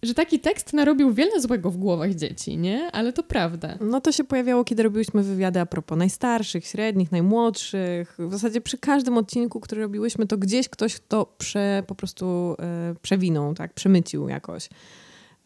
że 0.03 0.15
taki 0.15 0.41
tekst 0.41 0.73
narobił 0.73 1.13
wiele 1.13 1.41
złego 1.41 1.71
w 1.71 1.77
głowach 1.77 2.15
dzieci, 2.15 2.59
nie? 2.59 2.93
Ale 2.93 3.13
to 3.13 3.23
prawda. 3.23 3.79
No 3.81 4.01
to 4.01 4.13
się 4.13 4.25
pojawiało, 4.25 4.65
kiedy 4.65 4.83
robiłyśmy 4.83 5.23
wywiady 5.23 5.61
a 5.61 5.67
propos 5.67 5.99
najstarszych, 5.99 6.67
średnich, 6.67 7.13
najmłodszych. 7.13 8.17
W 8.19 8.33
zasadzie 8.33 8.61
przy 8.61 8.79
każdym 8.79 9.19
odcinku, 9.19 9.61
który 9.61 9.83
robiłyśmy, 9.83 10.27
to 10.27 10.39
gdzieś 10.39 10.69
ktoś 10.69 11.01
to 11.09 11.35
prze, 11.39 11.83
po 11.87 11.95
prostu 11.95 12.57
e, 12.59 12.95
przewinął, 13.03 13.55
tak? 13.55 13.75
Przemycił 13.75 14.29
jakoś. 14.29 14.69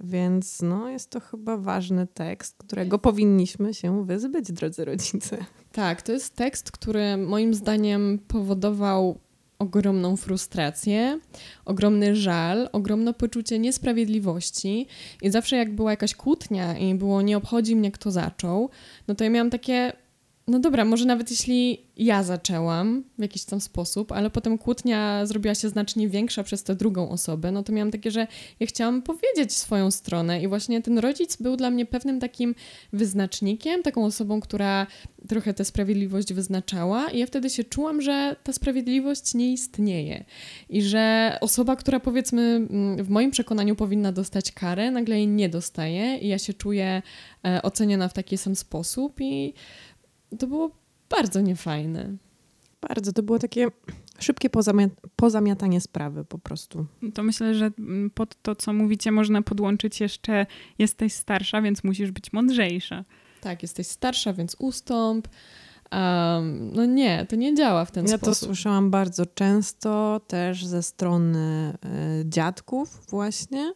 Więc 0.05 0.63
no, 0.63 0.89
jest 0.89 1.11
to 1.11 1.21
chyba 1.21 1.57
ważny 1.57 2.07
tekst, 2.07 2.57
którego 2.59 2.99
powinniśmy 2.99 3.75
się 3.75 4.07
wyzbyć, 4.07 4.53
drodzy 4.53 4.85
rodzice. 4.85 5.37
Tak, 5.73 6.03
to 6.03 6.13
jest 6.13 6.37
tekst, 6.37 6.71
który 6.71 7.17
moim 7.17 7.55
zdaniem 7.55 8.19
powodował 8.29 9.19
ogromną 9.59 10.17
frustrację, 10.17 11.21
ogromny 11.65 12.17
żal, 12.17 12.69
ogromne 12.73 13.15
poczucie 13.15 13.59
niesprawiedliwości. 13.59 14.87
I 15.23 15.31
zawsze 15.31 15.57
jak 15.57 15.75
była 15.75 15.91
jakaś 15.91 16.15
kłótnia 16.15 16.79
i 16.79 16.95
było 16.95 17.23
nie 17.23 17.37
obchodzi 17.37 17.77
mnie, 17.77 17.93
kto 17.93 18.11
zaczął, 18.11 18.71
no 19.09 19.15
to 19.15 19.25
ja 19.25 19.31
miałam 19.31 19.51
takie 19.51 19.93
no 20.47 20.59
dobra, 20.59 20.85
może 20.85 21.05
nawet 21.05 21.31
jeśli 21.31 21.87
ja 21.97 22.23
zaczęłam 22.23 23.05
w 23.19 23.23
jakiś 23.23 23.45
tam 23.45 23.61
sposób, 23.61 24.13
ale 24.13 24.31
potem 24.31 24.59
kłótnia 24.59 25.27
zrobiła 25.27 25.55
się 25.55 25.69
znacznie 25.69 26.09
większa 26.09 26.43
przez 26.43 26.63
tę 26.63 26.75
drugą 26.75 27.11
osobę, 27.11 27.53
no 27.53 27.63
to 27.63 27.73
miałam 27.73 27.91
takie, 27.91 28.11
że 28.11 28.27
ja 28.61 28.67
chciałam 28.67 29.03
powiedzieć 29.03 29.53
swoją 29.53 29.91
stronę 29.91 30.43
i 30.43 30.49
właśnie 30.49 30.83
ten 30.83 30.99
rodzic 30.99 31.37
był 31.37 31.57
dla 31.57 31.71
mnie 31.71 31.87
pewnym 31.87 32.21
takim 32.21 32.55
wyznacznikiem, 32.93 33.83
taką 33.83 34.05
osobą, 34.05 34.41
która 34.41 34.87
trochę 35.29 35.55
tę 35.55 35.65
sprawiedliwość 35.65 36.33
wyznaczała 36.33 37.11
i 37.11 37.19
ja 37.19 37.27
wtedy 37.27 37.51
się 37.51 37.65
czułam, 37.65 38.03
że 38.03 38.37
ta 38.43 38.53
sprawiedliwość 38.53 39.35
nie 39.35 39.53
istnieje 39.53 40.25
i 40.69 40.83
że 40.83 41.37
osoba, 41.41 41.77
która 41.77 42.01
powiedzmy 42.01 42.43
mm, 42.43 43.05
w 43.05 43.09
moim 43.09 43.31
przekonaniu 43.31 43.77
powinna 43.77 44.13
dostać 44.13 44.53
karę, 44.53 44.91
nagle 44.91 45.17
jej 45.17 45.29
nie 45.29 45.49
dostaje 45.49 46.19
i 46.19 46.29
ja 46.29 46.39
się 46.39 46.55
czuję 46.55 47.03
e, 47.45 47.63
oceniona 47.63 48.09
w 48.09 48.13
taki 48.13 48.39
sam 48.39 48.57
sposób 48.57 49.21
i 49.21 49.55
to 50.37 50.47
było 50.47 50.71
bardzo 51.11 51.41
niefajne. 51.41 52.17
Bardzo, 52.89 53.13
to 53.13 53.23
było 53.23 53.39
takie 53.39 53.69
szybkie 54.19 54.51
pozamiat 54.51 54.91
pozamiatanie 55.17 55.81
sprawy 55.81 56.25
po 56.25 56.39
prostu. 56.39 56.87
To 57.15 57.23
myślę, 57.23 57.55
że 57.55 57.71
pod 58.15 58.43
to, 58.43 58.55
co 58.55 58.73
mówicie, 58.73 59.13
można 59.13 59.43
podłączyć 59.43 60.01
jeszcze 60.01 60.47
jesteś 60.79 61.13
starsza, 61.13 61.63
więc 61.63 61.85
musisz 61.85 62.11
być 62.11 62.33
mądrzejsza. 62.33 63.05
Tak, 63.41 63.63
jesteś 63.63 63.87
starsza, 63.87 64.33
więc 64.33 64.57
ustąp. 64.59 65.29
Um, 65.93 66.71
no 66.73 66.87
nie, 66.87 67.27
to 67.29 67.37
nie 67.37 67.55
działa 67.55 67.85
w 67.85 67.91
ten 67.91 68.05
ja 68.05 68.09
sposób. 68.09 68.27
Ja 68.27 68.35
to 68.35 68.47
słyszałam 68.47 68.91
bardzo 68.91 69.27
często 69.27 70.21
też 70.27 70.67
ze 70.67 70.83
strony 70.83 71.75
y, 72.21 72.29
dziadków 72.29 73.07
właśnie. 73.09 73.73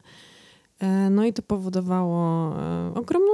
Y, 0.82 1.10
no 1.10 1.24
i 1.24 1.32
to 1.32 1.42
powodowało 1.42 2.52
y, 2.52 2.94
ogromną 2.94 3.32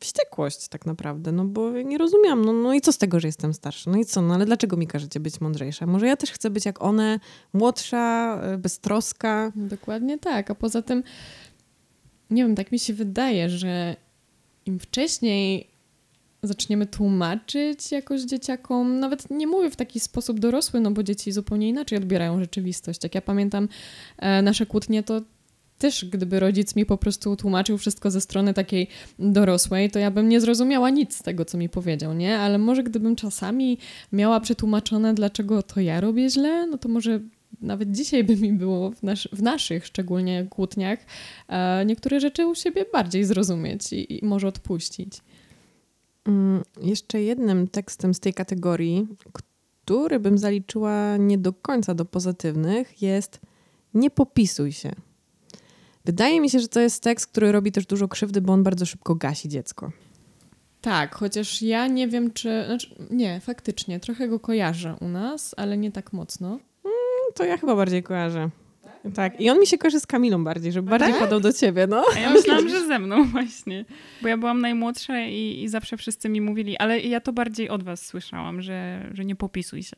wściekłość 0.00 0.68
tak 0.68 0.86
naprawdę, 0.86 1.32
no 1.32 1.44
bo 1.44 1.70
nie 1.70 1.98
rozumiałam, 1.98 2.44
no, 2.44 2.52
no 2.52 2.74
i 2.74 2.80
co 2.80 2.92
z 2.92 2.98
tego, 2.98 3.20
że 3.20 3.28
jestem 3.28 3.54
starsza, 3.54 3.90
no 3.90 3.98
i 3.98 4.04
co, 4.04 4.22
no 4.22 4.34
ale 4.34 4.46
dlaczego 4.46 4.76
mi 4.76 4.86
każecie 4.86 5.20
być 5.20 5.40
mądrzejsza? 5.40 5.86
Może 5.86 6.06
ja 6.06 6.16
też 6.16 6.30
chcę 6.30 6.50
być 6.50 6.64
jak 6.64 6.82
one, 6.82 7.20
młodsza, 7.52 8.40
e, 8.42 8.58
beztroska. 8.58 9.52
Dokładnie 9.56 10.18
tak, 10.18 10.50
a 10.50 10.54
poza 10.54 10.82
tym, 10.82 11.02
nie 12.30 12.42
wiem, 12.42 12.54
tak 12.54 12.72
mi 12.72 12.78
się 12.78 12.94
wydaje, 12.94 13.48
że 13.48 13.96
im 14.66 14.78
wcześniej 14.78 15.70
zaczniemy 16.42 16.86
tłumaczyć 16.86 17.92
jakoś 17.92 18.22
dzieciakom, 18.22 19.00
nawet 19.00 19.30
nie 19.30 19.46
mówię 19.46 19.70
w 19.70 19.76
taki 19.76 20.00
sposób 20.00 20.40
dorosły, 20.40 20.80
no 20.80 20.90
bo 20.90 21.02
dzieci 21.02 21.32
zupełnie 21.32 21.68
inaczej 21.68 21.98
odbierają 21.98 22.40
rzeczywistość. 22.40 23.02
Jak 23.02 23.14
ja 23.14 23.22
pamiętam 23.22 23.68
e, 24.18 24.42
nasze 24.42 24.66
kłótnie, 24.66 25.02
to 25.02 25.20
też 25.80 26.04
gdyby 26.04 26.40
rodzic 26.40 26.76
mi 26.76 26.86
po 26.86 26.96
prostu 26.96 27.36
tłumaczył 27.36 27.78
wszystko 27.78 28.10
ze 28.10 28.20
strony 28.20 28.54
takiej 28.54 28.88
dorosłej, 29.18 29.90
to 29.90 29.98
ja 29.98 30.10
bym 30.10 30.28
nie 30.28 30.40
zrozumiała 30.40 30.90
nic 30.90 31.16
z 31.16 31.22
tego, 31.22 31.44
co 31.44 31.58
mi 31.58 31.68
powiedział, 31.68 32.14
nie? 32.14 32.38
Ale 32.38 32.58
może 32.58 32.82
gdybym 32.82 33.16
czasami 33.16 33.78
miała 34.12 34.40
przetłumaczone, 34.40 35.14
dlaczego 35.14 35.62
to 35.62 35.80
ja 35.80 36.00
robię 36.00 36.30
źle, 36.30 36.66
no 36.66 36.78
to 36.78 36.88
może 36.88 37.20
nawet 37.60 37.92
dzisiaj 37.92 38.24
by 38.24 38.36
mi 38.36 38.52
było 38.52 38.90
w, 38.90 39.02
nas 39.02 39.28
w 39.32 39.42
naszych 39.42 39.86
szczególnie 39.86 40.46
kłótniach 40.50 40.98
e, 41.48 41.84
niektóre 41.84 42.20
rzeczy 42.20 42.46
u 42.46 42.54
siebie 42.54 42.84
bardziej 42.92 43.24
zrozumieć 43.24 43.92
i, 43.92 44.18
i 44.18 44.24
może 44.24 44.48
odpuścić. 44.48 45.20
Mm, 46.24 46.62
jeszcze 46.82 47.22
jednym 47.22 47.68
tekstem 47.68 48.14
z 48.14 48.20
tej 48.20 48.34
kategorii, 48.34 49.06
który 49.32 50.20
bym 50.20 50.38
zaliczyła 50.38 51.16
nie 51.16 51.38
do 51.38 51.52
końca 51.52 51.94
do 51.94 52.04
pozytywnych, 52.04 53.02
jest 53.02 53.40
nie 53.94 54.10
popisuj 54.10 54.72
się. 54.72 54.92
Wydaje 56.04 56.40
mi 56.40 56.50
się, 56.50 56.60
że 56.60 56.68
to 56.68 56.80
jest 56.80 57.02
tekst, 57.02 57.26
który 57.26 57.52
robi 57.52 57.72
też 57.72 57.86
dużo 57.86 58.08
krzywdy, 58.08 58.40
bo 58.40 58.52
on 58.52 58.62
bardzo 58.62 58.86
szybko 58.86 59.14
gasi 59.14 59.48
dziecko. 59.48 59.92
Tak, 60.80 61.14
chociaż 61.14 61.62
ja 61.62 61.86
nie 61.86 62.08
wiem, 62.08 62.32
czy. 62.32 62.64
Znaczy, 62.66 62.94
nie, 63.10 63.40
faktycznie, 63.40 64.00
trochę 64.00 64.28
go 64.28 64.40
kojarzę 64.40 64.96
u 65.00 65.08
nas, 65.08 65.54
ale 65.56 65.76
nie 65.76 65.92
tak 65.92 66.12
mocno. 66.12 66.48
Mm, 66.48 67.32
to 67.34 67.44
ja 67.44 67.56
chyba 67.56 67.76
bardziej 67.76 68.02
kojarzę. 68.02 68.50
Tak, 69.14 69.40
i 69.40 69.50
on 69.50 69.60
mi 69.60 69.66
się 69.66 69.78
kojarzy 69.78 70.00
z 70.00 70.06
Kamilą 70.06 70.44
bardziej, 70.44 70.72
żeby 70.72 70.90
bardziej 70.90 71.12
tak? 71.12 71.20
padał 71.20 71.40
do 71.40 71.52
ciebie, 71.52 71.86
no. 71.86 72.04
A 72.16 72.18
ja 72.18 72.30
myślałam, 72.30 72.68
że 72.68 72.86
ze 72.86 72.98
mną 72.98 73.24
właśnie, 73.32 73.84
bo 74.22 74.28
ja 74.28 74.38
byłam 74.38 74.60
najmłodsza 74.60 75.20
i, 75.20 75.62
i 75.62 75.68
zawsze 75.68 75.96
wszyscy 75.96 76.28
mi 76.28 76.40
mówili, 76.40 76.76
ale 76.76 77.00
ja 77.00 77.20
to 77.20 77.32
bardziej 77.32 77.68
od 77.68 77.82
was 77.82 78.06
słyszałam, 78.06 78.62
że, 78.62 79.10
że 79.14 79.24
nie 79.24 79.36
popisuj 79.36 79.82
się. 79.82 79.96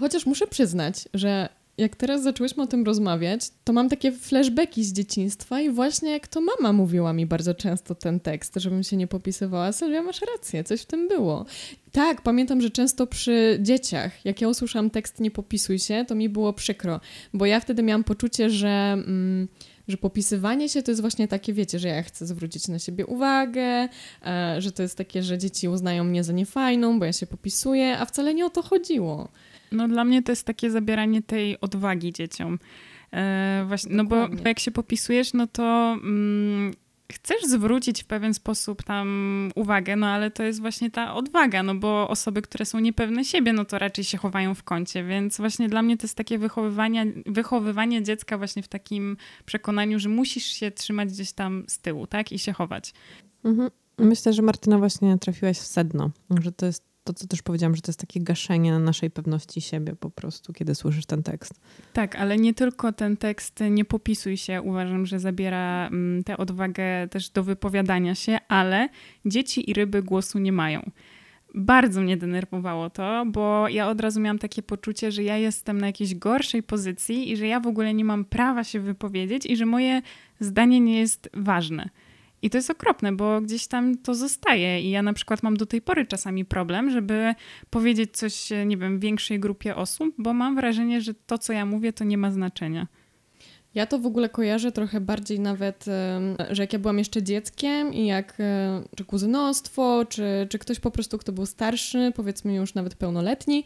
Chociaż 0.00 0.26
muszę 0.26 0.46
przyznać, 0.46 1.08
że 1.14 1.48
jak 1.78 1.96
teraz 1.96 2.22
zaczęłyśmy 2.22 2.62
o 2.62 2.66
tym 2.66 2.84
rozmawiać, 2.84 3.40
to 3.64 3.72
mam 3.72 3.88
takie 3.88 4.12
flashbacki 4.12 4.84
z 4.84 4.92
dzieciństwa 4.92 5.60
i 5.60 5.70
właśnie 5.70 6.10
jak 6.10 6.28
to 6.28 6.40
mama 6.40 6.72
mówiła 6.72 7.12
mi 7.12 7.26
bardzo 7.26 7.54
często 7.54 7.94
ten 7.94 8.20
tekst, 8.20 8.54
żebym 8.56 8.82
się 8.82 8.96
nie 8.96 9.06
popisywała. 9.06 9.72
Sylwia, 9.72 10.02
masz 10.02 10.20
rację, 10.36 10.64
coś 10.64 10.82
w 10.82 10.86
tym 10.86 11.08
było. 11.08 11.46
Tak, 11.92 12.22
pamiętam, 12.22 12.60
że 12.60 12.70
często 12.70 13.06
przy 13.06 13.58
dzieciach, 13.60 14.24
jak 14.24 14.40
ja 14.40 14.48
usłyszałam 14.48 14.90
tekst 14.90 15.20
nie 15.20 15.30
popisuj 15.30 15.78
się, 15.78 16.04
to 16.08 16.14
mi 16.14 16.28
było 16.28 16.52
przykro, 16.52 17.00
bo 17.34 17.46
ja 17.46 17.60
wtedy 17.60 17.82
miałam 17.82 18.04
poczucie, 18.04 18.50
że... 18.50 18.68
Mm, 18.68 19.48
że 19.88 19.96
popisywanie 19.96 20.68
się 20.68 20.82
to 20.82 20.90
jest 20.90 21.00
właśnie 21.00 21.28
takie, 21.28 21.52
wiecie, 21.52 21.78
że 21.78 21.88
ja 21.88 22.02
chcę 22.02 22.26
zwrócić 22.26 22.68
na 22.68 22.78
siebie 22.78 23.06
uwagę, 23.06 23.88
e, 24.26 24.56
że 24.58 24.72
to 24.72 24.82
jest 24.82 24.98
takie, 24.98 25.22
że 25.22 25.38
dzieci 25.38 25.68
uznają 25.68 26.04
mnie 26.04 26.24
za 26.24 26.32
niefajną, 26.32 26.98
bo 26.98 27.04
ja 27.04 27.12
się 27.12 27.26
popisuję, 27.26 27.98
a 27.98 28.04
wcale 28.04 28.34
nie 28.34 28.46
o 28.46 28.50
to 28.50 28.62
chodziło. 28.62 29.28
No 29.72 29.88
dla 29.88 30.04
mnie 30.04 30.22
to 30.22 30.32
jest 30.32 30.46
takie 30.46 30.70
zabieranie 30.70 31.22
tej 31.22 31.60
odwagi 31.60 32.12
dzieciom. 32.12 32.58
E, 33.12 33.64
właśnie, 33.68 33.96
no 33.96 34.04
bo 34.04 34.28
jak 34.44 34.58
się 34.58 34.70
popisujesz, 34.70 35.32
no 35.32 35.46
to 35.46 35.96
mm, 36.02 36.72
chcesz 37.12 37.42
zwrócić 37.44 38.02
w 38.02 38.06
pewien 38.06 38.34
sposób 38.34 38.82
tam 38.82 39.50
uwagę, 39.54 39.96
no 39.96 40.06
ale 40.06 40.30
to 40.30 40.42
jest 40.42 40.60
właśnie 40.60 40.90
ta 40.90 41.14
odwaga, 41.14 41.62
no 41.62 41.74
bo 41.74 42.08
osoby, 42.08 42.42
które 42.42 42.64
są 42.64 42.78
niepewne 42.78 43.24
siebie, 43.24 43.52
no 43.52 43.64
to 43.64 43.78
raczej 43.78 44.04
się 44.04 44.18
chowają 44.18 44.54
w 44.54 44.62
kącie, 44.62 45.04
więc 45.04 45.36
właśnie 45.36 45.68
dla 45.68 45.82
mnie 45.82 45.96
to 45.96 46.04
jest 46.04 46.16
takie 46.16 46.38
wychowywanie, 46.38 47.06
wychowywanie 47.26 48.02
dziecka 48.02 48.38
właśnie 48.38 48.62
w 48.62 48.68
takim 48.68 49.16
przekonaniu, 49.44 49.98
że 49.98 50.08
musisz 50.08 50.44
się 50.44 50.70
trzymać 50.70 51.08
gdzieś 51.08 51.32
tam 51.32 51.64
z 51.68 51.78
tyłu, 51.78 52.06
tak? 52.06 52.32
I 52.32 52.38
się 52.38 52.52
chować. 52.52 52.94
Mhm. 53.44 53.70
Myślę, 53.98 54.32
że 54.32 54.42
Martyna 54.42 54.78
właśnie 54.78 55.18
trafiłaś 55.18 55.58
w 55.58 55.66
sedno, 55.66 56.10
że 56.42 56.52
to 56.52 56.66
jest 56.66 56.91
to, 57.04 57.12
co 57.12 57.26
też 57.26 57.42
powiedziałam, 57.42 57.76
że 57.76 57.82
to 57.82 57.90
jest 57.90 58.00
takie 58.00 58.20
gaszenie 58.20 58.78
naszej 58.78 59.10
pewności 59.10 59.60
siebie 59.60 59.96
po 59.96 60.10
prostu, 60.10 60.52
kiedy 60.52 60.74
słyszysz 60.74 61.06
ten 61.06 61.22
tekst. 61.22 61.60
Tak, 61.92 62.16
ale 62.16 62.36
nie 62.36 62.54
tylko 62.54 62.92
ten 62.92 63.16
tekst 63.16 63.60
Nie 63.70 63.84
popisuj 63.84 64.36
się, 64.36 64.62
uważam, 64.62 65.06
że 65.06 65.20
zabiera 65.20 65.86
mm, 65.86 66.24
tę 66.24 66.36
odwagę 66.36 67.08
też 67.10 67.30
do 67.30 67.44
wypowiadania 67.44 68.14
się, 68.14 68.38
ale 68.48 68.88
dzieci 69.26 69.70
i 69.70 69.74
ryby 69.74 70.02
głosu 70.02 70.38
nie 70.38 70.52
mają. 70.52 70.90
Bardzo 71.54 72.00
mnie 72.00 72.16
denerwowało 72.16 72.90
to, 72.90 73.24
bo 73.26 73.68
ja 73.68 73.88
od 73.88 74.00
razu 74.00 74.20
miałam 74.20 74.38
takie 74.38 74.62
poczucie, 74.62 75.12
że 75.12 75.22
ja 75.22 75.36
jestem 75.36 75.80
na 75.80 75.86
jakiejś 75.86 76.14
gorszej 76.14 76.62
pozycji 76.62 77.32
i 77.32 77.36
że 77.36 77.46
ja 77.46 77.60
w 77.60 77.66
ogóle 77.66 77.94
nie 77.94 78.04
mam 78.04 78.24
prawa 78.24 78.64
się 78.64 78.80
wypowiedzieć 78.80 79.46
i 79.46 79.56
że 79.56 79.66
moje 79.66 80.02
zdanie 80.40 80.80
nie 80.80 80.98
jest 80.98 81.28
ważne. 81.34 81.88
I 82.42 82.50
to 82.50 82.58
jest 82.58 82.70
okropne, 82.70 83.12
bo 83.12 83.40
gdzieś 83.40 83.66
tam 83.66 83.98
to 83.98 84.14
zostaje. 84.14 84.80
I 84.80 84.90
ja 84.90 85.02
na 85.02 85.12
przykład 85.12 85.42
mam 85.42 85.56
do 85.56 85.66
tej 85.66 85.82
pory 85.82 86.06
czasami 86.06 86.44
problem, 86.44 86.90
żeby 86.90 87.34
powiedzieć 87.70 88.16
coś, 88.16 88.48
nie 88.66 88.76
wiem, 88.76 89.00
większej 89.00 89.40
grupie 89.40 89.76
osób, 89.76 90.14
bo 90.18 90.32
mam 90.32 90.56
wrażenie, 90.56 91.00
że 91.00 91.14
to, 91.14 91.38
co 91.38 91.52
ja 91.52 91.66
mówię, 91.66 91.92
to 91.92 92.04
nie 92.04 92.18
ma 92.18 92.30
znaczenia. 92.30 92.86
Ja 93.74 93.86
to 93.86 93.98
w 93.98 94.06
ogóle 94.06 94.28
kojarzę 94.28 94.72
trochę 94.72 95.00
bardziej 95.00 95.40
nawet, 95.40 95.84
że 96.50 96.62
jak 96.62 96.72
ja 96.72 96.78
byłam 96.78 96.98
jeszcze 96.98 97.22
dzieckiem 97.22 97.94
i 97.94 98.06
jak 98.06 98.34
e, 98.40 98.82
czy 98.96 99.04
kuzynostwo, 99.04 100.04
czy, 100.08 100.46
czy 100.50 100.58
ktoś 100.58 100.80
po 100.80 100.90
prostu, 100.90 101.18
kto 101.18 101.32
był 101.32 101.46
starszy, 101.46 102.12
powiedzmy 102.16 102.54
już 102.54 102.74
nawet 102.74 102.94
pełnoletni, 102.94 103.64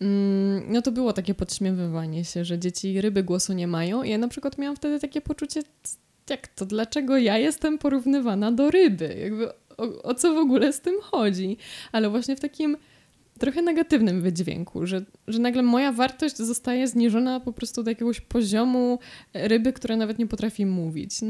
mm, 0.00 0.72
no 0.72 0.82
to 0.82 0.92
było 0.92 1.12
takie 1.12 1.34
podśmiewywanie 1.34 2.24
się, 2.24 2.44
że 2.44 2.58
dzieci 2.58 3.00
ryby 3.00 3.22
głosu 3.22 3.52
nie 3.52 3.66
mają. 3.66 4.02
I 4.02 4.10
ja 4.10 4.18
na 4.18 4.28
przykład 4.28 4.58
miałam 4.58 4.76
wtedy 4.76 5.00
takie 5.00 5.20
poczucie, 5.20 5.62
jak 6.30 6.48
to, 6.48 6.66
dlaczego 6.66 7.18
ja 7.18 7.38
jestem 7.38 7.78
porównywana 7.78 8.52
do 8.52 8.70
ryby? 8.70 9.16
Jakby 9.22 9.48
o, 9.52 10.02
o, 10.02 10.14
co 10.14 10.34
w 10.34 10.38
ogóle 10.38 10.72
z 10.72 10.80
tym 10.80 10.94
chodzi? 11.00 11.56
Ale 11.92 12.10
właśnie 12.10 12.36
w 12.36 12.40
takim 12.40 12.76
trochę 13.38 13.62
negatywnym 13.62 14.22
wydźwięku, 14.22 14.86
że, 14.86 15.04
że 15.28 15.38
nagle 15.38 15.62
moja 15.62 15.92
wartość 15.92 16.36
zostaje 16.36 16.88
zniżona 16.88 17.40
po 17.40 17.52
prostu 17.52 17.82
do 17.82 17.90
jakiegoś 17.90 18.20
poziomu 18.20 18.98
ryby, 19.34 19.72
która 19.72 19.96
nawet 19.96 20.18
nie 20.18 20.26
potrafi 20.26 20.66
mówić. 20.66 21.20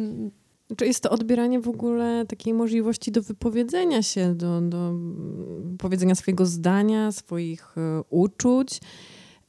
Czy 0.77 0.87
jest 0.87 1.03
to 1.03 1.11
odbieranie 1.11 1.61
w 1.61 1.69
ogóle 1.69 2.27
takiej 2.27 2.55
możliwości 2.55 3.13
do 3.13 3.23
wypowiedzenia 3.23 4.03
się, 4.03 4.35
do, 4.35 4.61
do 4.61 4.95
powiedzenia 5.79 6.15
swojego 6.15 6.47
zdania, 6.47 7.13
swoich 7.13 7.79
e, 7.79 8.03
uczuć? 8.11 8.81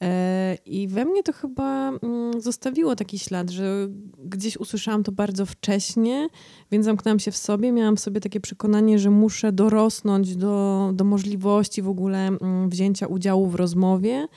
E, 0.02 0.56
I 0.66 0.88
we 0.88 1.04
mnie 1.04 1.22
to 1.22 1.32
chyba 1.32 1.88
mm, 1.88 2.40
zostawiło 2.40 2.96
taki 2.96 3.18
ślad, 3.18 3.50
że 3.50 3.88
gdzieś 4.24 4.56
usłyszałam 4.56 5.02
to 5.02 5.12
bardzo 5.12 5.46
wcześnie, 5.46 6.28
więc 6.70 6.84
zamknęłam 6.84 7.18
się 7.18 7.30
w 7.30 7.36
sobie. 7.36 7.72
Miałam 7.72 7.96
w 7.96 8.00
sobie 8.00 8.20
takie 8.20 8.40
przekonanie, 8.40 8.98
że 8.98 9.10
muszę 9.10 9.52
dorosnąć 9.52 10.36
do, 10.36 10.90
do 10.94 11.04
możliwości 11.04 11.82
w 11.82 11.88
ogóle 11.88 12.26
mm, 12.26 12.70
wzięcia 12.70 13.06
udziału 13.06 13.46
w 13.46 13.54
rozmowie. 13.54 14.28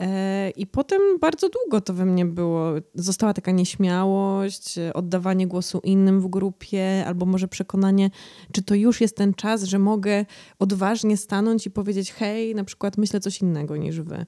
E, 0.00 0.50
I 0.50 0.66
potem 0.66 1.00
bardzo 1.20 1.48
długo 1.48 1.80
to 1.80 1.94
we 1.94 2.04
mnie 2.04 2.24
było. 2.26 2.72
Została 2.94 3.34
taka 3.34 3.52
nieśmiałość, 3.52 4.74
oddawanie 4.94 5.46
głosu 5.46 5.80
innym 5.84 6.20
w 6.20 6.28
grupie, 6.28 7.04
albo 7.06 7.26
może 7.26 7.48
przekonanie, 7.48 8.10
czy 8.52 8.62
to 8.62 8.74
już 8.74 9.00
jest 9.00 9.16
ten 9.16 9.34
czas, 9.34 9.62
że 9.62 9.78
mogę 9.78 10.26
odważnie 10.58 11.16
stanąć 11.16 11.66
i 11.66 11.70
powiedzieć: 11.70 12.12
Hej, 12.12 12.54
na 12.54 12.64
przykład 12.64 12.98
myślę 12.98 13.20
coś 13.20 13.40
innego 13.40 13.76
niż 13.76 14.00
wy. 14.00 14.26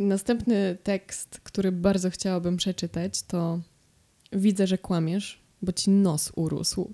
Następny 0.00 0.76
tekst, 0.82 1.40
który 1.42 1.72
bardzo 1.72 2.10
chciałabym 2.10 2.56
przeczytać, 2.56 3.22
to 3.22 3.60
Widzę, 4.32 4.66
że 4.66 4.78
kłamiesz, 4.78 5.40
bo 5.62 5.72
ci 5.72 5.90
nos 5.90 6.32
urósł. 6.36 6.92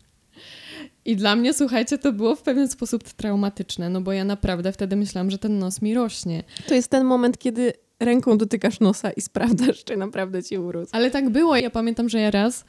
I 1.04 1.16
dla 1.16 1.36
mnie, 1.36 1.54
słuchajcie, 1.54 1.98
to 1.98 2.12
było 2.12 2.36
w 2.36 2.42
pewien 2.42 2.68
sposób 2.68 3.04
traumatyczne, 3.04 3.90
no 3.90 4.00
bo 4.00 4.12
ja 4.12 4.24
naprawdę 4.24 4.72
wtedy 4.72 4.96
myślałam, 4.96 5.30
że 5.30 5.38
ten 5.38 5.58
nos 5.58 5.82
mi 5.82 5.94
rośnie. 5.94 6.44
To 6.68 6.74
jest 6.74 6.90
ten 6.90 7.04
moment, 7.04 7.38
kiedy 7.38 7.72
ręką 8.00 8.38
dotykasz 8.38 8.80
nosa 8.80 9.10
i 9.10 9.20
sprawdzasz, 9.20 9.84
czy 9.84 9.96
naprawdę 9.96 10.42
ci 10.42 10.58
urósł. 10.58 10.90
Ale 10.92 11.10
tak 11.10 11.30
było. 11.30 11.56
Ja 11.56 11.70
pamiętam, 11.70 12.08
że 12.08 12.20
ja 12.20 12.30
raz 12.30 12.64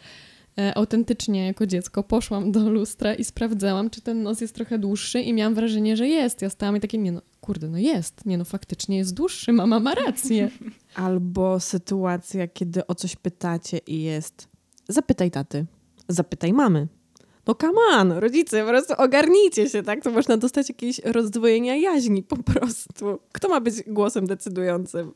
autentycznie 0.75 1.45
jako 1.45 1.65
dziecko 1.65 2.03
poszłam 2.03 2.51
do 2.51 2.69
lustra 2.69 3.13
i 3.13 3.23
sprawdzałam, 3.23 3.89
czy 3.89 4.01
ten 4.01 4.23
nos 4.23 4.41
jest 4.41 4.55
trochę 4.55 4.79
dłuższy 4.79 5.21
i 5.21 5.33
miałam 5.33 5.55
wrażenie, 5.55 5.97
że 5.97 6.07
jest. 6.07 6.41
Ja 6.41 6.49
stałam 6.49 6.77
i 6.77 6.79
takie, 6.79 6.97
nie 6.97 7.11
no, 7.11 7.21
kurde, 7.41 7.69
no 7.69 7.77
jest, 7.77 8.25
nie 8.25 8.37
no 8.37 8.45
faktycznie 8.45 8.97
jest 8.97 9.13
dłuższy, 9.13 9.53
mama 9.61 9.79
ma 9.79 9.95
rację. 9.95 10.49
Albo 10.95 11.59
sytuacja, 11.59 12.47
kiedy 12.47 12.87
o 12.87 12.95
coś 12.95 13.15
pytacie 13.15 13.77
i 13.87 14.01
jest 14.01 14.47
zapytaj 14.87 15.31
taty, 15.31 15.65
zapytaj 16.07 16.53
mamy. 16.53 16.87
No 17.47 17.55
come 17.55 17.79
on, 17.91 18.11
rodzice, 18.11 18.61
po 18.61 18.69
prostu 18.69 18.93
ogarnijcie 18.97 19.69
się, 19.69 19.83
tak? 19.83 20.03
To 20.03 20.11
można 20.11 20.37
dostać 20.37 20.69
jakieś 20.69 20.99
rozdwojenia 20.99 21.75
jaźni 21.75 22.23
po 22.23 22.37
prostu. 22.37 23.19
Kto 23.31 23.49
ma 23.49 23.61
być 23.61 23.83
głosem 23.87 24.27
decydującym? 24.27 25.11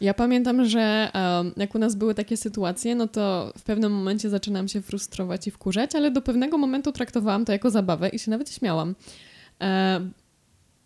Ja 0.00 0.14
pamiętam, 0.14 0.64
że 0.64 1.10
um, 1.14 1.52
jak 1.56 1.74
u 1.74 1.78
nas 1.78 1.94
były 1.94 2.14
takie 2.14 2.36
sytuacje, 2.36 2.94
no 2.94 3.08
to 3.08 3.52
w 3.58 3.62
pewnym 3.62 3.92
momencie 3.92 4.30
zaczynam 4.30 4.68
się 4.68 4.82
frustrować 4.82 5.46
i 5.46 5.50
wkurzać, 5.50 5.94
ale 5.94 6.10
do 6.10 6.22
pewnego 6.22 6.58
momentu 6.58 6.92
traktowałam 6.92 7.44
to 7.44 7.52
jako 7.52 7.70
zabawę 7.70 8.08
i 8.08 8.18
się 8.18 8.30
nawet 8.30 8.50
śmiałam. 8.50 8.94
E, 9.62 10.00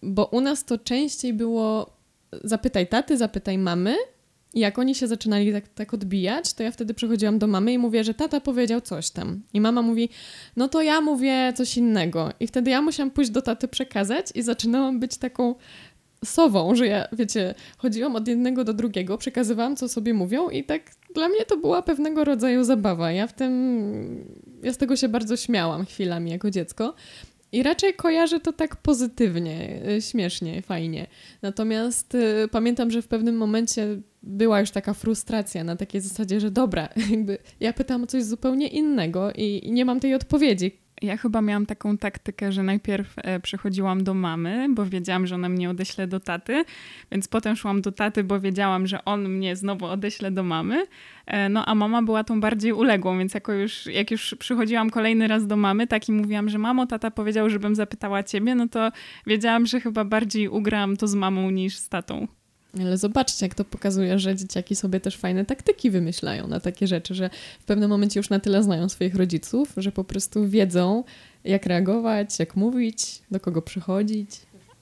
bo 0.03 0.25
u 0.25 0.41
nas 0.41 0.65
to 0.65 0.79
częściej 0.79 1.33
było 1.33 1.99
zapytaj 2.45 2.87
taty, 2.87 3.17
zapytaj 3.17 3.59
mamy. 3.59 3.97
I 4.55 4.61
jak 4.61 4.79
oni 4.79 4.95
się 4.95 5.07
zaczynali 5.07 5.53
tak, 5.53 5.69
tak 5.69 5.95
odbijać, 5.95 6.53
to 6.53 6.63
ja 6.63 6.71
wtedy 6.71 6.95
przychodziłam 6.95 7.39
do 7.39 7.47
mamy 7.47 7.73
i 7.73 7.79
mówię, 7.79 8.05
że 8.05 8.15
tata 8.15 8.41
powiedział 8.41 8.81
coś 8.81 9.11
tam. 9.11 9.43
I 9.55 9.61
mama 9.61 9.83
mówi, 9.83 10.09
no 10.57 10.69
to 10.69 10.83
ja 10.83 11.01
mówię 11.01 11.53
coś 11.57 11.77
innego. 11.77 12.33
I 12.41 12.47
wtedy 12.47 12.71
ja 12.71 12.83
musiałam 12.83 13.11
pójść 13.11 13.31
do 13.31 13.43
taty 13.43 13.69
przekazać 13.69 14.27
i 14.35 14.43
zaczynałam 14.43 15.01
być 15.01 15.17
taką 15.17 15.55
sową, 16.25 16.75
że 16.75 16.87
ja, 16.87 17.09
wiecie, 17.13 17.55
chodziłam 17.79 18.17
od 18.17 18.29
jednego 18.29 18.65
do 18.65 18.75
drugiego, 18.75 19.19
przekazywałam, 19.19 19.77
co 19.77 19.89
sobie 19.89 20.15
mówią 20.15 20.49
i 20.49 20.65
tak 20.65 20.83
dla 21.15 21.29
mnie 21.29 21.45
to 21.45 21.57
była 21.57 21.83
pewnego 21.83 22.25
rodzaju 22.25 22.65
zabawa. 22.65 23.13
Ja 23.13 23.27
w 23.27 23.33
tym, 23.33 24.25
ja 24.63 24.73
z 24.73 24.77
tego 24.77 24.97
się 24.97 25.09
bardzo 25.09 25.37
śmiałam 25.37 25.87
chwilami 25.87 26.31
jako 26.31 26.51
dziecko. 26.51 26.95
I 27.53 27.63
raczej 27.63 27.95
kojarzę 27.95 28.41
to 28.41 28.53
tak 28.53 28.77
pozytywnie, 28.77 29.83
y, 29.97 30.03
śmiesznie, 30.03 30.63
fajnie. 30.63 31.07
Natomiast 31.43 32.15
y, 32.15 32.49
pamiętam, 32.51 32.91
że 32.91 33.03
w 33.03 33.09
pewnym 33.09 33.37
momencie 33.37 33.87
była 34.23 34.61
już 34.61 34.71
taka 34.71 34.95
frustracja 34.95 35.65
na 35.65 35.77
takiej 35.77 36.01
zasadzie, 36.01 36.41
że 36.41 36.51
dobra, 36.51 36.89
jakby 37.11 37.39
ja 37.61 37.73
pytam 37.73 38.03
o 38.03 38.07
coś 38.07 38.25
zupełnie 38.25 38.69
innego 38.69 39.33
i, 39.33 39.61
i 39.65 39.73
nie 39.73 39.85
mam 39.85 40.01
tej 40.01 40.15
odpowiedzi. 40.15 40.88
Ja 41.03 41.17
chyba 41.17 41.43
miałam 41.43 41.67
taką 41.67 41.99
taktykę, 41.99 42.53
że 42.53 42.63
najpierw 42.63 43.15
e, 43.17 43.41
przychodziłam 43.41 44.05
do 44.05 44.15
mamy, 44.15 44.67
bo 44.75 44.87
wiedziałam, 44.87 45.27
że 45.27 45.35
ona 45.35 45.49
mnie 45.49 45.71
odeśle 45.71 46.07
do 46.07 46.21
taty, 46.21 46.65
więc 47.13 47.29
potem 47.29 47.57
szłam 47.57 47.83
do 47.83 47.93
taty, 47.93 48.25
bo 48.25 48.41
wiedziałam, 48.41 48.87
że 48.87 49.05
on 49.05 49.29
mnie 49.29 49.57
znowu 49.57 49.87
odeśle 49.87 50.31
do 50.31 50.43
mamy. 50.43 50.87
E, 51.27 51.49
no 51.49 51.67
a 51.67 51.75
mama 51.75 52.03
była 52.03 52.25
tą 52.25 52.41
bardziej 52.41 52.73
uległą, 52.73 53.19
więc 53.19 53.35
jako 53.35 53.53
już, 53.53 53.87
jak 53.87 54.11
już 54.11 54.35
przychodziłam 54.39 54.91
kolejny 54.91 55.29
raz 55.29 55.47
do 55.47 55.57
mamy, 55.57 55.87
tak 55.87 56.09
i 56.09 56.13
mówiłam, 56.13 56.49
że 56.49 56.59
mamo, 56.59 56.87
tata 56.87 57.11
powiedział, 57.11 57.51
żebym 57.51 57.75
zapytała 57.75 58.23
ciebie, 58.23 58.55
no 58.55 58.69
to 58.69 58.93
wiedziałam, 59.27 59.67
że 59.67 59.81
chyba 59.81 60.05
bardziej 60.05 60.49
ugram 60.49 60.97
to 60.97 61.09
z 61.09 61.15
mamą 61.15 61.51
niż 61.51 61.77
z 61.77 61.89
tatą. 61.89 62.38
Ale 62.75 62.97
zobaczcie, 62.97 63.47
jak 63.47 63.55
to 63.55 63.65
pokazuje, 63.65 64.19
że 64.19 64.37
dzieciaki 64.37 64.77
sobie 64.77 65.01
też 65.01 65.17
fajne 65.17 65.45
taktyki 65.45 65.91
wymyślają 65.91 66.47
na 66.47 66.61
takie 66.61 66.87
rzeczy, 66.87 67.15
że 67.15 67.31
w 67.61 67.65
pewnym 67.65 67.91
momencie 67.91 68.21
już 68.21 68.31
na 68.31 68.41
tyle 68.41 68.63
znają 68.63 68.89
swoich 68.89 69.15
rodziców, 69.15 69.73
że 69.77 69.93
po 69.93 70.05
prostu 70.05 70.49
wiedzą, 70.49 71.05
jak 71.45 71.67
reagować, 71.67 72.39
jak 72.39 72.57
mówić, 72.57 73.23
do 73.31 73.41
kogo 73.41 73.63
przychodzić. 73.63 74.31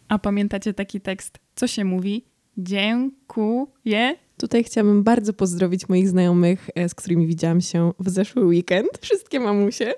A 0.09 0.19
pamiętacie 0.19 0.75
taki 0.75 1.01
tekst? 1.01 1.39
Co 1.55 1.67
się 1.67 1.85
mówi? 1.85 2.25
Dziękuję. 2.59 4.17
Tutaj 4.37 4.65
chciałabym 4.65 5.03
bardzo 5.03 5.33
pozdrowić 5.33 5.89
moich 5.89 6.09
znajomych, 6.09 6.71
e, 6.75 6.89
z 6.89 6.95
którymi 6.95 7.27
widziałam 7.27 7.61
się 7.61 7.93
w 7.99 8.09
zeszły 8.11 8.45
weekend. 8.45 8.89
Wszystkie 9.03 9.41
mamusie. 9.41 9.93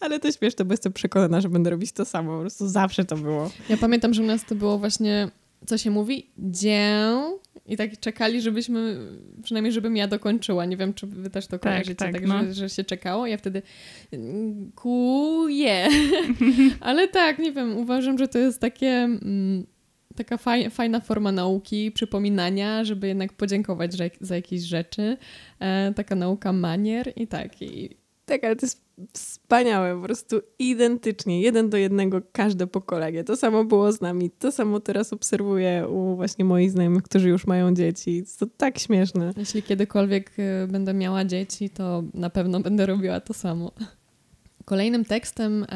Ale 0.00 0.20
to 0.20 0.32
śmieszne, 0.32 0.64
bo 0.64 0.72
jestem 0.72 0.92
przekonana, 0.92 1.40
że 1.40 1.48
będę 1.48 1.70
robić 1.70 1.92
to 1.92 2.04
samo. 2.04 2.34
Po 2.34 2.40
prostu 2.40 2.68
zawsze 2.68 3.04
to 3.04 3.16
było. 3.16 3.50
Ja 3.68 3.76
pamiętam, 3.76 4.14
że 4.14 4.22
u 4.22 4.26
nas 4.26 4.44
to 4.44 4.54
było 4.54 4.78
właśnie 4.78 5.30
co 5.66 5.78
się 5.78 5.90
mówi? 5.90 6.30
Dzię. 6.38 7.02
I 7.66 7.76
tak 7.76 8.00
czekali, 8.00 8.40
żebyśmy, 8.40 8.96
przynajmniej 9.42 9.72
żebym 9.72 9.96
ja 9.96 10.08
dokończyła. 10.08 10.64
Nie 10.64 10.76
wiem, 10.76 10.94
czy 10.94 11.06
wy 11.06 11.30
też 11.30 11.46
to 11.46 11.50
tak, 11.50 11.60
kojarzycie, 11.60 11.94
tak, 11.94 12.12
tak 12.12 12.26
no. 12.26 12.44
że, 12.44 12.54
że, 12.54 12.68
się 12.68 12.84
czekało. 12.84 13.26
Ja 13.26 13.36
wtedy 13.36 13.62
kuje. 14.74 15.88
Ale 16.80 17.08
tak, 17.08 17.38
nie 17.38 17.52
wiem, 17.52 17.76
uważam, 17.76 18.18
że 18.18 18.28
to 18.28 18.38
jest 18.38 18.60
takie... 18.60 18.88
Mm, 18.88 19.66
taka 20.16 20.36
faj, 20.36 20.70
fajna 20.70 21.00
forma 21.00 21.32
nauki, 21.32 21.92
przypominania, 21.92 22.84
żeby 22.84 23.08
jednak 23.08 23.32
podziękować 23.32 23.94
za, 23.94 24.04
za 24.20 24.36
jakieś 24.36 24.62
rzeczy. 24.62 25.16
E, 25.60 25.92
taka 25.96 26.14
nauka 26.14 26.52
manier 26.52 27.12
i 27.16 27.26
tak. 27.26 27.62
I... 27.62 27.99
Tak, 28.30 28.44
ale 28.44 28.56
to 28.56 28.66
jest 28.66 28.84
wspaniałe, 29.12 29.96
po 29.96 30.02
prostu 30.02 30.40
identycznie, 30.58 31.40
jeden 31.42 31.70
do 31.70 31.76
jednego 31.76 32.20
każde 32.32 32.66
pokolenie. 32.66 33.24
To 33.24 33.36
samo 33.36 33.64
było 33.64 33.92
z 33.92 34.00
nami, 34.00 34.30
to 34.30 34.52
samo 34.52 34.80
teraz 34.80 35.12
obserwuję 35.12 35.88
u 35.88 36.16
właśnie 36.16 36.44
moich 36.44 36.70
znajomych, 36.70 37.02
którzy 37.02 37.28
już 37.28 37.46
mają 37.46 37.74
dzieci. 37.74 38.24
To 38.38 38.46
tak 38.46 38.78
śmieszne. 38.78 39.32
Jeśli 39.36 39.62
kiedykolwiek 39.62 40.32
y, 40.38 40.66
będę 40.68 40.94
miała 40.94 41.24
dzieci, 41.24 41.70
to 41.70 42.02
na 42.14 42.30
pewno 42.30 42.60
będę 42.60 42.86
robiła 42.86 43.20
to 43.20 43.34
samo. 43.34 43.72
Kolejnym 44.64 45.04
tekstem, 45.04 45.66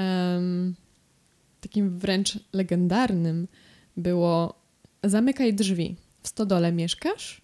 takim 1.61 1.99
wręcz 1.99 2.39
legendarnym, 2.53 3.49
było 3.97 4.65
Zamykaj 5.05 5.55
drzwi. 5.55 5.97
W 6.23 6.29
stodole 6.29 6.73
mieszkasz? 6.73 7.44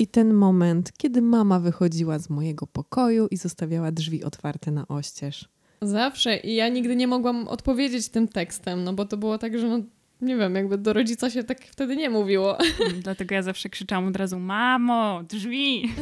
I 0.00 0.06
ten 0.06 0.34
moment, 0.34 0.92
kiedy 0.98 1.22
mama 1.22 1.60
wychodziła 1.60 2.18
z 2.18 2.30
mojego 2.30 2.66
pokoju 2.66 3.28
i 3.30 3.36
zostawiała 3.36 3.92
drzwi 3.92 4.24
otwarte 4.24 4.70
na 4.70 4.88
oścież. 4.88 5.48
Zawsze. 5.82 6.36
I 6.36 6.54
ja 6.54 6.68
nigdy 6.68 6.96
nie 6.96 7.06
mogłam 7.06 7.48
odpowiedzieć 7.48 8.08
tym 8.08 8.28
tekstem, 8.28 8.84
no 8.84 8.92
bo 8.92 9.04
to 9.04 9.16
było 9.16 9.38
tak, 9.38 9.58
że 9.58 9.68
no, 9.68 9.80
nie 10.20 10.36
wiem, 10.36 10.54
jakby 10.54 10.78
do 10.78 10.92
rodzica 10.92 11.30
się 11.30 11.44
tak 11.44 11.64
wtedy 11.64 11.96
nie 11.96 12.10
mówiło. 12.10 12.58
Dlatego 13.02 13.34
ja 13.34 13.42
zawsze 13.42 13.68
krzyczałam 13.68 14.08
od 14.08 14.16
razu, 14.16 14.38
mamo, 14.38 15.22
drzwi! 15.22 15.92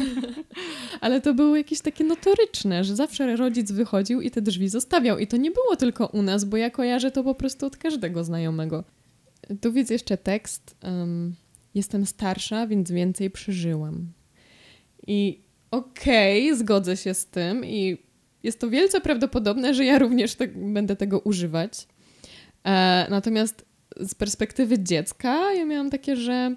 Ale 1.00 1.20
to 1.20 1.34
było 1.34 1.56
jakieś 1.56 1.80
takie 1.80 2.04
notoryczne, 2.04 2.84
że 2.84 2.96
zawsze 2.96 3.36
rodzic 3.36 3.72
wychodził 3.72 4.20
i 4.20 4.30
te 4.30 4.42
drzwi 4.42 4.68
zostawiał. 4.68 5.18
I 5.18 5.26
to 5.26 5.36
nie 5.36 5.50
było 5.50 5.76
tylko 5.76 6.06
u 6.06 6.22
nas, 6.22 6.44
bo 6.44 6.56
ja 6.56 6.70
kojarzę 6.70 7.10
to 7.10 7.24
po 7.24 7.34
prostu 7.34 7.66
od 7.66 7.76
każdego 7.76 8.24
znajomego. 8.24 8.84
Tu 9.60 9.72
widzę 9.72 9.94
jeszcze 9.94 10.16
tekst. 10.16 10.76
Um, 10.82 11.34
Jestem 11.74 12.06
starsza, 12.06 12.66
więc 12.66 12.90
więcej 12.90 13.30
przeżyłam. 13.30 14.12
I 15.06 15.40
okej, 15.70 16.46
okay, 16.46 16.58
zgodzę 16.58 16.96
się 16.96 17.14
z 17.14 17.26
tym 17.26 17.64
i 17.64 17.98
jest 18.42 18.60
to 18.60 18.70
wielce 18.70 19.00
prawdopodobne, 19.00 19.74
że 19.74 19.84
ja 19.84 19.98
również 19.98 20.34
te, 20.34 20.48
będę 20.48 20.96
tego 20.96 21.20
używać. 21.20 21.86
E, 22.64 23.06
natomiast 23.10 23.64
z 24.00 24.14
perspektywy 24.14 24.78
dziecka 24.78 25.52
ja 25.52 25.64
miałam 25.64 25.90
takie, 25.90 26.16
że 26.16 26.56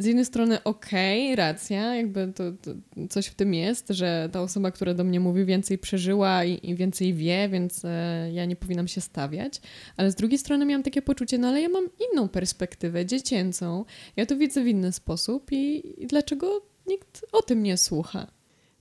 z 0.00 0.06
jednej 0.06 0.24
strony 0.24 0.64
okej, 0.64 1.32
okay, 1.32 1.36
racja, 1.36 1.94
jakby 1.94 2.32
to, 2.32 2.44
to, 2.52 2.70
coś 3.10 3.26
w 3.26 3.34
tym 3.34 3.54
jest, 3.54 3.88
że 3.88 4.28
ta 4.32 4.42
osoba, 4.42 4.70
która 4.70 4.94
do 4.94 5.04
mnie 5.04 5.20
mówi, 5.20 5.44
więcej 5.44 5.78
przeżyła 5.78 6.44
i, 6.44 6.70
i 6.70 6.74
więcej 6.74 7.14
wie, 7.14 7.48
więc 7.48 7.84
e, 7.84 8.30
ja 8.32 8.44
nie 8.44 8.56
powinnam 8.56 8.88
się 8.88 9.00
stawiać. 9.00 9.60
Ale 9.96 10.10
z 10.10 10.14
drugiej 10.14 10.38
strony 10.38 10.66
miałam 10.66 10.82
takie 10.82 11.02
poczucie, 11.02 11.38
no 11.38 11.48
ale 11.48 11.60
ja 11.60 11.68
mam 11.68 11.88
inną 12.12 12.28
perspektywę, 12.28 13.06
dziecięcą. 13.06 13.84
Ja 14.16 14.26
to 14.26 14.36
widzę 14.36 14.64
w 14.64 14.66
inny 14.66 14.92
sposób 14.92 15.52
i, 15.52 15.94
i 16.02 16.06
dlaczego 16.06 16.62
nikt 16.86 17.26
o 17.32 17.42
tym 17.42 17.62
nie 17.62 17.76
słucha? 17.76 18.26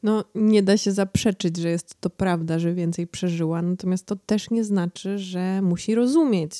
No, 0.03 0.25
nie 0.35 0.63
da 0.63 0.77
się 0.77 0.91
zaprzeczyć, 0.91 1.57
że 1.57 1.69
jest 1.69 2.01
to 2.01 2.09
prawda, 2.09 2.59
że 2.59 2.73
więcej 2.73 3.07
przeżyła, 3.07 3.61
natomiast 3.61 4.05
to 4.05 4.15
też 4.15 4.49
nie 4.49 4.63
znaczy, 4.63 5.17
że 5.17 5.61
musi 5.61 5.95
rozumieć 5.95 6.51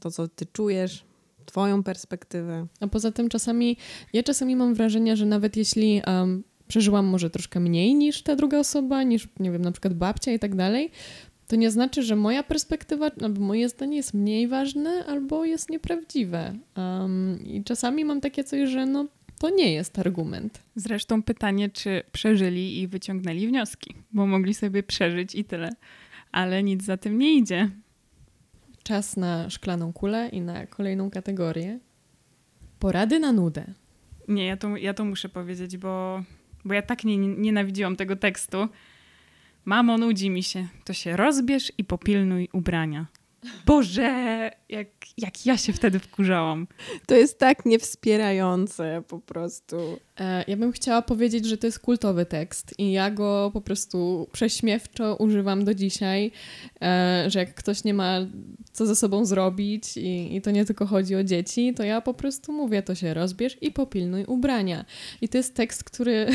to, 0.00 0.10
co 0.10 0.28
ty 0.28 0.46
czujesz, 0.46 1.04
Twoją 1.46 1.82
perspektywę. 1.82 2.66
A 2.80 2.86
poza 2.86 3.12
tym 3.12 3.28
czasami, 3.28 3.76
ja 4.12 4.22
czasami 4.22 4.56
mam 4.56 4.74
wrażenie, 4.74 5.16
że 5.16 5.26
nawet 5.26 5.56
jeśli 5.56 6.02
um, 6.06 6.44
przeżyłam 6.68 7.06
może 7.06 7.30
troszkę 7.30 7.60
mniej 7.60 7.94
niż 7.94 8.22
ta 8.22 8.36
druga 8.36 8.58
osoba, 8.58 9.02
niż, 9.02 9.28
nie 9.40 9.50
wiem, 9.50 9.62
na 9.62 9.72
przykład 9.72 9.94
babcia 9.94 10.32
i 10.32 10.38
tak 10.38 10.54
dalej, 10.54 10.90
to 11.48 11.56
nie 11.56 11.70
znaczy, 11.70 12.02
że 12.02 12.16
moja 12.16 12.42
perspektywa 12.42 13.10
albo 13.22 13.40
moje 13.40 13.68
zdanie 13.68 13.96
jest 13.96 14.14
mniej 14.14 14.48
ważne 14.48 15.04
albo 15.06 15.44
jest 15.44 15.70
nieprawdziwe. 15.70 16.54
Um, 16.76 17.38
I 17.46 17.64
czasami 17.64 18.04
mam 18.04 18.20
takie 18.20 18.44
coś, 18.44 18.68
że 18.68 18.86
no, 18.86 19.06
to 19.38 19.50
nie 19.50 19.72
jest 19.72 19.98
argument. 19.98 20.62
Zresztą 20.76 21.22
pytanie, 21.22 21.70
czy 21.70 22.02
przeżyli 22.12 22.80
i 22.80 22.88
wyciągnęli 22.88 23.48
wnioski, 23.48 23.94
bo 24.12 24.26
mogli 24.26 24.54
sobie 24.54 24.82
przeżyć 24.82 25.34
i 25.34 25.44
tyle. 25.44 25.70
Ale 26.32 26.62
nic 26.62 26.84
za 26.84 26.96
tym 26.96 27.18
nie 27.18 27.34
idzie. 27.34 27.70
Czas 28.84 29.16
na 29.16 29.50
szklaną 29.50 29.92
kulę 29.92 30.28
i 30.28 30.40
na 30.40 30.66
kolejną 30.66 31.10
kategorię. 31.10 31.78
Porady 32.78 33.18
na 33.18 33.32
nudę. 33.32 33.64
Nie, 34.28 34.46
ja 34.46 34.56
to, 34.56 34.76
ja 34.76 34.94
to 34.94 35.04
muszę 35.04 35.28
powiedzieć, 35.28 35.76
bo, 35.76 36.22
bo 36.64 36.74
ja 36.74 36.82
tak 36.82 37.04
nie, 37.04 37.18
nienawidziłam 37.18 37.96
tego 37.96 38.16
tekstu. 38.16 38.68
Mamo, 39.64 39.98
nudzi 39.98 40.30
mi 40.30 40.42
się. 40.42 40.68
To 40.84 40.92
się 40.92 41.16
rozbierz 41.16 41.72
i 41.78 41.84
popilnuj 41.84 42.48
ubrania. 42.52 43.06
Boże, 43.66 44.50
jak, 44.68 44.88
jak 45.18 45.46
ja 45.46 45.56
się 45.56 45.72
wtedy 45.72 45.98
wkurzałam. 45.98 46.66
To 47.06 47.14
jest 47.14 47.38
tak 47.38 47.66
niewspierające 47.66 49.02
po 49.08 49.18
prostu. 49.18 49.76
E, 50.20 50.44
ja 50.48 50.56
bym 50.56 50.72
chciała 50.72 51.02
powiedzieć, 51.02 51.46
że 51.46 51.58
to 51.58 51.66
jest 51.66 51.78
kultowy 51.78 52.26
tekst 52.26 52.74
i 52.78 52.92
ja 52.92 53.10
go 53.10 53.50
po 53.52 53.60
prostu 53.60 54.28
prześmiewczo 54.32 55.16
używam 55.16 55.64
do 55.64 55.74
dzisiaj, 55.74 56.30
e, 56.82 57.24
że 57.28 57.38
jak 57.38 57.54
ktoś 57.54 57.84
nie 57.84 57.94
ma 57.94 58.18
co 58.72 58.86
ze 58.86 58.96
sobą 58.96 59.24
zrobić 59.24 59.96
i, 59.96 60.36
i 60.36 60.40
to 60.40 60.50
nie 60.50 60.64
tylko 60.64 60.86
chodzi 60.86 61.16
o 61.16 61.24
dzieci, 61.24 61.74
to 61.74 61.84
ja 61.84 62.00
po 62.00 62.14
prostu 62.14 62.52
mówię, 62.52 62.82
to 62.82 62.94
się 62.94 63.14
rozbierz 63.14 63.56
i 63.60 63.72
popilnuj 63.72 64.24
ubrania. 64.24 64.84
I 65.20 65.28
to 65.28 65.38
jest 65.38 65.54
tekst, 65.54 65.84
który, 65.84 66.26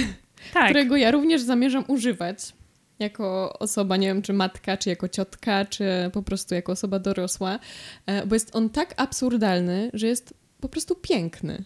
tak. 0.54 0.66
którego 0.66 0.96
ja 0.96 1.12
również 1.12 1.42
zamierzam 1.42 1.84
używać 1.88 2.59
jako 3.00 3.60
osoba, 3.60 3.98
nie 3.98 4.08
wiem, 4.08 4.22
czy 4.22 4.34
matka, 4.34 4.78
czy 4.78 4.90
jako 4.90 5.08
ciotka, 5.08 5.66
czy 5.66 5.86
po 6.14 6.24
prostu 6.24 6.56
jako 6.56 6.72
osoba 6.72 7.00
dorosła, 7.00 7.60
e, 8.06 8.28
bo 8.28 8.36
jest 8.36 8.56
on 8.56 8.70
tak 8.70 8.94
absurdalny, 8.98 9.92
że 9.94 10.08
jest 10.08 10.34
po 10.60 10.70
prostu 10.70 10.96
piękny. 10.96 11.66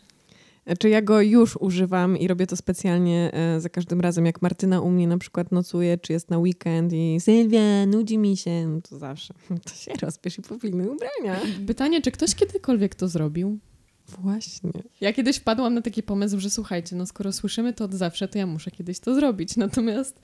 Czy 0.79 0.89
ja 0.89 1.01
go 1.01 1.21
już 1.21 1.57
używam 1.57 2.17
i 2.17 2.27
robię 2.27 2.47
to 2.47 2.55
specjalnie 2.55 3.31
e, 3.33 3.61
za 3.61 3.69
każdym 3.69 4.01
razem, 4.01 4.25
jak 4.25 4.41
Martyna 4.41 4.81
u 4.81 4.89
mnie 4.89 5.07
na 5.07 5.17
przykład 5.17 5.51
nocuje, 5.51 5.97
czy 5.97 6.13
jest 6.13 6.29
na 6.29 6.37
weekend 6.37 6.93
i 6.93 7.17
Sylwia, 7.19 7.85
nudzi 7.85 8.17
mi 8.17 8.37
się, 8.37 8.67
no 8.67 8.81
to 8.81 8.97
zawsze 8.97 9.33
to 9.65 9.73
się 9.73 9.91
rozpiesz 10.01 10.39
i 10.39 10.41
popilnuj 10.41 10.87
ubrania. 10.87 11.39
Pytanie, 11.67 12.01
czy 12.01 12.11
ktoś 12.11 12.35
kiedykolwiek 12.35 12.95
to 12.95 13.07
zrobił? 13.07 13.59
Właśnie. 14.07 14.71
Ja 15.01 15.13
kiedyś 15.13 15.37
wpadłam 15.37 15.73
na 15.73 15.81
taki 15.81 16.03
pomysł, 16.03 16.39
że 16.39 16.49
słuchajcie, 16.49 16.95
no 16.95 17.05
skoro 17.05 17.31
słyszymy 17.31 17.73
to 17.73 17.85
od 17.85 17.93
zawsze, 17.93 18.27
to 18.27 18.37
ja 18.37 18.47
muszę 18.47 18.71
kiedyś 18.71 18.99
to 18.99 19.15
zrobić. 19.15 19.57
Natomiast 19.57 20.21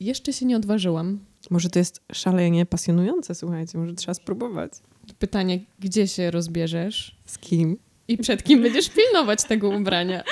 jeszcze 0.00 0.32
się 0.32 0.46
nie 0.46 0.56
odważyłam. 0.56 1.18
Może 1.50 1.70
to 1.70 1.78
jest 1.78 2.02
szalenie 2.12 2.66
pasjonujące, 2.66 3.34
słuchajcie, 3.34 3.78
może 3.78 3.94
trzeba 3.94 4.14
spróbować. 4.14 4.72
Pytanie, 5.18 5.60
gdzie 5.78 6.08
się 6.08 6.30
rozbierzesz? 6.30 7.16
Z 7.26 7.38
kim? 7.38 7.78
I 8.08 8.18
przed 8.18 8.42
kim 8.42 8.62
będziesz 8.62 8.90
pilnować 8.90 9.44
tego 9.44 9.68
ubrania? 9.68 10.24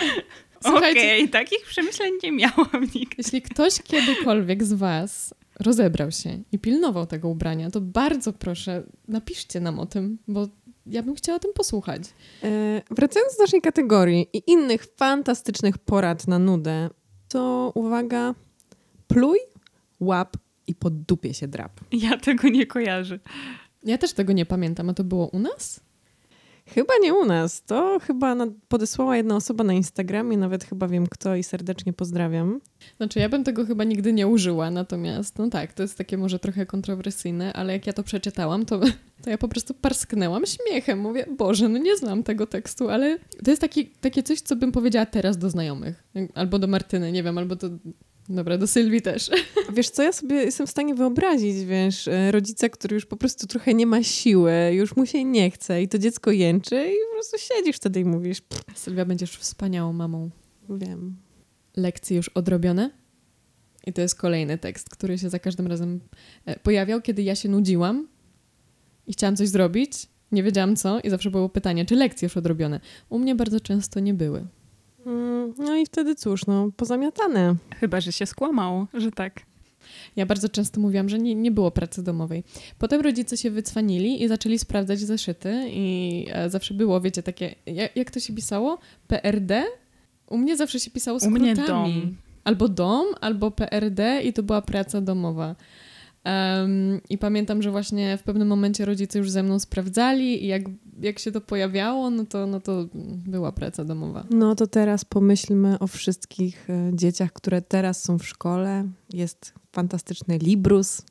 Okej, 0.64 1.18
okay, 1.22 1.29
takich 1.29 1.66
przemyśleń 1.66 2.12
nie 2.22 2.33
miałam 2.33 2.81
nigdy. 2.94 3.14
Jeśli 3.18 3.42
ktoś 3.42 3.83
kiedykolwiek 3.83 4.64
z 4.64 4.72
was 4.72 5.35
rozebrał 5.61 6.11
się 6.11 6.42
i 6.53 6.59
pilnował 6.59 7.07
tego 7.07 7.29
ubrania, 7.29 7.70
to 7.70 7.81
bardzo 7.81 8.33
proszę, 8.33 8.83
napiszcie 9.09 9.61
nam 9.61 9.79
o 9.79 9.87
tym, 9.87 10.18
bo 10.29 10.48
ja 10.87 11.03
bym 11.03 11.14
chciała 11.14 11.37
o 11.37 11.40
tym 11.40 11.53
posłuchać. 11.53 12.03
E, 12.42 12.83
wracając 12.90 13.37
do 13.37 13.42
naszej 13.42 13.61
kategorii 13.61 14.29
i 14.33 14.42
innych 14.46 14.87
fantastycznych 14.96 15.79
porad 15.79 16.29
na 16.29 16.38
nudę, 16.38 16.90
to 17.29 17.72
uwaga, 17.74 18.35
pluj, 19.09 19.38
łap 20.06 20.36
i 20.66 20.74
pod 20.74 21.02
dupie 21.02 21.34
się 21.34 21.48
drap. 21.48 21.80
Ja 21.92 22.16
tego 22.16 22.48
nie 22.48 22.66
kojarzę. 22.66 23.18
Ja 23.82 23.98
też 23.98 24.12
tego 24.12 24.32
nie 24.32 24.46
pamiętam, 24.46 24.90
a 24.90 24.94
to 24.94 25.04
było 25.04 25.26
u 25.26 25.38
nas? 25.38 25.80
Chyba 26.66 26.94
nie 27.02 27.14
u 27.14 27.24
nas. 27.24 27.62
To 27.62 27.98
chyba 27.98 28.36
podesłała 28.68 29.16
jedna 29.16 29.36
osoba 29.36 29.64
na 29.64 29.72
Instagramie, 29.72 30.36
nawet 30.36 30.64
chyba 30.64 30.88
wiem 30.88 31.06
kto 31.06 31.36
i 31.36 31.42
serdecznie 31.42 31.92
pozdrawiam. 31.92 32.60
Znaczy, 32.96 33.18
ja 33.18 33.28
bym 33.28 33.44
tego 33.44 33.66
chyba 33.66 33.84
nigdy 33.84 34.12
nie 34.12 34.26
użyła, 34.26 34.70
natomiast, 34.70 35.38
no 35.38 35.50
tak, 35.50 35.72
to 35.72 35.82
jest 35.82 35.98
takie 35.98 36.18
może 36.18 36.38
trochę 36.38 36.66
kontrowersyjne, 36.66 37.52
ale 37.52 37.72
jak 37.72 37.86
ja 37.86 37.92
to 37.92 38.02
przeczytałam, 38.02 38.66
to, 38.66 38.80
to 39.24 39.30
ja 39.30 39.38
po 39.38 39.48
prostu 39.48 39.74
parsknęłam 39.74 40.42
śmiechem. 40.46 40.98
Mówię, 40.98 41.26
Boże, 41.38 41.68
no 41.68 41.78
nie 41.78 41.96
znam 41.96 42.22
tego 42.22 42.46
tekstu, 42.46 42.88
ale 42.88 43.18
to 43.44 43.50
jest 43.50 43.60
taki, 43.60 43.86
takie 43.86 44.22
coś, 44.22 44.40
co 44.40 44.56
bym 44.56 44.72
powiedziała 44.72 45.06
teraz 45.06 45.38
do 45.38 45.50
znajomych. 45.50 46.04
Albo 46.34 46.58
do 46.58 46.66
Martyny, 46.66 47.12
nie 47.12 47.22
wiem, 47.22 47.38
albo 47.38 47.56
do 47.56 47.70
Dobra, 48.28 48.58
do 48.58 48.66
Sylwii 48.66 49.02
też. 49.02 49.30
Wiesz 49.76 49.90
co, 49.90 50.02
ja 50.02 50.12
sobie 50.12 50.37
jestem 50.37 50.66
w 50.66 50.70
stanie 50.70 50.94
wyobrazić, 50.94 51.64
wiesz, 51.64 52.08
e, 52.08 52.32
rodzica, 52.32 52.68
który 52.68 52.94
już 52.94 53.06
po 53.06 53.16
prostu 53.16 53.46
trochę 53.46 53.74
nie 53.74 53.87
ma 53.87 54.02
siły, 54.02 54.52
już 54.72 54.96
mu 54.96 55.06
się 55.06 55.24
nie 55.24 55.50
chce 55.50 55.82
i 55.82 55.88
to 55.88 55.98
dziecko 55.98 56.30
jęczy 56.30 56.76
i 56.76 56.94
po 57.08 57.14
prostu 57.14 57.38
siedzisz 57.38 57.76
wtedy 57.76 58.00
i 58.00 58.04
mówisz... 58.04 58.40
Pff. 58.40 58.64
Sylwia, 58.74 59.04
będziesz 59.04 59.37
wspaniałą 59.37 59.92
mamą. 59.92 60.30
Wiem. 60.70 61.16
Lekcje 61.76 62.16
już 62.16 62.28
odrobione? 62.28 62.90
I 63.87 63.92
to 63.92 64.00
jest 64.00 64.14
kolejny 64.14 64.58
tekst, 64.58 64.88
który 64.90 65.18
się 65.18 65.30
za 65.30 65.38
każdym 65.38 65.66
razem 65.66 66.00
e, 66.46 66.58
pojawiał, 66.58 67.02
kiedy 67.02 67.22
ja 67.22 67.34
się 67.34 67.48
nudziłam 67.48 68.08
i 69.06 69.12
chciałam 69.12 69.37
coś 69.37 69.48
zrobić, 69.48 69.92
nie 70.32 70.42
wiedziałam 70.42 70.76
co 70.76 71.00
i 71.00 71.10
zawsze 71.10 71.30
było 71.30 71.48
pytanie, 71.48 71.87
czy 71.87 71.96
lekcje 71.96 72.26
już 72.26 72.37
odrobione. 72.37 72.80
U 73.08 73.18
mnie 73.18 73.34
bardzo 73.34 73.60
często 73.60 74.00
nie 74.00 74.14
były. 74.14 74.46
Mm, 75.06 75.54
no 75.58 75.76
i 75.76 75.86
wtedy 75.86 76.14
cóż, 76.14 76.46
no, 76.46 76.70
pozamiatane. 76.76 77.54
Chyba, 77.80 78.00
że 78.00 78.12
się 78.12 78.26
skłamało, 78.26 78.86
że 78.94 79.12
tak. 79.12 79.40
Ja 80.16 80.26
bardzo 80.26 80.48
często 80.48 80.80
mówiłam, 80.80 81.08
że 81.08 81.18
nie, 81.18 81.34
nie 81.34 81.50
było 81.50 81.70
pracy 81.70 82.02
domowej. 82.02 82.44
Potem 82.78 83.00
rodzice 83.00 83.36
się 83.36 83.50
wycwanili 83.50 84.22
i 84.22 84.28
zaczęli 84.28 84.58
sprawdzać 84.58 85.00
zeszyty 85.00 85.64
i 85.70 86.26
e, 86.32 86.50
zawsze 86.50 86.74
było, 86.74 87.00
wiecie, 87.00 87.22
takie, 87.22 87.54
jak, 87.66 87.96
jak 87.96 88.10
to 88.10 88.20
się 88.20 88.34
pisało? 88.34 88.78
PRD? 89.08 89.64
U 90.30 90.38
mnie 90.38 90.56
zawsze 90.56 90.80
się 90.80 90.90
pisało 90.90 91.20
skrótami. 91.20 91.40
U 91.40 91.54
mnie 91.54 91.54
dom. 91.66 92.16
Albo 92.44 92.68
dom, 92.68 93.06
albo 93.20 93.50
PRD 93.50 94.22
i 94.22 94.32
to 94.32 94.42
była 94.42 94.62
praca 94.62 95.00
domowa. 95.00 95.54
Um, 96.24 97.00
I 97.10 97.18
pamiętam, 97.18 97.62
że 97.62 97.70
właśnie 97.70 98.16
w 98.16 98.22
pewnym 98.22 98.48
momencie 98.48 98.84
rodzice 98.84 99.18
już 99.18 99.30
ze 99.30 99.42
mną 99.42 99.58
sprawdzali 99.58 100.44
i 100.44 100.46
jak, 100.46 100.62
jak 101.00 101.18
się 101.18 101.33
to 101.33 101.40
pojawiało, 101.40 102.11
no 102.11 102.24
to, 102.24 102.46
no 102.46 102.61
to 102.61 102.87
była 103.26 103.52
praca 103.52 103.85
domowa. 103.85 104.24
No 104.30 104.54
to 104.54 104.66
teraz 104.66 105.04
pomyślmy 105.04 105.78
o 105.78 105.87
wszystkich 105.87 106.70
e, 106.70 106.90
dzieciach, 106.92 107.33
które 107.33 107.62
teraz 107.62 108.02
są 108.02 108.18
w 108.18 108.26
szkole. 108.26 108.88
Jest 109.12 109.54
fantastyczny 109.72 110.38
Librus 110.38 111.02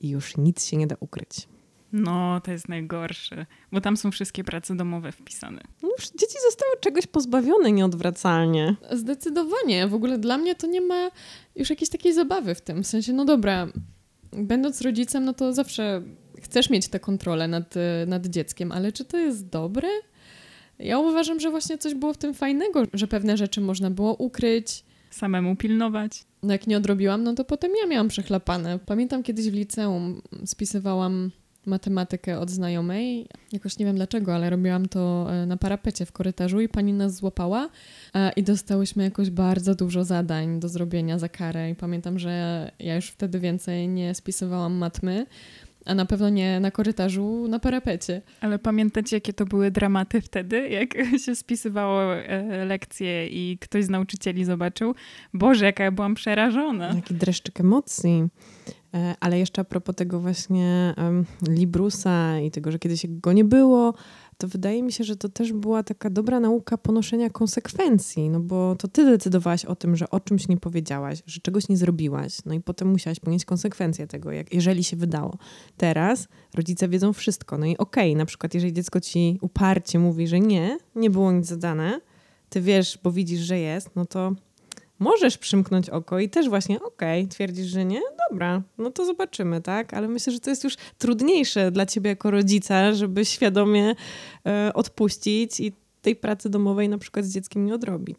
i 0.00 0.08
już 0.08 0.36
nic 0.36 0.64
się 0.64 0.76
nie 0.76 0.86
da 0.86 0.96
ukryć. 1.00 1.48
No, 1.92 2.40
to 2.40 2.50
jest 2.50 2.68
najgorsze, 2.68 3.46
bo 3.72 3.80
tam 3.80 3.96
są 3.96 4.10
wszystkie 4.10 4.44
prace 4.44 4.76
domowe 4.76 5.12
wpisane. 5.12 5.60
No 5.82 5.88
już 5.98 6.10
dzieci 6.10 6.36
zostały 6.46 6.72
czegoś 6.80 7.06
pozbawione 7.06 7.72
nieodwracalnie. 7.72 8.76
Zdecydowanie. 8.92 9.88
W 9.88 9.94
ogóle 9.94 10.18
dla 10.18 10.38
mnie 10.38 10.54
to 10.54 10.66
nie 10.66 10.80
ma 10.80 11.10
już 11.56 11.70
jakiejś 11.70 11.90
takiej 11.90 12.14
zabawy 12.14 12.54
w 12.54 12.60
tym. 12.60 12.82
W 12.82 12.86
sensie, 12.86 13.12
no 13.12 13.24
dobra, 13.24 13.66
będąc 14.32 14.82
rodzicem, 14.82 15.24
no 15.24 15.34
to 15.34 15.52
zawsze 15.52 16.02
chcesz 16.46 16.70
mieć 16.70 16.88
tę 16.88 17.00
kontrolę 17.00 17.48
nad, 17.48 17.74
nad 18.06 18.26
dzieckiem, 18.26 18.72
ale 18.72 18.92
czy 18.92 19.04
to 19.04 19.18
jest 19.18 19.48
dobre? 19.48 19.88
Ja 20.78 20.98
uważam, 20.98 21.40
że 21.40 21.50
właśnie 21.50 21.78
coś 21.78 21.94
było 21.94 22.12
w 22.12 22.18
tym 22.18 22.34
fajnego, 22.34 22.82
że 22.92 23.06
pewne 23.06 23.36
rzeczy 23.36 23.60
można 23.60 23.90
było 23.90 24.14
ukryć. 24.14 24.84
Samemu 25.10 25.56
pilnować. 25.56 26.24
No 26.42 26.52
jak 26.52 26.66
nie 26.66 26.76
odrobiłam, 26.76 27.22
no 27.22 27.34
to 27.34 27.44
potem 27.44 27.70
ja 27.82 27.86
miałam 27.88 28.08
przechlapane. 28.08 28.78
Pamiętam 28.86 29.22
kiedyś 29.22 29.50
w 29.50 29.54
liceum 29.54 30.22
spisywałam 30.44 31.30
matematykę 31.66 32.38
od 32.38 32.50
znajomej. 32.50 33.26
Jakoś 33.52 33.78
nie 33.78 33.86
wiem 33.86 33.96
dlaczego, 33.96 34.34
ale 34.34 34.50
robiłam 34.50 34.88
to 34.88 35.26
e, 35.30 35.46
na 35.46 35.56
parapecie 35.56 36.06
w 36.06 36.12
korytarzu 36.12 36.60
i 36.60 36.68
pani 36.68 36.92
nas 36.92 37.14
złapała 37.14 37.68
e, 38.14 38.32
i 38.32 38.42
dostałyśmy 38.42 39.04
jakoś 39.04 39.30
bardzo 39.30 39.74
dużo 39.74 40.04
zadań 40.04 40.60
do 40.60 40.68
zrobienia 40.68 41.18
za 41.18 41.28
karę. 41.28 41.70
I 41.70 41.74
pamiętam, 41.74 42.18
że 42.18 42.70
ja 42.78 42.96
już 42.96 43.06
wtedy 43.06 43.40
więcej 43.40 43.88
nie 43.88 44.14
spisywałam 44.14 44.74
matmy, 44.74 45.26
a 45.86 45.94
na 45.94 46.06
pewno 46.06 46.28
nie 46.28 46.60
na 46.60 46.70
korytarzu, 46.70 47.48
na 47.48 47.58
parapecie. 47.58 48.22
Ale 48.40 48.58
pamiętacie, 48.58 49.16
jakie 49.16 49.32
to 49.32 49.44
były 49.44 49.70
dramaty 49.70 50.20
wtedy, 50.20 50.68
jak 50.68 50.94
się 51.24 51.34
spisywało 51.34 52.16
e, 52.16 52.64
lekcje 52.64 53.26
i 53.26 53.58
ktoś 53.60 53.84
z 53.84 53.90
nauczycieli 53.90 54.44
zobaczył? 54.44 54.94
Boże, 55.34 55.64
jaka 55.64 55.84
ja 55.84 55.90
byłam 55.90 56.14
przerażona. 56.14 56.94
Jaki 56.94 57.14
dreszczyk 57.14 57.60
emocji. 57.60 58.28
E, 58.96 59.14
ale 59.20 59.38
jeszcze 59.38 59.60
a 59.60 59.64
propos 59.64 59.96
tego 59.96 60.20
właśnie 60.20 60.94
um, 60.98 61.24
Librusa 61.48 62.40
i 62.40 62.50
tego, 62.50 62.72
że 62.72 62.78
kiedyś 62.78 63.06
go 63.08 63.32
nie 63.32 63.44
było, 63.44 63.94
to 64.38 64.48
wydaje 64.48 64.82
mi 64.82 64.92
się, 64.92 65.04
że 65.04 65.16
to 65.16 65.28
też 65.28 65.52
była 65.52 65.82
taka 65.82 66.10
dobra 66.10 66.40
nauka 66.40 66.78
ponoszenia 66.78 67.30
konsekwencji, 67.30 68.30
no 68.30 68.40
bo 68.40 68.76
to 68.76 68.88
ty 68.88 69.04
decydowałaś 69.04 69.64
o 69.64 69.76
tym, 69.76 69.96
że 69.96 70.10
o 70.10 70.20
czymś 70.20 70.48
nie 70.48 70.56
powiedziałaś, 70.56 71.22
że 71.26 71.40
czegoś 71.40 71.68
nie 71.68 71.76
zrobiłaś, 71.76 72.38
no 72.46 72.54
i 72.54 72.60
potem 72.60 72.88
musiałaś 72.88 73.20
ponieść 73.20 73.44
konsekwencje 73.44 74.06
tego, 74.06 74.32
jak, 74.32 74.54
jeżeli 74.54 74.84
się 74.84 74.96
wydało. 74.96 75.38
Teraz 75.76 76.28
rodzice 76.54 76.88
wiedzą 76.88 77.12
wszystko, 77.12 77.58
no 77.58 77.66
i 77.66 77.76
okej, 77.76 78.10
okay, 78.10 78.18
na 78.18 78.26
przykład 78.26 78.54
jeżeli 78.54 78.72
dziecko 78.72 79.00
ci 79.00 79.38
uparcie 79.40 79.98
mówi, 79.98 80.28
że 80.28 80.40
nie, 80.40 80.78
nie 80.94 81.10
było 81.10 81.32
nic 81.32 81.46
zadane, 81.46 82.00
ty 82.48 82.60
wiesz, 82.60 82.98
bo 83.02 83.12
widzisz, 83.12 83.40
że 83.40 83.58
jest, 83.58 83.90
no 83.96 84.06
to 84.06 84.32
możesz 84.98 85.38
przymknąć 85.38 85.90
oko 85.90 86.18
i 86.18 86.28
też 86.28 86.48
właśnie, 86.48 86.80
okej, 86.80 87.20
okay, 87.20 87.30
twierdzisz, 87.30 87.66
że 87.66 87.84
nie? 87.84 88.00
Dobra, 88.30 88.62
no 88.78 88.90
to 88.90 89.06
zobaczymy, 89.06 89.60
tak? 89.60 89.94
Ale 89.94 90.08
myślę, 90.08 90.32
że 90.32 90.40
to 90.40 90.50
jest 90.50 90.64
już 90.64 90.76
trudniejsze 90.98 91.70
dla 91.70 91.86
ciebie 91.86 92.10
jako 92.10 92.30
rodzica, 92.30 92.92
żeby 92.92 93.24
świadomie 93.24 93.94
e, 94.46 94.70
odpuścić 94.74 95.60
i 95.60 95.72
tej 96.02 96.16
pracy 96.16 96.50
domowej 96.50 96.88
na 96.88 96.98
przykład 96.98 97.24
z 97.24 97.34
dzieckiem 97.34 97.66
nie 97.66 97.74
odrobić. 97.74 98.18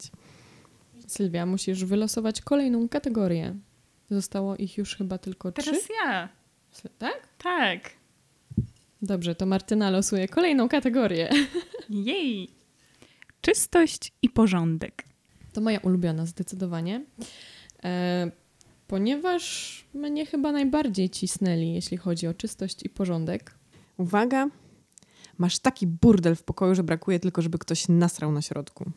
Sylwia, 1.08 1.46
musisz 1.46 1.86
wylosować 1.86 2.42
kolejną 2.42 2.90
kategorię. 2.90 3.56
Zostało 4.10 4.56
ich 4.56 4.78
już 4.78 4.96
chyba 4.96 5.18
tylko 5.18 5.52
Teraz 5.52 5.80
trzy. 5.80 5.88
Teraz 6.04 6.06
ja. 6.06 6.30
Tak? 6.98 7.28
Tak. 7.38 7.90
Dobrze, 9.02 9.36
to 9.36 9.46
Martyna 9.46 9.90
losuje 9.90 10.28
kolejną 10.28 10.70
kategorię. 10.70 11.30
Jej! 11.90 12.50
Czystość 13.42 14.14
i 14.22 14.30
porządek. 14.30 15.04
To 15.58 15.62
moja 15.62 15.80
ulubiona 15.80 16.26
zdecydowanie. 16.26 17.06
E, 17.84 18.32
ponieważ 18.88 19.86
mnie 19.94 20.26
chyba 20.26 20.52
najbardziej 20.52 21.10
cisnęli, 21.10 21.74
jeśli 21.74 21.98
chodzi 21.98 22.28
o 22.28 22.34
czystość 22.34 22.86
i 22.86 22.90
porządek. 22.90 23.56
Uwaga, 23.98 24.50
masz 25.38 25.60
taki 25.60 25.88
burdel 25.88 26.36
w 26.36 26.44
pokoju, 26.44 26.76
że 26.76 26.84
brakuje 26.84 27.20
tylko, 27.20 27.42
żeby 27.42 27.58
ktoś 27.58 27.90
nasrał 27.90 28.32
na 28.32 28.42
środku. 28.42 28.92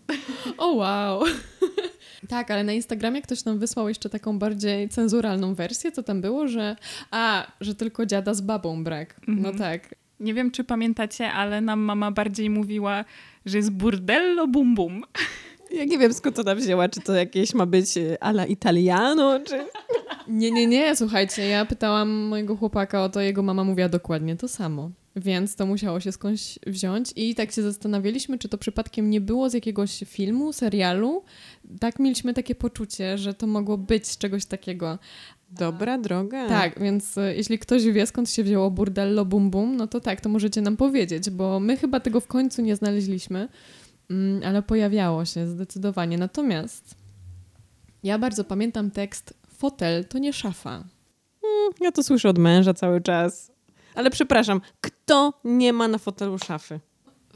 O 0.59 0.73
wow! 0.73 1.23
Tak, 2.29 2.51
ale 2.51 2.65
na 2.65 2.73
Instagramie 2.73 3.23
ktoś 3.23 3.45
nam 3.45 3.59
wysłał 3.59 3.89
jeszcze 3.89 4.11
taką 4.11 4.39
bardziej 4.39 4.89
cenzuralną 4.89 5.55
wersję, 5.55 5.93
co 5.93 6.03
tam 6.03 6.21
było, 6.21 6.49
że 6.49 6.77
a, 7.11 7.53
że 7.61 7.75
tylko 7.75 8.07
dziada 8.07 8.35
z 8.35 8.41
babą 8.41 8.85
brak. 8.85 9.21
No 9.27 9.49
mhm. 9.49 9.59
tak. 9.59 9.95
Nie 10.21 10.35
wiem, 10.35 10.51
czy 10.51 10.65
pamiętacie, 10.65 11.33
ale 11.33 11.61
nam 11.61 11.81
mama 11.81 12.11
bardziej 12.11 12.51
mówiła, 12.51 13.05
że 13.47 13.57
jest 13.57 13.71
burdello 13.71 14.47
bum 14.47 14.75
bum. 14.75 15.03
Ja 15.73 15.85
nie 15.85 15.99
wiem, 15.99 16.13
skąd 16.13 16.39
ona 16.39 16.55
wzięła, 16.55 16.89
czy 16.89 17.01
to 17.01 17.15
jakieś 17.15 17.55
ma 17.55 17.67
być 17.67 17.97
e, 17.97 18.23
ala 18.23 18.47
italiano, 18.47 19.41
czy... 19.41 19.67
Nie, 20.29 20.51
nie, 20.51 20.67
nie, 20.67 20.97
słuchajcie, 20.97 21.47
ja 21.47 21.65
pytałam 21.65 22.11
mojego 22.11 22.57
chłopaka 22.57 23.05
o 23.05 23.09
to, 23.09 23.21
jego 23.21 23.43
mama 23.43 23.65
mówiła 23.65 23.89
dokładnie 23.89 24.37
to 24.37 24.49
samo. 24.49 24.91
Więc 25.17 25.57
to 25.57 25.67
musiało 25.67 26.01
się 26.01 26.13
skądś 26.13 26.59
wziąć 26.67 27.13
i 27.17 27.35
tak 27.35 27.53
się 27.53 27.63
zastanawialiśmy, 27.63 28.39
czy 28.39 28.49
to 28.49 28.59
przypadkiem 28.59 29.11
nie 29.11 29.21
było 29.21 29.51
z 29.51 29.55
jakiegoś 29.55 30.05
filmu, 30.07 30.53
serialu. 30.53 31.25
Tak 31.81 31.99
mieliśmy 31.99 32.35
takie 32.35 32.55
poczucie, 32.55 33.19
że 33.19 33.35
to 33.35 33.47
mogło 33.47 33.79
być 33.79 34.07
z 34.07 34.19
czegoś 34.19 34.45
takiego. 34.45 34.99
Dobra 35.51 35.99
droga. 35.99 36.49
Tak, 36.49 36.81
więc 36.81 37.19
e, 37.19 37.37
jeśli 37.37 37.59
ktoś 37.59 37.85
wie, 37.85 38.07
skąd 38.07 38.31
się 38.31 38.45
wzięło 38.45 38.71
burdello 38.71 39.25
bum 39.25 39.51
bum, 39.51 39.77
no 39.77 39.87
to 39.87 40.01
tak, 40.01 40.21
to 40.21 40.29
możecie 40.29 40.61
nam 40.61 40.77
powiedzieć, 40.77 41.31
bo 41.31 41.61
my 41.61 41.77
chyba 41.77 42.01
tego 42.01 42.21
w 42.21 42.27
końcu 42.27 42.63
nie 42.63 42.77
znaleźliśmy. 42.77 43.49
Mm, 44.11 44.43
ale 44.45 44.63
pojawiało 44.63 45.25
się 45.25 45.47
zdecydowanie. 45.47 46.19
Natomiast 46.19 46.95
ja 48.03 48.19
bardzo 48.19 48.45
pamiętam 48.45 48.91
tekst 48.91 49.35
fotel 49.57 50.05
to 50.05 50.19
nie 50.19 50.33
szafa. 50.33 50.71
Mm, 50.71 51.73
ja 51.81 51.93
to 51.93 52.03
słyszę 52.03 52.29
od 52.29 52.39
męża 52.39 52.75
cały 52.75 53.01
czas. 53.01 53.53
Ale 53.95 54.11
przepraszam, 54.11 54.61
kto 54.81 55.41
nie 55.45 55.73
ma 55.73 55.89
na 55.89 55.99
fotelu 55.99 56.39
szafy? 56.39 56.81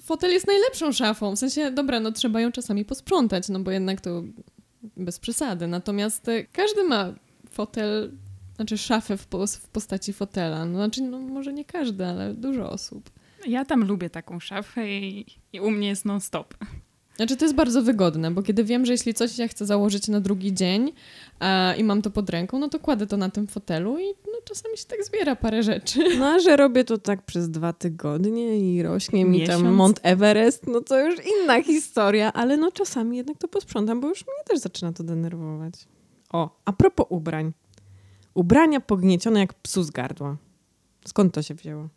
Fotel 0.00 0.32
jest 0.32 0.46
najlepszą 0.46 0.92
szafą. 0.92 1.36
W 1.36 1.38
sensie, 1.38 1.70
dobra, 1.70 2.00
no 2.00 2.12
trzeba 2.12 2.40
ją 2.40 2.52
czasami 2.52 2.84
posprzątać, 2.84 3.48
no 3.48 3.60
bo 3.60 3.70
jednak 3.70 4.00
to 4.00 4.22
bez 4.96 5.18
przesady. 5.18 5.66
Natomiast 5.66 6.28
e, 6.28 6.44
każdy 6.44 6.84
ma 6.84 7.12
fotel, 7.50 8.12
znaczy 8.56 8.78
szafę 8.78 9.16
w, 9.16 9.26
w 9.60 9.68
postaci 9.68 10.12
fotela. 10.12 10.64
No, 10.64 10.78
znaczy, 10.78 11.02
no 11.02 11.18
może 11.18 11.52
nie 11.52 11.64
każdy, 11.64 12.06
ale 12.06 12.34
dużo 12.34 12.70
osób. 12.70 13.10
Ja 13.46 13.64
tam 13.64 13.84
lubię 13.84 14.10
taką 14.10 14.40
szafę 14.40 14.88
i, 14.88 15.26
i 15.52 15.60
u 15.60 15.70
mnie 15.70 15.88
jest 15.88 16.04
non-stop. 16.04 16.54
Znaczy 17.16 17.36
to 17.36 17.44
jest 17.44 17.54
bardzo 17.54 17.82
wygodne, 17.82 18.30
bo 18.30 18.42
kiedy 18.42 18.64
wiem, 18.64 18.86
że 18.86 18.92
jeśli 18.92 19.14
coś 19.14 19.38
ja 19.38 19.48
chcę 19.48 19.66
założyć 19.66 20.08
na 20.08 20.20
drugi 20.20 20.54
dzień 20.54 20.92
e, 21.40 21.76
i 21.76 21.84
mam 21.84 22.02
to 22.02 22.10
pod 22.10 22.30
ręką, 22.30 22.58
no 22.58 22.68
to 22.68 22.78
kładę 22.80 23.06
to 23.06 23.16
na 23.16 23.30
tym 23.30 23.46
fotelu 23.46 23.98
i 23.98 24.04
no, 24.06 24.38
czasami 24.44 24.78
się 24.78 24.84
tak 24.84 25.04
zbiera 25.04 25.36
parę 25.36 25.62
rzeczy. 25.62 26.04
No, 26.18 26.26
a 26.26 26.38
że 26.38 26.56
robię 26.56 26.84
to 26.84 26.98
tak 26.98 27.22
przez 27.22 27.50
dwa 27.50 27.72
tygodnie 27.72 28.58
i 28.58 28.82
rośnie 28.82 29.24
mi 29.24 29.38
Miesiąc. 29.38 29.62
tam 29.62 29.72
Mont 29.72 30.00
Everest, 30.02 30.66
no 30.66 30.80
to 30.80 31.00
już 31.00 31.14
inna 31.26 31.62
historia, 31.62 32.32
ale 32.32 32.56
no 32.56 32.72
czasami 32.72 33.16
jednak 33.16 33.38
to 33.38 33.48
posprzątam, 33.48 34.00
bo 34.00 34.08
już 34.08 34.26
mnie 34.26 34.44
też 34.46 34.58
zaczyna 34.58 34.92
to 34.92 35.04
denerwować. 35.04 35.74
O, 36.32 36.60
a 36.64 36.72
propos 36.72 37.06
ubrań. 37.08 37.52
Ubrania 38.34 38.80
pogniecione 38.80 39.40
jak 39.40 39.54
psu 39.54 39.82
z 39.82 39.90
gardła. 39.90 40.36
Skąd 41.04 41.34
to 41.34 41.42
się 41.42 41.54
wzięło? 41.54 41.88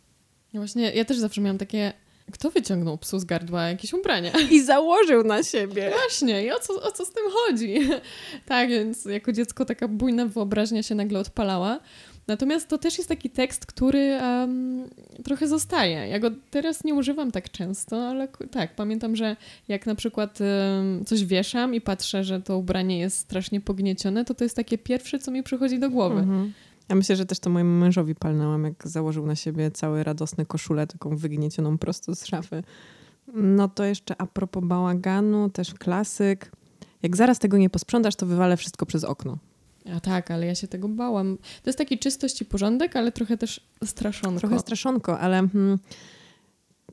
Ja 0.58 0.62
właśnie, 0.62 0.91
ja 0.91 1.05
też 1.05 1.18
zawsze 1.18 1.41
miałam 1.41 1.58
takie, 1.58 1.93
kto 2.32 2.51
wyciągnął 2.51 2.97
psu 2.97 3.20
z 3.20 3.26
gardła 3.26 3.68
jakieś 3.68 3.93
ubrania? 3.93 4.32
I 4.51 4.62
założył 4.62 5.24
na 5.24 5.43
siebie. 5.43 5.91
Właśnie, 5.91 6.45
i 6.45 6.51
o 6.51 6.60
co, 6.60 6.74
o 6.74 6.91
co 6.91 7.05
z 7.05 7.12
tym 7.12 7.24
chodzi? 7.32 7.80
tak, 8.45 8.70
więc 8.70 9.05
jako 9.05 9.32
dziecko 9.32 9.66
taka 9.66 9.88
bujna 9.88 10.26
wyobraźnia 10.26 10.84
się 10.84 10.95
nagle 10.95 11.20
odpalała. 11.20 11.80
Natomiast 12.28 12.68
to 12.68 12.78
też 12.78 12.97
jest 12.97 13.10
taki 13.10 13.30
tekst, 13.30 13.66
który 13.66 13.99
em, 13.99 14.84
trochę 15.24 15.47
zostaje. 15.47 16.08
Ja 16.08 16.20
go 16.20 16.32
teraz 16.51 16.84
nie 16.84 16.93
używam 16.93 17.32
tak 17.32 17.51
często, 17.51 18.08
ale 18.08 18.28
tak, 18.51 18.76
pamiętam, 18.76 19.16
że 19.16 19.36
jak 19.68 19.86
na 19.86 19.95
przykład 19.95 20.39
em, 20.41 21.05
coś 21.05 21.26
wieszam 21.26 21.76
i 21.76 21.82
patrzę, 21.82 22.24
że 22.24 22.41
to 22.41 22.58
ubranie 22.58 22.99
jest 22.99 23.18
strasznie 23.18 23.62
pogniecione, 23.62 24.26
to 24.26 24.34
to 24.34 24.43
jest 24.43 24.55
takie 24.55 24.78
pierwsze, 24.78 25.20
co 25.20 25.32
mi 25.32 25.43
przychodzi 25.43 25.80
do 25.80 25.89
głowy. 25.89 26.20
Mhm. 26.20 26.53
Ja 26.89 26.95
myślę, 26.95 27.15
że 27.15 27.25
też 27.25 27.39
to 27.39 27.49
mojemu 27.49 27.79
mężowi 27.79 28.15
palnęłam, 28.15 28.63
jak 28.63 28.88
założył 28.88 29.25
na 29.25 29.35
siebie 29.35 29.71
cały 29.71 30.03
radosny 30.03 30.45
koszulę, 30.45 30.88
taką 30.88 31.17
wygniecioną 31.17 31.77
prosto 31.77 32.15
z 32.15 32.25
szafy. 32.25 32.63
No 33.33 33.67
to 33.67 33.83
jeszcze 33.83 34.21
a 34.21 34.25
propos 34.25 34.63
bałaganu, 34.65 35.49
też 35.49 35.73
klasyk. 35.73 36.51
Jak 37.03 37.15
zaraz 37.15 37.39
tego 37.39 37.57
nie 37.57 37.69
posprzątasz, 37.69 38.15
to 38.15 38.25
wywalę 38.25 38.57
wszystko 38.57 38.85
przez 38.85 39.03
okno. 39.03 39.38
A 39.95 39.99
tak, 39.99 40.31
ale 40.31 40.45
ja 40.45 40.55
się 40.55 40.67
tego 40.67 40.88
bałam. 40.88 41.38
To 41.38 41.69
jest 41.69 41.77
taki 41.77 41.99
czystość 41.99 42.41
i 42.41 42.45
porządek, 42.45 42.95
ale 42.95 43.11
trochę 43.11 43.38
też 43.38 43.61
straszonko. 43.85 44.39
Trochę 44.39 44.59
straszonko, 44.59 45.19
ale 45.19 45.47
hmm, 45.47 45.79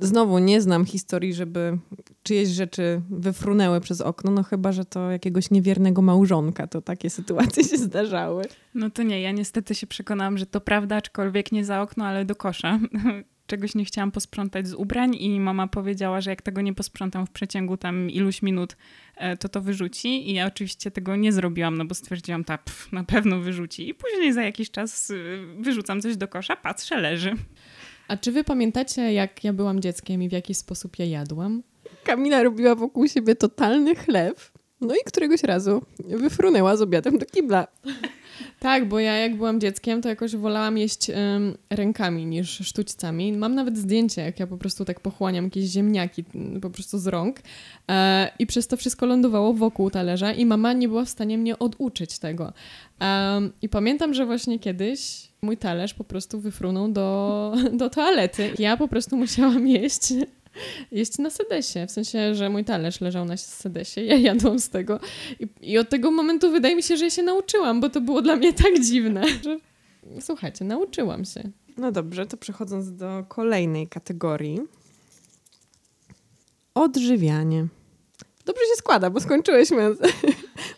znowu 0.00 0.38
nie 0.38 0.60
znam 0.60 0.84
historii, 0.84 1.34
żeby 1.34 1.78
czyjeś 2.22 2.48
rzeczy 2.48 3.02
wyfrunęły 3.10 3.80
przez 3.80 4.00
okno, 4.00 4.30
no 4.30 4.42
chyba, 4.42 4.72
że 4.72 4.84
to 4.84 5.10
jakiegoś 5.10 5.50
niewiernego 5.50 6.02
małżonka, 6.02 6.66
to 6.66 6.82
takie 6.82 7.10
sytuacje 7.10 7.64
się 7.64 7.76
zdarzały. 7.76 8.44
No 8.74 8.90
to 8.90 9.02
nie, 9.02 9.20
ja 9.20 9.32
niestety 9.32 9.74
się 9.74 9.86
przekonałam, 9.86 10.38
że 10.38 10.46
to 10.46 10.60
prawda, 10.60 10.96
aczkolwiek 10.96 11.52
nie 11.52 11.64
za 11.64 11.82
okno, 11.82 12.06
ale 12.06 12.24
do 12.24 12.36
kosza. 12.36 12.78
Czegoś 13.46 13.74
nie 13.74 13.84
chciałam 13.84 14.10
posprzątać 14.10 14.68
z 14.68 14.74
ubrań 14.74 15.14
i 15.14 15.40
mama 15.40 15.66
powiedziała, 15.66 16.20
że 16.20 16.30
jak 16.30 16.42
tego 16.42 16.60
nie 16.60 16.74
posprzątam 16.74 17.26
w 17.26 17.30
przeciągu 17.30 17.76
tam 17.76 18.10
iluś 18.10 18.42
minut, 18.42 18.76
e, 19.16 19.36
to 19.36 19.48
to 19.48 19.60
wyrzuci. 19.60 20.30
I 20.30 20.34
ja 20.34 20.46
oczywiście 20.46 20.90
tego 20.90 21.16
nie 21.16 21.32
zrobiłam, 21.32 21.76
no 21.76 21.84
bo 21.84 21.94
stwierdziłam, 21.94 22.44
ta 22.44 22.58
na 22.92 23.04
pewno 23.04 23.40
wyrzuci. 23.40 23.88
I 23.88 23.94
później 23.94 24.32
za 24.32 24.42
jakiś 24.42 24.70
czas 24.70 25.10
y, 25.10 25.46
wyrzucam 25.58 26.00
coś 26.00 26.16
do 26.16 26.28
kosza, 26.28 26.56
patrzę, 26.56 27.00
leży. 27.00 27.34
A 28.08 28.16
czy 28.16 28.32
wy 28.32 28.44
pamiętacie, 28.44 29.12
jak 29.12 29.44
ja 29.44 29.52
byłam 29.52 29.80
dzieckiem 29.80 30.22
i 30.22 30.28
w 30.28 30.32
jaki 30.32 30.54
sposób 30.54 30.98
ja 30.98 31.04
jadłam? 31.04 31.62
Kamila 32.04 32.42
robiła 32.42 32.74
wokół 32.74 33.08
siebie 33.08 33.36
totalny 33.36 33.94
chlew, 33.94 34.52
no 34.80 34.94
i 34.94 34.98
któregoś 35.06 35.42
razu 35.42 35.82
wyfrunęła 35.98 36.76
z 36.76 36.82
obiadem 36.82 37.18
do 37.18 37.26
kibla. 37.26 37.66
Tak, 38.60 38.88
bo 38.88 39.00
ja 39.00 39.16
jak 39.16 39.36
byłam 39.36 39.60
dzieckiem, 39.60 40.02
to 40.02 40.08
jakoś 40.08 40.36
wolałam 40.36 40.78
jeść 40.78 41.10
em, 41.10 41.56
rękami 41.70 42.26
niż 42.26 42.50
sztućcami. 42.50 43.32
Mam 43.32 43.54
nawet 43.54 43.78
zdjęcie, 43.78 44.22
jak 44.22 44.40
ja 44.40 44.46
po 44.46 44.56
prostu 44.56 44.84
tak 44.84 45.00
pochłaniam 45.00 45.44
jakieś 45.44 45.64
ziemniaki 45.64 46.24
m, 46.34 46.60
po 46.60 46.70
prostu 46.70 46.98
z 46.98 47.06
rąk 47.06 47.40
e, 47.90 48.30
i 48.38 48.46
przez 48.46 48.66
to 48.66 48.76
wszystko 48.76 49.06
lądowało 49.06 49.52
wokół 49.52 49.90
talerza 49.90 50.32
i 50.32 50.46
mama 50.46 50.72
nie 50.72 50.88
była 50.88 51.04
w 51.04 51.08
stanie 51.08 51.38
mnie 51.38 51.58
oduczyć 51.58 52.18
tego. 52.18 52.52
I 53.62 53.68
pamiętam, 53.68 54.14
że 54.14 54.26
właśnie 54.26 54.58
kiedyś 54.58 55.28
mój 55.44 55.56
talerz 55.56 55.94
po 55.94 56.04
prostu 56.04 56.40
wyfrunął 56.40 56.88
do, 56.88 57.52
do 57.72 57.90
toalety. 57.90 58.52
Ja 58.58 58.76
po 58.76 58.88
prostu 58.88 59.16
musiałam 59.16 59.68
jeść 59.68 60.12
jeść 60.92 61.18
na 61.18 61.30
sedesie. 61.30 61.86
W 61.86 61.90
sensie, 61.90 62.34
że 62.34 62.50
mój 62.50 62.64
talerz 62.64 63.00
leżał 63.00 63.24
na 63.24 63.36
sedesie, 63.36 64.00
ja 64.00 64.16
jadłam 64.16 64.58
z 64.58 64.68
tego. 64.68 65.00
I, 65.40 65.48
I 65.60 65.78
od 65.78 65.88
tego 65.88 66.10
momentu 66.10 66.50
wydaje 66.50 66.76
mi 66.76 66.82
się, 66.82 66.96
że 66.96 67.04
ja 67.04 67.10
się 67.10 67.22
nauczyłam, 67.22 67.80
bo 67.80 67.90
to 67.90 68.00
było 68.00 68.22
dla 68.22 68.36
mnie 68.36 68.52
tak 68.52 68.80
dziwne, 68.80 69.22
że 69.44 69.58
słuchajcie, 70.20 70.64
nauczyłam 70.64 71.24
się. 71.24 71.42
No 71.76 71.92
dobrze, 71.92 72.26
to 72.26 72.36
przechodząc 72.36 72.96
do 72.96 73.24
kolejnej 73.28 73.88
kategorii. 73.88 74.60
Odżywianie. 76.74 77.66
Dobrze 78.44 78.62
się 78.62 78.76
składa, 78.76 79.10
bo 79.10 79.20
skończyłyśmy 79.20 79.94
z 79.94 79.98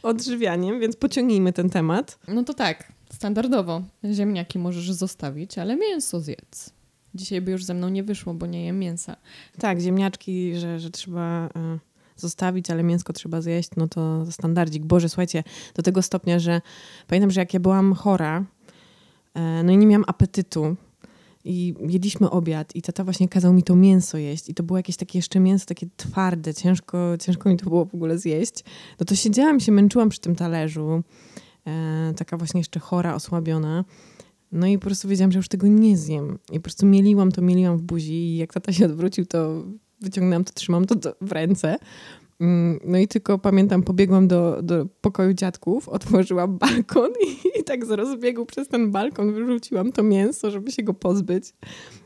odżywianiem, 0.02 0.80
więc 0.80 0.96
pociągnijmy 0.96 1.52
ten 1.52 1.70
temat. 1.70 2.18
No 2.28 2.44
to 2.44 2.54
tak, 2.54 2.92
standardowo. 3.16 3.82
Ziemniaki 4.12 4.58
możesz 4.58 4.92
zostawić, 4.92 5.58
ale 5.58 5.76
mięso 5.76 6.20
zjedz. 6.20 6.70
Dzisiaj 7.14 7.40
by 7.40 7.50
już 7.50 7.64
ze 7.64 7.74
mną 7.74 7.88
nie 7.88 8.02
wyszło, 8.02 8.34
bo 8.34 8.46
nie 8.46 8.64
jem 8.64 8.78
mięsa. 8.78 9.16
Tak, 9.58 9.80
ziemniaczki, 9.80 10.56
że, 10.56 10.80
że 10.80 10.90
trzeba 10.90 11.46
e, 11.46 11.78
zostawić, 12.16 12.70
ale 12.70 12.82
mięsko 12.82 13.12
trzeba 13.12 13.40
zjeść, 13.40 13.70
no 13.76 13.88
to 13.88 14.26
standardzik. 14.32 14.84
Boże, 14.84 15.08
słuchajcie, 15.08 15.44
do 15.74 15.82
tego 15.82 16.02
stopnia, 16.02 16.38
że 16.38 16.60
pamiętam, 17.06 17.30
że 17.30 17.40
jak 17.40 17.54
ja 17.54 17.60
byłam 17.60 17.94
chora, 17.94 18.44
e, 19.34 19.62
no 19.62 19.72
i 19.72 19.76
nie 19.76 19.86
miałam 19.86 20.04
apetytu 20.06 20.76
i 21.44 21.74
jedliśmy 21.88 22.30
obiad 22.30 22.76
i 22.76 22.82
tata 22.82 23.04
właśnie 23.04 23.28
kazał 23.28 23.52
mi 23.52 23.62
to 23.62 23.76
mięso 23.76 24.18
jeść 24.18 24.48
i 24.48 24.54
to 24.54 24.62
było 24.62 24.76
jakieś 24.76 24.96
takie 24.96 25.18
jeszcze 25.18 25.40
mięso, 25.40 25.66
takie 25.66 25.86
twarde, 25.96 26.54
ciężko, 26.54 27.16
ciężko 27.20 27.48
mi 27.48 27.56
to 27.56 27.64
było 27.64 27.84
w 27.84 27.94
ogóle 27.94 28.18
zjeść. 28.18 28.64
No 29.00 29.06
to 29.06 29.14
siedziałam, 29.14 29.60
się 29.60 29.72
męczyłam 29.72 30.08
przy 30.08 30.20
tym 30.20 30.36
talerzu, 30.36 31.02
taka 32.16 32.36
właśnie 32.36 32.60
jeszcze 32.60 32.80
chora, 32.80 33.14
osłabiona. 33.14 33.84
No 34.52 34.66
i 34.66 34.78
po 34.78 34.84
prostu 34.84 35.08
wiedziałam, 35.08 35.32
że 35.32 35.38
już 35.38 35.48
tego 35.48 35.66
nie 35.66 35.96
zjem. 35.96 36.38
I 36.52 36.56
po 36.56 36.62
prostu 36.62 36.86
mieliłam 36.86 37.32
to, 37.32 37.42
mieliłam 37.42 37.78
w 37.78 37.82
buzi 37.82 38.12
i 38.12 38.36
jak 38.36 38.52
tata 38.52 38.72
się 38.72 38.84
odwrócił, 38.84 39.26
to 39.26 39.64
wyciągnęłam 40.00 40.44
to, 40.44 40.52
trzymam 40.52 40.84
to 40.84 41.16
w 41.20 41.32
ręce. 41.32 41.76
Mm, 42.40 42.80
No 42.84 42.98
i 42.98 43.08
tylko 43.08 43.38
pamiętam, 43.38 43.82
pobiegłam 43.82 44.28
do, 44.28 44.62
do 44.62 44.86
pokoju 45.00 45.34
dziadków, 45.34 45.88
otworzyłam 45.88 46.58
balkon 46.58 47.10
i, 47.26 47.60
i 47.60 47.64
tak 47.64 47.86
z 47.86 47.90
rozbiegu 47.90 48.46
przez 48.46 48.68
ten 48.68 48.90
balkon 48.90 49.34
wyrzuciłam 49.34 49.92
to 49.92 50.02
mięso, 50.02 50.50
żeby 50.50 50.72
się 50.72 50.82
go 50.82 50.94
pozbyć. 50.94 51.44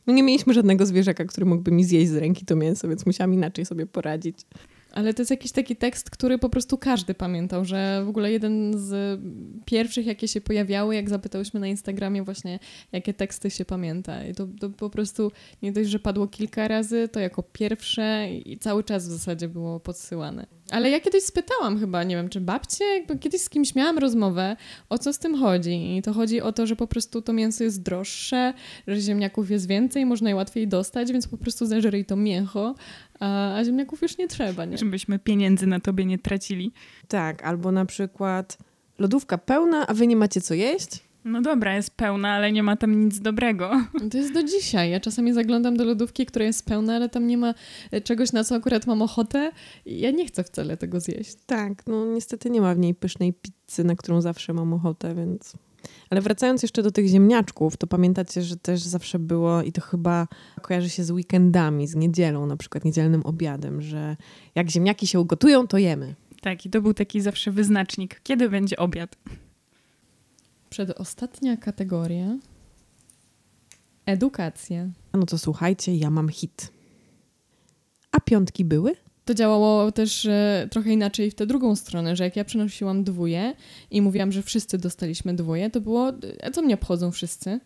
No 0.07 0.15
nie 0.15 0.23
mieliśmy 0.23 0.55
żadnego 0.55 0.87
zwierzaka, 0.87 1.25
który 1.25 1.47
mógłby 1.47 1.71
mi 1.71 1.85
zjeść 1.85 2.11
z 2.11 2.17
ręki 2.17 2.45
to 2.45 2.57
mięso, 2.57 2.89
więc 2.89 3.07
musiałam 3.07 3.35
inaczej 3.35 3.67
sobie 3.67 3.87
poradzić. 3.87 4.47
Ale 4.93 5.15
to 5.15 5.23
jest 5.23 5.31
jakiś 5.31 5.53
taki 5.53 5.77
tekst, 5.77 6.11
który 6.11 6.39
po 6.39 6.49
prostu 6.49 6.79
każdy 6.79 7.15
pamiętał, 7.15 7.65
że 7.65 8.03
w 8.05 8.09
ogóle 8.09 8.33
jeden 8.33 8.73
z 8.79 9.21
pierwszych, 9.65 10.07
jakie 10.07 10.29
się 10.29 10.41
pojawiały, 10.41 10.95
jak 10.95 11.09
zapytałyśmy 11.09 11.61
na 11.61 11.67
Instagramie 11.67 12.23
właśnie, 12.23 12.59
jakie 12.93 13.15
teksty 13.15 13.51
się 13.51 13.65
pamięta. 13.65 14.25
I 14.25 14.35
to, 14.35 14.47
to 14.61 14.71
po 14.71 14.91
prostu 14.91 15.33
nie 15.63 15.73
dość, 15.73 15.91
że 15.91 15.99
padło 15.99 16.27
kilka 16.27 16.69
razy, 16.69 17.09
to 17.09 17.21
jako 17.21 17.43
pierwsze 17.43 18.29
i 18.33 18.59
cały 18.59 18.85
czas 18.85 19.09
w 19.09 19.11
zasadzie 19.11 19.49
było 19.49 19.81
podsyłane. 19.81 20.47
Ale 20.71 20.91
ja 20.91 21.01
kiedyś 21.01 21.25
spytałam 21.25 21.81
chyba, 21.81 22.05
nie 22.05 22.17
wiem, 22.17 22.29
czy 22.29 22.41
babcie, 22.41 22.85
jakby 22.85 23.19
kiedyś 23.19 23.43
z 23.43 23.49
kimś 23.49 23.75
miałam 23.75 23.99
rozmowę, 23.99 24.57
o 24.89 24.99
co 24.99 25.13
z 25.13 25.19
tym 25.19 25.35
chodzi. 25.35 25.97
I 25.97 26.03
to 26.03 26.13
chodzi 26.13 26.41
o 26.41 26.53
to, 26.53 26.67
że 26.67 26.77
po 26.77 26.87
prostu 26.87 27.23
to 27.23 27.33
mięso 27.33 27.65
jest 27.65 27.83
droższe, 27.83 28.55
że 28.87 29.01
ziemniaków 29.01 29.51
jest 29.51 29.69
więcej, 29.69 30.07
można 30.07 30.29
je 30.29 30.37
łatwiej 30.37 30.69
dostać, 30.69 31.13
więc 31.13 31.29
po 31.29 31.37
prostu 31.37 31.67
zeżryj 31.67 32.05
to 32.05 32.17
mięcho, 32.17 32.75
a, 33.21 33.55
a 33.57 33.65
ziemniaków 33.65 34.03
już 34.03 34.19
nie 34.19 34.29
trzeba, 34.29 34.65
nie? 34.65 34.79
Żebyśmy 34.79 35.19
pieniędzy 35.19 35.67
na 35.67 35.81
tobie 35.81 36.05
nie 36.05 36.19
tracili. 36.19 36.73
Tak, 37.09 37.45
albo 37.45 37.73
na 37.73 37.85
przykład 37.85 38.59
lodówka 38.99 39.39
pełna, 39.39 39.87
a 39.87 39.95
wy 39.95 40.07
nie 40.07 40.17
macie 40.17 40.41
co 40.41 40.55
jeść? 40.55 41.10
No 41.25 41.43
dobra, 41.43 41.77
jest 41.77 41.97
pełna, 41.97 42.31
ale 42.31 42.53
nie 42.53 42.63
ma 42.63 42.77
tam 42.77 43.05
nic 43.05 43.21
dobrego. 43.21 43.71
To 44.11 44.19
jest 44.19 44.35
do 44.35 44.43
dzisiaj. 44.43 44.91
Ja 44.91 45.01
czasami 45.01 45.33
zaglądam 45.33 45.77
do 45.77 45.85
lodówki, 45.85 46.27
która 46.27 46.45
jest 46.45 46.67
pełna, 46.67 46.95
ale 46.95 47.09
tam 47.09 47.27
nie 47.27 47.39
ma 47.39 47.55
e, 47.91 48.01
czegoś, 48.01 48.33
na 48.33 48.45
co 48.45 48.55
akurat 48.55 48.87
mam 48.87 49.03
ochotę 49.03 49.53
i 49.87 50.01
ja 50.01 50.11
nie 50.11 50.27
chcę 50.27 50.45
wcale 50.45 50.77
tego 50.77 51.01
zjeść. 51.01 51.35
Tak, 51.47 51.87
no 51.87 52.07
niestety 52.07 52.51
nie 52.51 52.61
ma 52.61 52.75
w 52.75 52.79
niej 52.79 52.95
pysznej 52.95 53.33
pizzy, 53.33 53.85
na 53.85 53.97
którą 53.97 54.21
zawsze 54.21 54.53
mam 54.53 54.73
ochotę, 54.73 55.15
więc... 55.15 55.55
Ale 56.11 56.21
wracając 56.21 56.63
jeszcze 56.63 56.83
do 56.83 56.91
tych 56.91 57.07
ziemniaczków, 57.07 57.77
to 57.77 57.87
pamiętacie, 57.87 58.43
że 58.43 58.57
też 58.57 58.81
zawsze 58.81 59.19
było 59.19 59.63
i 59.63 59.73
to 59.73 59.81
chyba 59.81 60.29
kojarzy 60.63 60.89
się 60.89 61.05
z 61.05 61.11
weekendami, 61.11 61.87
z 61.87 61.95
niedzielą, 61.95 62.47
na 62.47 62.57
przykład 62.57 62.85
niedzielnym 62.85 63.23
obiadem, 63.27 63.83
że 63.83 64.17
jak 64.55 64.71
ziemniaki 64.71 65.07
się 65.07 65.21
ugotują, 65.21 65.67
to 65.67 65.79
jemy. 65.79 66.15
Tak, 66.41 66.67
i 66.67 66.71
to 66.71 66.83
był 66.83 66.95
taki 66.95 67.21
zawsze 67.21 67.51
wyznacznik. 67.51 68.21
Kiedy 68.23 68.51
będzie 68.51 68.77
obiad? 68.77 69.17
Przedostatnia 70.71 71.57
kategoria. 71.57 72.39
Edukacja. 74.07 74.89
No 75.13 75.27
to 75.27 75.39
słuchajcie, 75.39 75.97
ja 75.97 76.11
mam 76.11 76.29
hit. 76.29 76.73
A 78.13 78.21
piątki 78.21 78.65
były? 78.65 78.93
To 79.25 79.35
działało 79.35 79.93
też 79.93 80.27
e, 80.27 80.69
trochę 80.71 80.91
inaczej 80.91 81.31
w 81.31 81.35
tę 81.35 81.47
drugą 81.47 81.77
stronę, 81.77 82.17
że 82.17 82.25
jak 82.25 82.37
ja 82.37 82.45
przynosiłam 82.45 83.05
dwóje 83.05 83.55
i 83.91 84.03
mówiłam, 84.03 84.33
że 84.33 84.43
wszyscy 84.43 84.79
dostaliśmy 84.79 85.35
dwoje, 85.35 85.71
to 85.71 85.81
było, 85.81 86.13
a 86.43 86.51
co 86.51 86.63
mnie 86.63 86.75
obchodzą 86.75 87.11
wszyscy? 87.11 87.61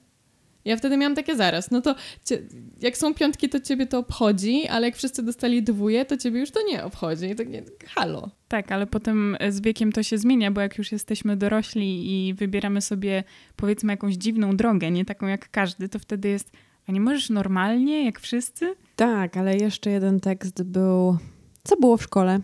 Ja 0.64 0.76
wtedy 0.76 0.96
miałam 0.96 1.14
takie 1.14 1.36
zaraz, 1.36 1.70
no 1.70 1.80
to 1.80 1.94
cie, 2.24 2.42
jak 2.80 2.96
są 2.96 3.14
piątki, 3.14 3.48
to 3.48 3.60
ciebie 3.60 3.86
to 3.86 3.98
obchodzi, 3.98 4.68
ale 4.68 4.86
jak 4.86 4.96
wszyscy 4.96 5.22
dostali 5.22 5.62
dwóje, 5.62 6.04
to 6.04 6.16
ciebie 6.16 6.40
już 6.40 6.50
to 6.50 6.60
nie 6.66 6.84
obchodzi. 6.84 7.26
I 7.26 7.34
tak 7.34 7.48
nie, 7.48 7.62
halo. 7.86 8.30
Tak, 8.48 8.72
ale 8.72 8.86
potem 8.86 9.36
z 9.48 9.60
wiekiem 9.60 9.92
to 9.92 10.02
się 10.02 10.18
zmienia, 10.18 10.50
bo 10.50 10.60
jak 10.60 10.78
już 10.78 10.92
jesteśmy 10.92 11.36
dorośli 11.36 12.28
i 12.28 12.34
wybieramy 12.34 12.80
sobie 12.80 13.24
powiedzmy 13.56 13.92
jakąś 13.92 14.14
dziwną 14.14 14.56
drogę, 14.56 14.90
nie 14.90 15.04
taką 15.04 15.26
jak 15.26 15.50
każdy, 15.50 15.88
to 15.88 15.98
wtedy 15.98 16.28
jest, 16.28 16.52
a 16.88 16.92
nie 16.92 17.00
możesz 17.00 17.30
normalnie, 17.30 18.04
jak 18.04 18.20
wszyscy? 18.20 18.74
Tak, 18.96 19.36
ale 19.36 19.56
jeszcze 19.56 19.90
jeden 19.90 20.20
tekst 20.20 20.62
był, 20.62 21.18
co 21.64 21.76
było 21.76 21.96
w 21.96 22.02
szkole? 22.02 22.40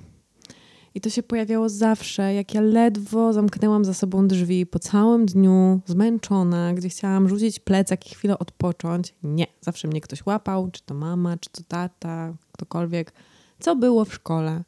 I 0.95 1.01
to 1.01 1.11
się 1.11 1.23
pojawiało 1.23 1.69
zawsze, 1.69 2.35
jak 2.35 2.55
ja 2.55 2.61
ledwo 2.61 3.33
zamknęłam 3.33 3.85
za 3.85 3.95
sobą 3.95 4.29
drzwi 4.29 4.67
po 4.67 4.79
całym 4.79 5.27
dniu, 5.27 5.81
zmęczona, 5.87 6.75
gdzie 6.75 6.89
chciałam 6.89 7.29
rzucić 7.29 7.61
plecak 7.61 8.07
i 8.07 8.15
chwilę 8.15 8.39
odpocząć. 8.39 9.15
Nie, 9.23 9.47
zawsze 9.61 9.89
mnie 9.89 10.01
ktoś 10.01 10.27
łapał, 10.27 10.71
czy 10.71 10.83
to 10.83 10.95
mama, 10.95 11.37
czy 11.37 11.51
to 11.51 11.63
tata, 11.69 12.35
ktokolwiek. 12.53 13.13
Co 13.61 13.77
było 13.77 14.05
w 14.05 14.15
szkole? 14.15 14.63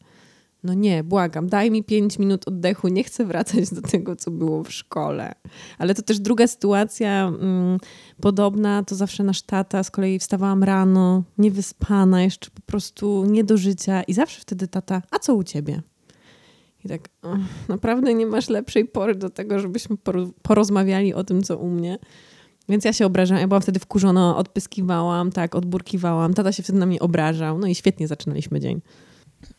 No 0.64 0.74
nie, 0.74 1.04
błagam, 1.04 1.48
daj 1.48 1.70
mi 1.70 1.84
pięć 1.84 2.18
minut 2.18 2.48
oddechu, 2.48 2.88
nie 2.88 3.04
chcę 3.04 3.24
wracać 3.24 3.74
do 3.74 3.82
tego, 3.82 4.16
co 4.16 4.30
było 4.30 4.64
w 4.64 4.72
szkole. 4.72 5.34
Ale 5.78 5.94
to 5.94 6.02
też 6.02 6.20
druga 6.20 6.46
sytuacja 6.46 7.28
mm, 7.28 7.78
podobna, 8.20 8.82
to 8.82 8.94
zawsze 8.94 9.24
nasz 9.24 9.42
tata, 9.42 9.82
z 9.82 9.90
kolei 9.90 10.18
wstawałam 10.18 10.64
rano, 10.64 11.22
niewyspana, 11.38 12.22
jeszcze 12.22 12.50
po 12.50 12.60
prostu 12.60 13.24
nie 13.24 13.44
do 13.44 13.56
życia 13.56 14.02
i 14.02 14.14
zawsze 14.14 14.40
wtedy 14.40 14.68
tata, 14.68 15.02
a 15.10 15.18
co 15.18 15.34
u 15.34 15.42
ciebie? 15.42 15.82
I 16.84 16.88
tak, 16.88 17.08
oh, 17.22 17.38
naprawdę 17.68 18.14
nie 18.14 18.26
masz 18.26 18.48
lepszej 18.48 18.84
pory 18.84 19.14
do 19.14 19.30
tego, 19.30 19.58
żebyśmy 19.58 19.96
porozmawiali 20.42 21.14
o 21.14 21.24
tym, 21.24 21.42
co 21.42 21.58
u 21.58 21.68
mnie. 21.68 21.98
Więc 22.68 22.84
ja 22.84 22.92
się 22.92 23.06
obrażałam, 23.06 23.40
ja 23.40 23.48
byłam 23.48 23.62
wtedy 23.62 23.80
wkurzona, 23.80 24.36
odpyskiwałam, 24.36 25.32
tak, 25.32 25.54
odburkiwałam. 25.54 26.34
Tata 26.34 26.52
się 26.52 26.62
wtedy 26.62 26.78
na 26.78 26.86
mnie 26.86 27.00
obrażał, 27.00 27.58
no 27.58 27.66
i 27.66 27.74
świetnie 27.74 28.08
zaczynaliśmy 28.08 28.60
dzień. 28.60 28.80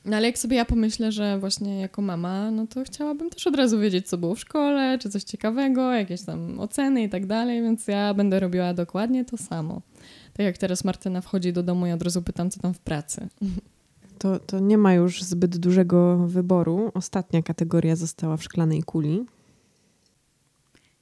No 0.06 0.18
ale 0.18 0.28
jak 0.28 0.38
sobie 0.38 0.58
ja 0.58 0.66
pomyślę, 0.66 1.12
że 1.12 1.40
właśnie 1.40 1.80
jako 1.80 2.02
mama, 2.02 2.52
no 2.52 2.68
to 2.68 2.84
chciałabym 2.84 3.30
też 3.30 3.48
od 3.48 3.56
razu 3.56 3.80
wiedzieć, 3.80 4.10
co 4.10 4.18
było 4.18 4.36
w 4.36 4.40
szkole, 4.40 4.98
czy 5.00 5.10
coś 5.10 5.24
ciekawego, 5.24 5.92
jakieś 5.92 6.22
tam 6.22 6.60
oceny 6.60 7.04
i 7.04 7.10
tak 7.10 7.26
dalej, 7.26 7.62
więc 7.62 7.88
ja 7.88 8.14
będę 8.14 8.40
robiła 8.40 8.74
dokładnie 8.74 9.26
to 9.26 9.38
samo. 9.38 9.82
Tak 10.34 10.46
jak 10.46 10.58
teraz 10.58 10.84
Martyna 10.84 11.22
wchodzi 11.22 11.54
do 11.54 11.64
domu 11.64 11.88
i 11.88 11.92
od 11.92 12.04
razu 12.04 12.22
pytam, 12.22 12.50
co 12.50 12.60
tam 12.60 12.74
w 12.74 12.80
pracy. 12.80 13.28
To, 14.24 14.40
to 14.40 14.60
nie 14.60 14.78
ma 14.78 14.94
już 14.94 15.24
zbyt 15.24 15.58
dużego 15.58 16.18
wyboru. 16.18 16.92
Ostatnia 16.94 17.42
kategoria 17.42 17.96
została 17.96 18.38
w 18.38 18.44
szklanej 18.44 18.84
kuli. 18.84 19.26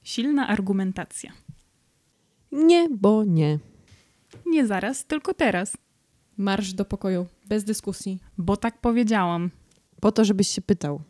Silna 0.04 0.48
argumentacja. 0.48 1.32
Nie, 2.52 2.90
bo 2.90 3.24
nie. 3.24 3.60
Nie 4.46 4.68
zaraz, 4.68 5.06
tylko 5.06 5.34
teraz. 5.34 5.78
Marsz 6.38 6.74
do 6.74 6.86
pokoju, 6.86 7.26
bez 7.48 7.64
dyskusji. 7.64 8.20
Bo 8.38 8.58
tak 8.58 8.82
powiedziałam. 8.82 9.50
Po 10.00 10.12
to, 10.12 10.26
żebyś 10.26 10.48
się 10.48 10.62
pytał. 10.62 11.02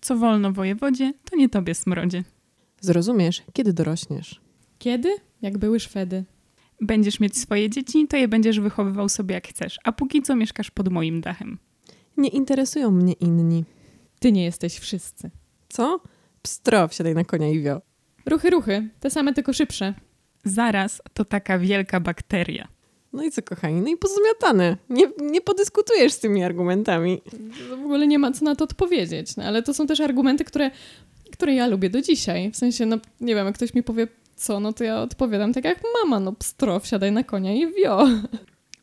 Co 0.00 0.16
wolno 0.16 0.52
wojewodzie, 0.52 1.12
to 1.30 1.36
nie 1.36 1.48
tobie 1.48 1.74
smrodzie. 1.74 2.24
Zrozumiesz, 2.80 3.42
kiedy 3.52 3.72
dorośniesz. 3.72 4.40
Kiedy? 4.78 5.16
Jak 5.42 5.58
były 5.58 5.80
Szwedy. 5.80 6.24
Będziesz 6.80 7.20
mieć 7.20 7.38
swoje 7.38 7.70
dzieci, 7.70 8.08
to 8.08 8.16
je 8.16 8.28
będziesz 8.28 8.60
wychowywał 8.60 9.08
sobie 9.08 9.34
jak 9.34 9.48
chcesz, 9.48 9.78
a 9.84 9.92
póki 9.92 10.22
co 10.22 10.36
mieszkasz 10.36 10.70
pod 10.70 10.88
moim 10.88 11.20
dachem. 11.20 11.58
Nie 12.16 12.28
interesują 12.28 12.90
mnie 12.90 13.12
inni. 13.12 13.64
Ty 14.18 14.32
nie 14.32 14.44
jesteś 14.44 14.78
wszyscy. 14.78 15.30
Co? 15.68 16.00
Pstro, 16.42 16.88
wsiadaj 16.88 17.14
na 17.14 17.24
konia 17.24 17.48
i 17.48 17.60
wio. 17.60 17.82
Ruchy, 18.26 18.50
ruchy. 18.50 18.88
Te 19.00 19.10
same, 19.10 19.34
tylko 19.34 19.52
szybsze. 19.52 19.94
Zaraz 20.44 21.02
to 21.12 21.24
taka 21.24 21.58
wielka 21.58 22.00
bakteria. 22.00 22.68
No 23.12 23.22
i 23.22 23.30
co, 23.30 23.42
kochani? 23.42 23.80
No 23.80 23.88
i 23.88 23.96
pozamiatane. 23.96 24.76
Nie, 24.90 25.06
nie 25.20 25.40
podyskutujesz 25.40 26.12
z 26.12 26.18
tymi 26.18 26.42
argumentami. 26.42 27.22
W 27.68 27.72
ogóle 27.72 28.06
nie 28.06 28.18
ma 28.18 28.32
co 28.32 28.44
na 28.44 28.56
to 28.56 28.64
odpowiedzieć. 28.64 29.36
No, 29.36 29.44
ale 29.44 29.62
to 29.62 29.74
są 29.74 29.86
też 29.86 30.00
argumenty, 30.00 30.44
które, 30.44 30.70
które 31.32 31.54
ja 31.54 31.66
lubię 31.66 31.90
do 31.90 32.02
dzisiaj. 32.02 32.50
W 32.50 32.56
sensie, 32.56 32.86
no 32.86 32.98
nie 33.20 33.34
wiem, 33.34 33.46
jak 33.46 33.54
ktoś 33.54 33.74
mi 33.74 33.82
powie 33.82 34.08
co, 34.36 34.60
no 34.60 34.72
to 34.72 34.84
ja 34.84 35.00
odpowiadam 35.00 35.52
tak 35.52 35.64
jak 35.64 35.82
mama, 36.02 36.20
no 36.20 36.32
pstro, 36.32 36.80
wsiadaj 36.80 37.12
na 37.12 37.24
konia 37.24 37.54
i 37.54 37.72
wio. 37.72 38.06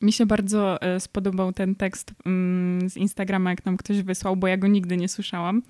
Mi 0.02 0.14
się 0.14 0.26
bardzo 0.26 0.82
e, 0.82 1.00
spodobał 1.00 1.54
ten 1.54 1.76
tekst 1.76 2.12
mm, 2.26 2.90
z 2.90 2.98
Instagrama, 2.98 3.50
jak 3.50 3.66
nam 3.66 3.78
ktoś 3.78 4.02
wysłał, 4.02 4.36
bo 4.36 4.48
ja 4.48 4.58
go 4.58 4.68
nigdy 4.68 4.98
nie 4.98 5.10
słyszałam. 5.10 5.62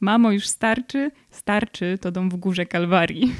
Mamo, 0.00 0.32
już 0.32 0.46
starczy? 0.46 1.10
Starczy, 1.30 1.98
to 2.00 2.12
dom 2.12 2.30
w 2.30 2.36
górze 2.36 2.66
Kalwarii. 2.66 3.34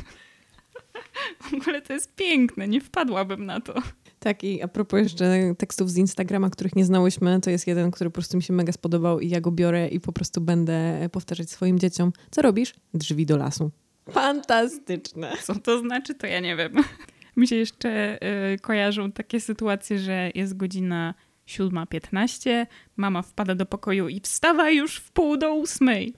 w 1.51 1.55
ogóle 1.55 1.82
to 1.82 1.93
jest 1.93 2.14
piękne, 2.14 2.68
nie 2.68 2.80
wpadłabym 2.80 3.47
na 3.47 3.61
to. 3.61 3.74
Tak, 4.18 4.45
i 4.45 4.62
a 4.62 4.68
propos 4.68 5.01
jeszcze 5.01 5.55
tekstów 5.59 5.91
z 5.91 5.97
Instagrama, 5.97 6.51
których 6.51 6.76
nie 6.76 6.84
znałyśmy, 6.84 7.41
to 7.41 7.51
jest 7.51 7.66
jeden, 7.66 7.91
który 7.91 8.11
po 8.11 8.14
prostu 8.14 8.36
mi 8.36 8.43
się 8.43 8.53
mega 8.53 8.72
spodobał 8.72 9.20
i 9.20 9.28
ja 9.28 9.41
go 9.41 9.51
biorę 9.51 9.88
i 9.88 10.01
po 10.01 10.12
prostu 10.12 10.41
będę 10.41 11.09
powtarzać 11.12 11.51
swoim 11.51 11.78
dzieciom. 11.78 12.12
Co 12.30 12.43
robisz? 12.43 12.74
Drzwi 12.95 13.26
do 13.26 13.36
lasu. 13.36 13.70
Fantastyczne. 14.12 15.32
Co 15.42 15.54
to 15.54 15.78
znaczy, 15.78 16.14
to 16.14 16.26
ja 16.26 16.40
nie 16.40 16.56
wiem. 16.56 16.72
Mi 17.36 17.48
się 17.48 17.56
jeszcze 17.56 18.18
y, 18.52 18.58
kojarzą 18.58 19.12
takie 19.12 19.40
sytuacje, 19.40 19.98
że 19.98 20.30
jest 20.34 20.56
godzina 20.56 21.14
7.15, 21.48 22.66
mama 22.96 23.22
wpada 23.22 23.54
do 23.54 23.66
pokoju 23.66 24.08
i 24.08 24.20
wstawa 24.20 24.70
już 24.70 24.96
w 24.96 25.12
pół 25.12 25.36
do 25.36 25.54
ósmej. 25.54 26.14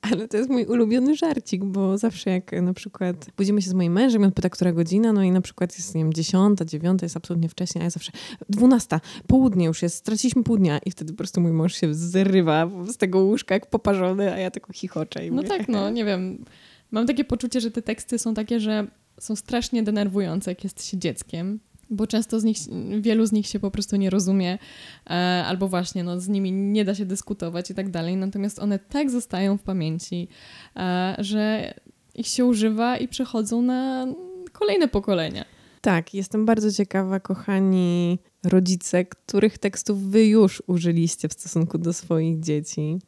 Ale 0.00 0.28
to 0.28 0.36
jest 0.36 0.50
mój 0.50 0.64
ulubiony 0.64 1.16
żarcik, 1.16 1.64
bo 1.64 1.98
zawsze 1.98 2.30
jak 2.30 2.52
na 2.52 2.72
przykład 2.72 3.26
budzimy 3.36 3.62
się 3.62 3.70
z 3.70 3.74
moim 3.74 3.92
mężem 3.92 4.24
on 4.24 4.32
pyta, 4.32 4.50
która 4.50 4.72
godzina, 4.72 5.12
no 5.12 5.22
i 5.22 5.30
na 5.30 5.40
przykład 5.40 5.78
jest, 5.78 5.94
nie 5.94 6.02
wiem, 6.02 6.12
dziesiąta, 6.12 6.64
dziewiąta, 6.64 7.04
jest 7.04 7.16
absolutnie 7.16 7.48
wcześnie, 7.48 7.80
a 7.80 7.84
ja 7.84 7.90
zawsze 7.90 8.12
dwunasta, 8.48 9.00
południe 9.26 9.66
już 9.66 9.82
jest, 9.82 9.96
straciliśmy 9.96 10.42
pół 10.42 10.56
dnia 10.56 10.78
i 10.78 10.90
wtedy 10.90 11.12
po 11.12 11.16
prostu 11.16 11.40
mój 11.40 11.52
mąż 11.52 11.74
się 11.74 11.94
zrywa 11.94 12.70
z 12.88 12.96
tego 12.96 13.20
łóżka 13.20 13.54
jak 13.54 13.70
poparzony, 13.70 14.32
a 14.32 14.38
ja 14.38 14.50
tylko 14.50 14.72
chichoczę. 14.72 15.26
I 15.26 15.30
no 15.30 15.36
mówię, 15.36 15.48
tak, 15.48 15.68
no 15.68 15.90
nie 15.90 16.04
wiem. 16.04 16.44
Mam 16.90 17.06
takie 17.06 17.24
poczucie, 17.24 17.60
że 17.60 17.70
te 17.70 17.82
teksty 17.82 18.18
są 18.18 18.34
takie, 18.34 18.60
że 18.60 18.86
są 19.20 19.36
strasznie 19.36 19.82
denerwujące, 19.82 20.50
jak 20.50 20.64
jest 20.64 20.86
się 20.86 20.98
dzieckiem, 20.98 21.60
bo 21.90 22.06
często 22.06 22.40
z 22.40 22.44
nich, 22.44 22.56
wielu 23.00 23.26
z 23.26 23.32
nich 23.32 23.46
się 23.46 23.60
po 23.60 23.70
prostu 23.70 23.96
nie 23.96 24.10
rozumie, 24.10 24.58
e, 25.06 25.10
albo 25.46 25.68
właśnie 25.68 26.04
no, 26.04 26.20
z 26.20 26.28
nimi 26.28 26.52
nie 26.52 26.84
da 26.84 26.94
się 26.94 27.06
dyskutować 27.06 27.70
i 27.70 27.74
tak 27.74 27.90
dalej. 27.90 28.16
Natomiast 28.16 28.58
one 28.58 28.78
tak 28.78 29.10
zostają 29.10 29.58
w 29.58 29.62
pamięci, 29.62 30.28
e, 30.76 31.16
że 31.18 31.74
ich 32.14 32.26
się 32.26 32.44
używa 32.44 32.96
i 32.96 33.08
przechodzą 33.08 33.62
na 33.62 34.06
kolejne 34.52 34.88
pokolenia. 34.88 35.44
Tak, 35.80 36.14
jestem 36.14 36.46
bardzo 36.46 36.72
ciekawa, 36.72 37.20
kochani 37.20 38.18
rodzice, 38.44 39.04
których 39.04 39.58
tekstów 39.58 40.02
wy 40.02 40.26
już 40.26 40.62
użyliście 40.66 41.28
w 41.28 41.32
stosunku 41.32 41.78
do 41.78 41.92
swoich 41.92 42.40
dzieci. 42.40 42.98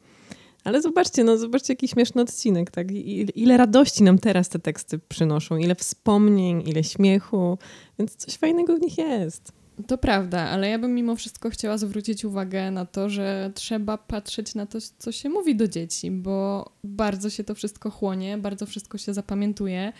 Ale 0.63 0.81
zobaczcie, 0.81 1.23
no 1.23 1.37
zobaczcie 1.37 1.73
jaki 1.73 1.87
śmieszny 1.87 2.21
odcinek, 2.21 2.71
tak? 2.71 2.91
Ile 3.35 3.57
radości 3.57 4.03
nam 4.03 4.17
teraz 4.17 4.49
te 4.49 4.59
teksty 4.59 4.99
przynoszą, 4.99 5.57
ile 5.57 5.75
wspomnień, 5.75 6.63
ile 6.67 6.83
śmiechu, 6.83 7.57
więc 7.99 8.15
coś 8.15 8.37
fajnego 8.37 8.77
w 8.77 8.81
nich 8.81 8.97
jest. 8.97 9.59
To 9.87 9.97
prawda, 9.97 10.39
ale 10.41 10.69
ja 10.69 10.79
bym 10.79 10.95
mimo 10.95 11.15
wszystko 11.15 11.49
chciała 11.49 11.77
zwrócić 11.77 12.25
uwagę 12.25 12.71
na 12.71 12.85
to, 12.85 13.09
że 13.09 13.51
trzeba 13.55 13.97
patrzeć 13.97 14.55
na 14.55 14.65
to, 14.65 14.77
co 14.97 15.11
się 15.11 15.29
mówi 15.29 15.55
do 15.55 15.67
dzieci, 15.67 16.11
bo 16.11 16.65
bardzo 16.83 17.29
się 17.29 17.43
to 17.43 17.55
wszystko 17.55 17.91
chłonie, 17.91 18.37
bardzo 18.37 18.65
wszystko 18.65 18.97
się 18.97 19.13
zapamiętuje. 19.13 19.93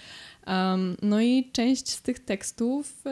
Um, 0.48 0.98
no 1.02 1.22
i 1.22 1.50
część 1.52 1.90
z 1.90 2.02
tych 2.02 2.20
tekstów 2.20 3.04
no, 3.06 3.12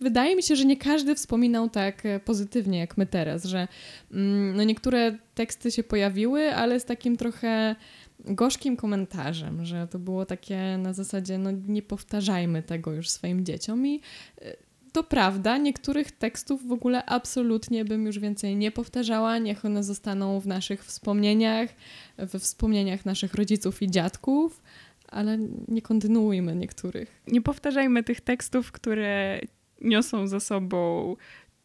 wydaje 0.00 0.36
mi 0.36 0.42
się, 0.42 0.56
że 0.56 0.64
nie 0.64 0.76
każdy 0.76 1.14
wspominał 1.14 1.70
tak 1.70 2.06
e, 2.06 2.20
pozytywnie 2.20 2.78
jak 2.78 2.96
my 2.96 3.06
teraz, 3.06 3.44
że 3.44 3.68
mm, 4.12 4.56
no 4.56 4.64
niektóre 4.64 5.18
teksty 5.34 5.70
się 5.70 5.82
pojawiły, 5.82 6.54
ale 6.54 6.80
z 6.80 6.84
takim 6.84 7.16
trochę 7.16 7.76
gorzkim 8.24 8.76
komentarzem, 8.76 9.64
że 9.64 9.88
to 9.90 9.98
było 9.98 10.26
takie 10.26 10.78
na 10.78 10.92
zasadzie, 10.92 11.38
no 11.38 11.50
nie 11.50 11.82
powtarzajmy 11.82 12.62
tego 12.62 12.92
już 12.92 13.10
swoim 13.10 13.44
dzieciom 13.44 13.86
i 13.86 14.00
e, 14.42 14.56
to 14.92 15.02
prawda, 15.02 15.58
niektórych 15.58 16.12
tekstów 16.12 16.68
w 16.68 16.72
ogóle 16.72 17.04
absolutnie 17.04 17.84
bym 17.84 18.06
już 18.06 18.18
więcej 18.18 18.56
nie 18.56 18.70
powtarzała, 18.70 19.38
niech 19.38 19.64
one 19.64 19.84
zostaną 19.84 20.40
w 20.40 20.46
naszych 20.46 20.84
wspomnieniach, 20.84 21.70
we 22.18 22.38
wspomnieniach 22.38 23.04
naszych 23.04 23.34
rodziców 23.34 23.82
i 23.82 23.90
dziadków, 23.90 24.62
ale 25.08 25.38
nie 25.68 25.82
kontynuujmy 25.82 26.56
niektórych. 26.56 27.22
Nie 27.26 27.42
powtarzajmy 27.42 28.02
tych 28.02 28.20
tekstów, 28.20 28.72
które 28.72 29.40
niosą 29.80 30.26
za 30.26 30.40
sobą 30.40 31.16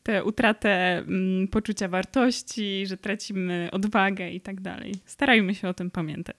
tę 0.03 0.23
utratę 0.23 0.97
mm, 0.97 1.47
poczucia 1.47 1.87
wartości, 1.87 2.87
że 2.87 2.97
tracimy 2.97 3.69
odwagę 3.71 4.29
i 4.29 4.41
tak 4.41 4.61
dalej. 4.61 4.93
Starajmy 5.05 5.55
się 5.55 5.67
o 5.67 5.73
tym 5.73 5.91
pamiętać. 5.91 6.37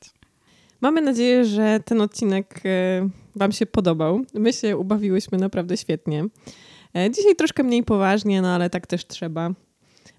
Mamy 0.81 1.01
nadzieję, 1.01 1.45
że 1.45 1.81
ten 1.85 2.01
odcinek 2.01 2.61
e, 2.64 3.09
Wam 3.37 3.53
się 3.53 3.66
podobał. 3.66 4.20
My 4.35 4.53
się 4.53 4.77
ubawiłyśmy 4.77 5.39
naprawdę 5.39 5.77
świetnie. 5.77 6.25
E, 6.97 7.11
dzisiaj 7.11 7.37
troszkę 7.37 7.62
mniej 7.62 7.83
poważnie, 7.83 8.43
no 8.43 8.55
ale 8.55 8.70
tak 8.70 8.87
też 8.87 9.07
trzeba. 9.07 9.51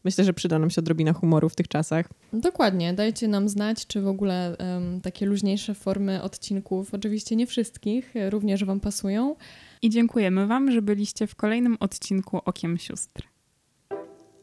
Myślę, 0.04 0.24
że 0.24 0.34
przyda 0.34 0.60
nam 0.60 0.70
się 0.70 0.82
odrobina 0.82 1.14
humoru 1.14 1.49
w 1.49 1.56
tych 1.56 1.68
czasach. 1.68 2.10
Dokładnie. 2.34 2.93
Dajcie 2.93 3.28
nam 3.28 3.49
znać, 3.49 3.88
czy 3.88 4.01
w 4.01 4.08
ogóle 4.08 4.58
um, 4.60 5.01
takie 5.01 5.26
luźniejsze 5.26 5.74
formy 5.74 6.22
odcinków, 6.22 6.93
oczywiście 6.93 7.36
nie 7.36 7.47
wszystkich, 7.47 8.14
również 8.30 8.66
Wam 8.66 8.80
pasują. 8.80 9.36
I 9.84 9.89
dziękujemy 9.89 10.47
Wam, 10.47 10.71
że 10.71 10.81
byliście 10.81 11.27
w 11.27 11.36
kolejnym 11.36 11.77
odcinku 11.79 12.41
Okiem 12.45 12.77
Sióstr. 12.77 13.23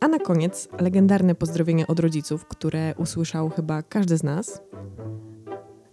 A 0.01 0.09
na 0.09 0.18
koniec 0.18 0.68
legendarne 0.80 1.34
pozdrowienie 1.34 1.86
od 1.86 2.01
rodziców, 2.01 2.45
które 2.45 2.95
usłyszał 2.99 3.51
chyba 3.51 3.82
każdy 3.82 4.16
z 4.16 4.22
nas. 4.22 4.61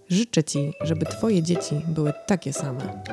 Życzę 0.09 0.43
Ci, 0.43 0.73
żeby 0.81 1.05
Twoje 1.05 1.43
dzieci 1.43 1.75
były 1.87 2.13
takie 2.27 2.53
same. 2.53 3.03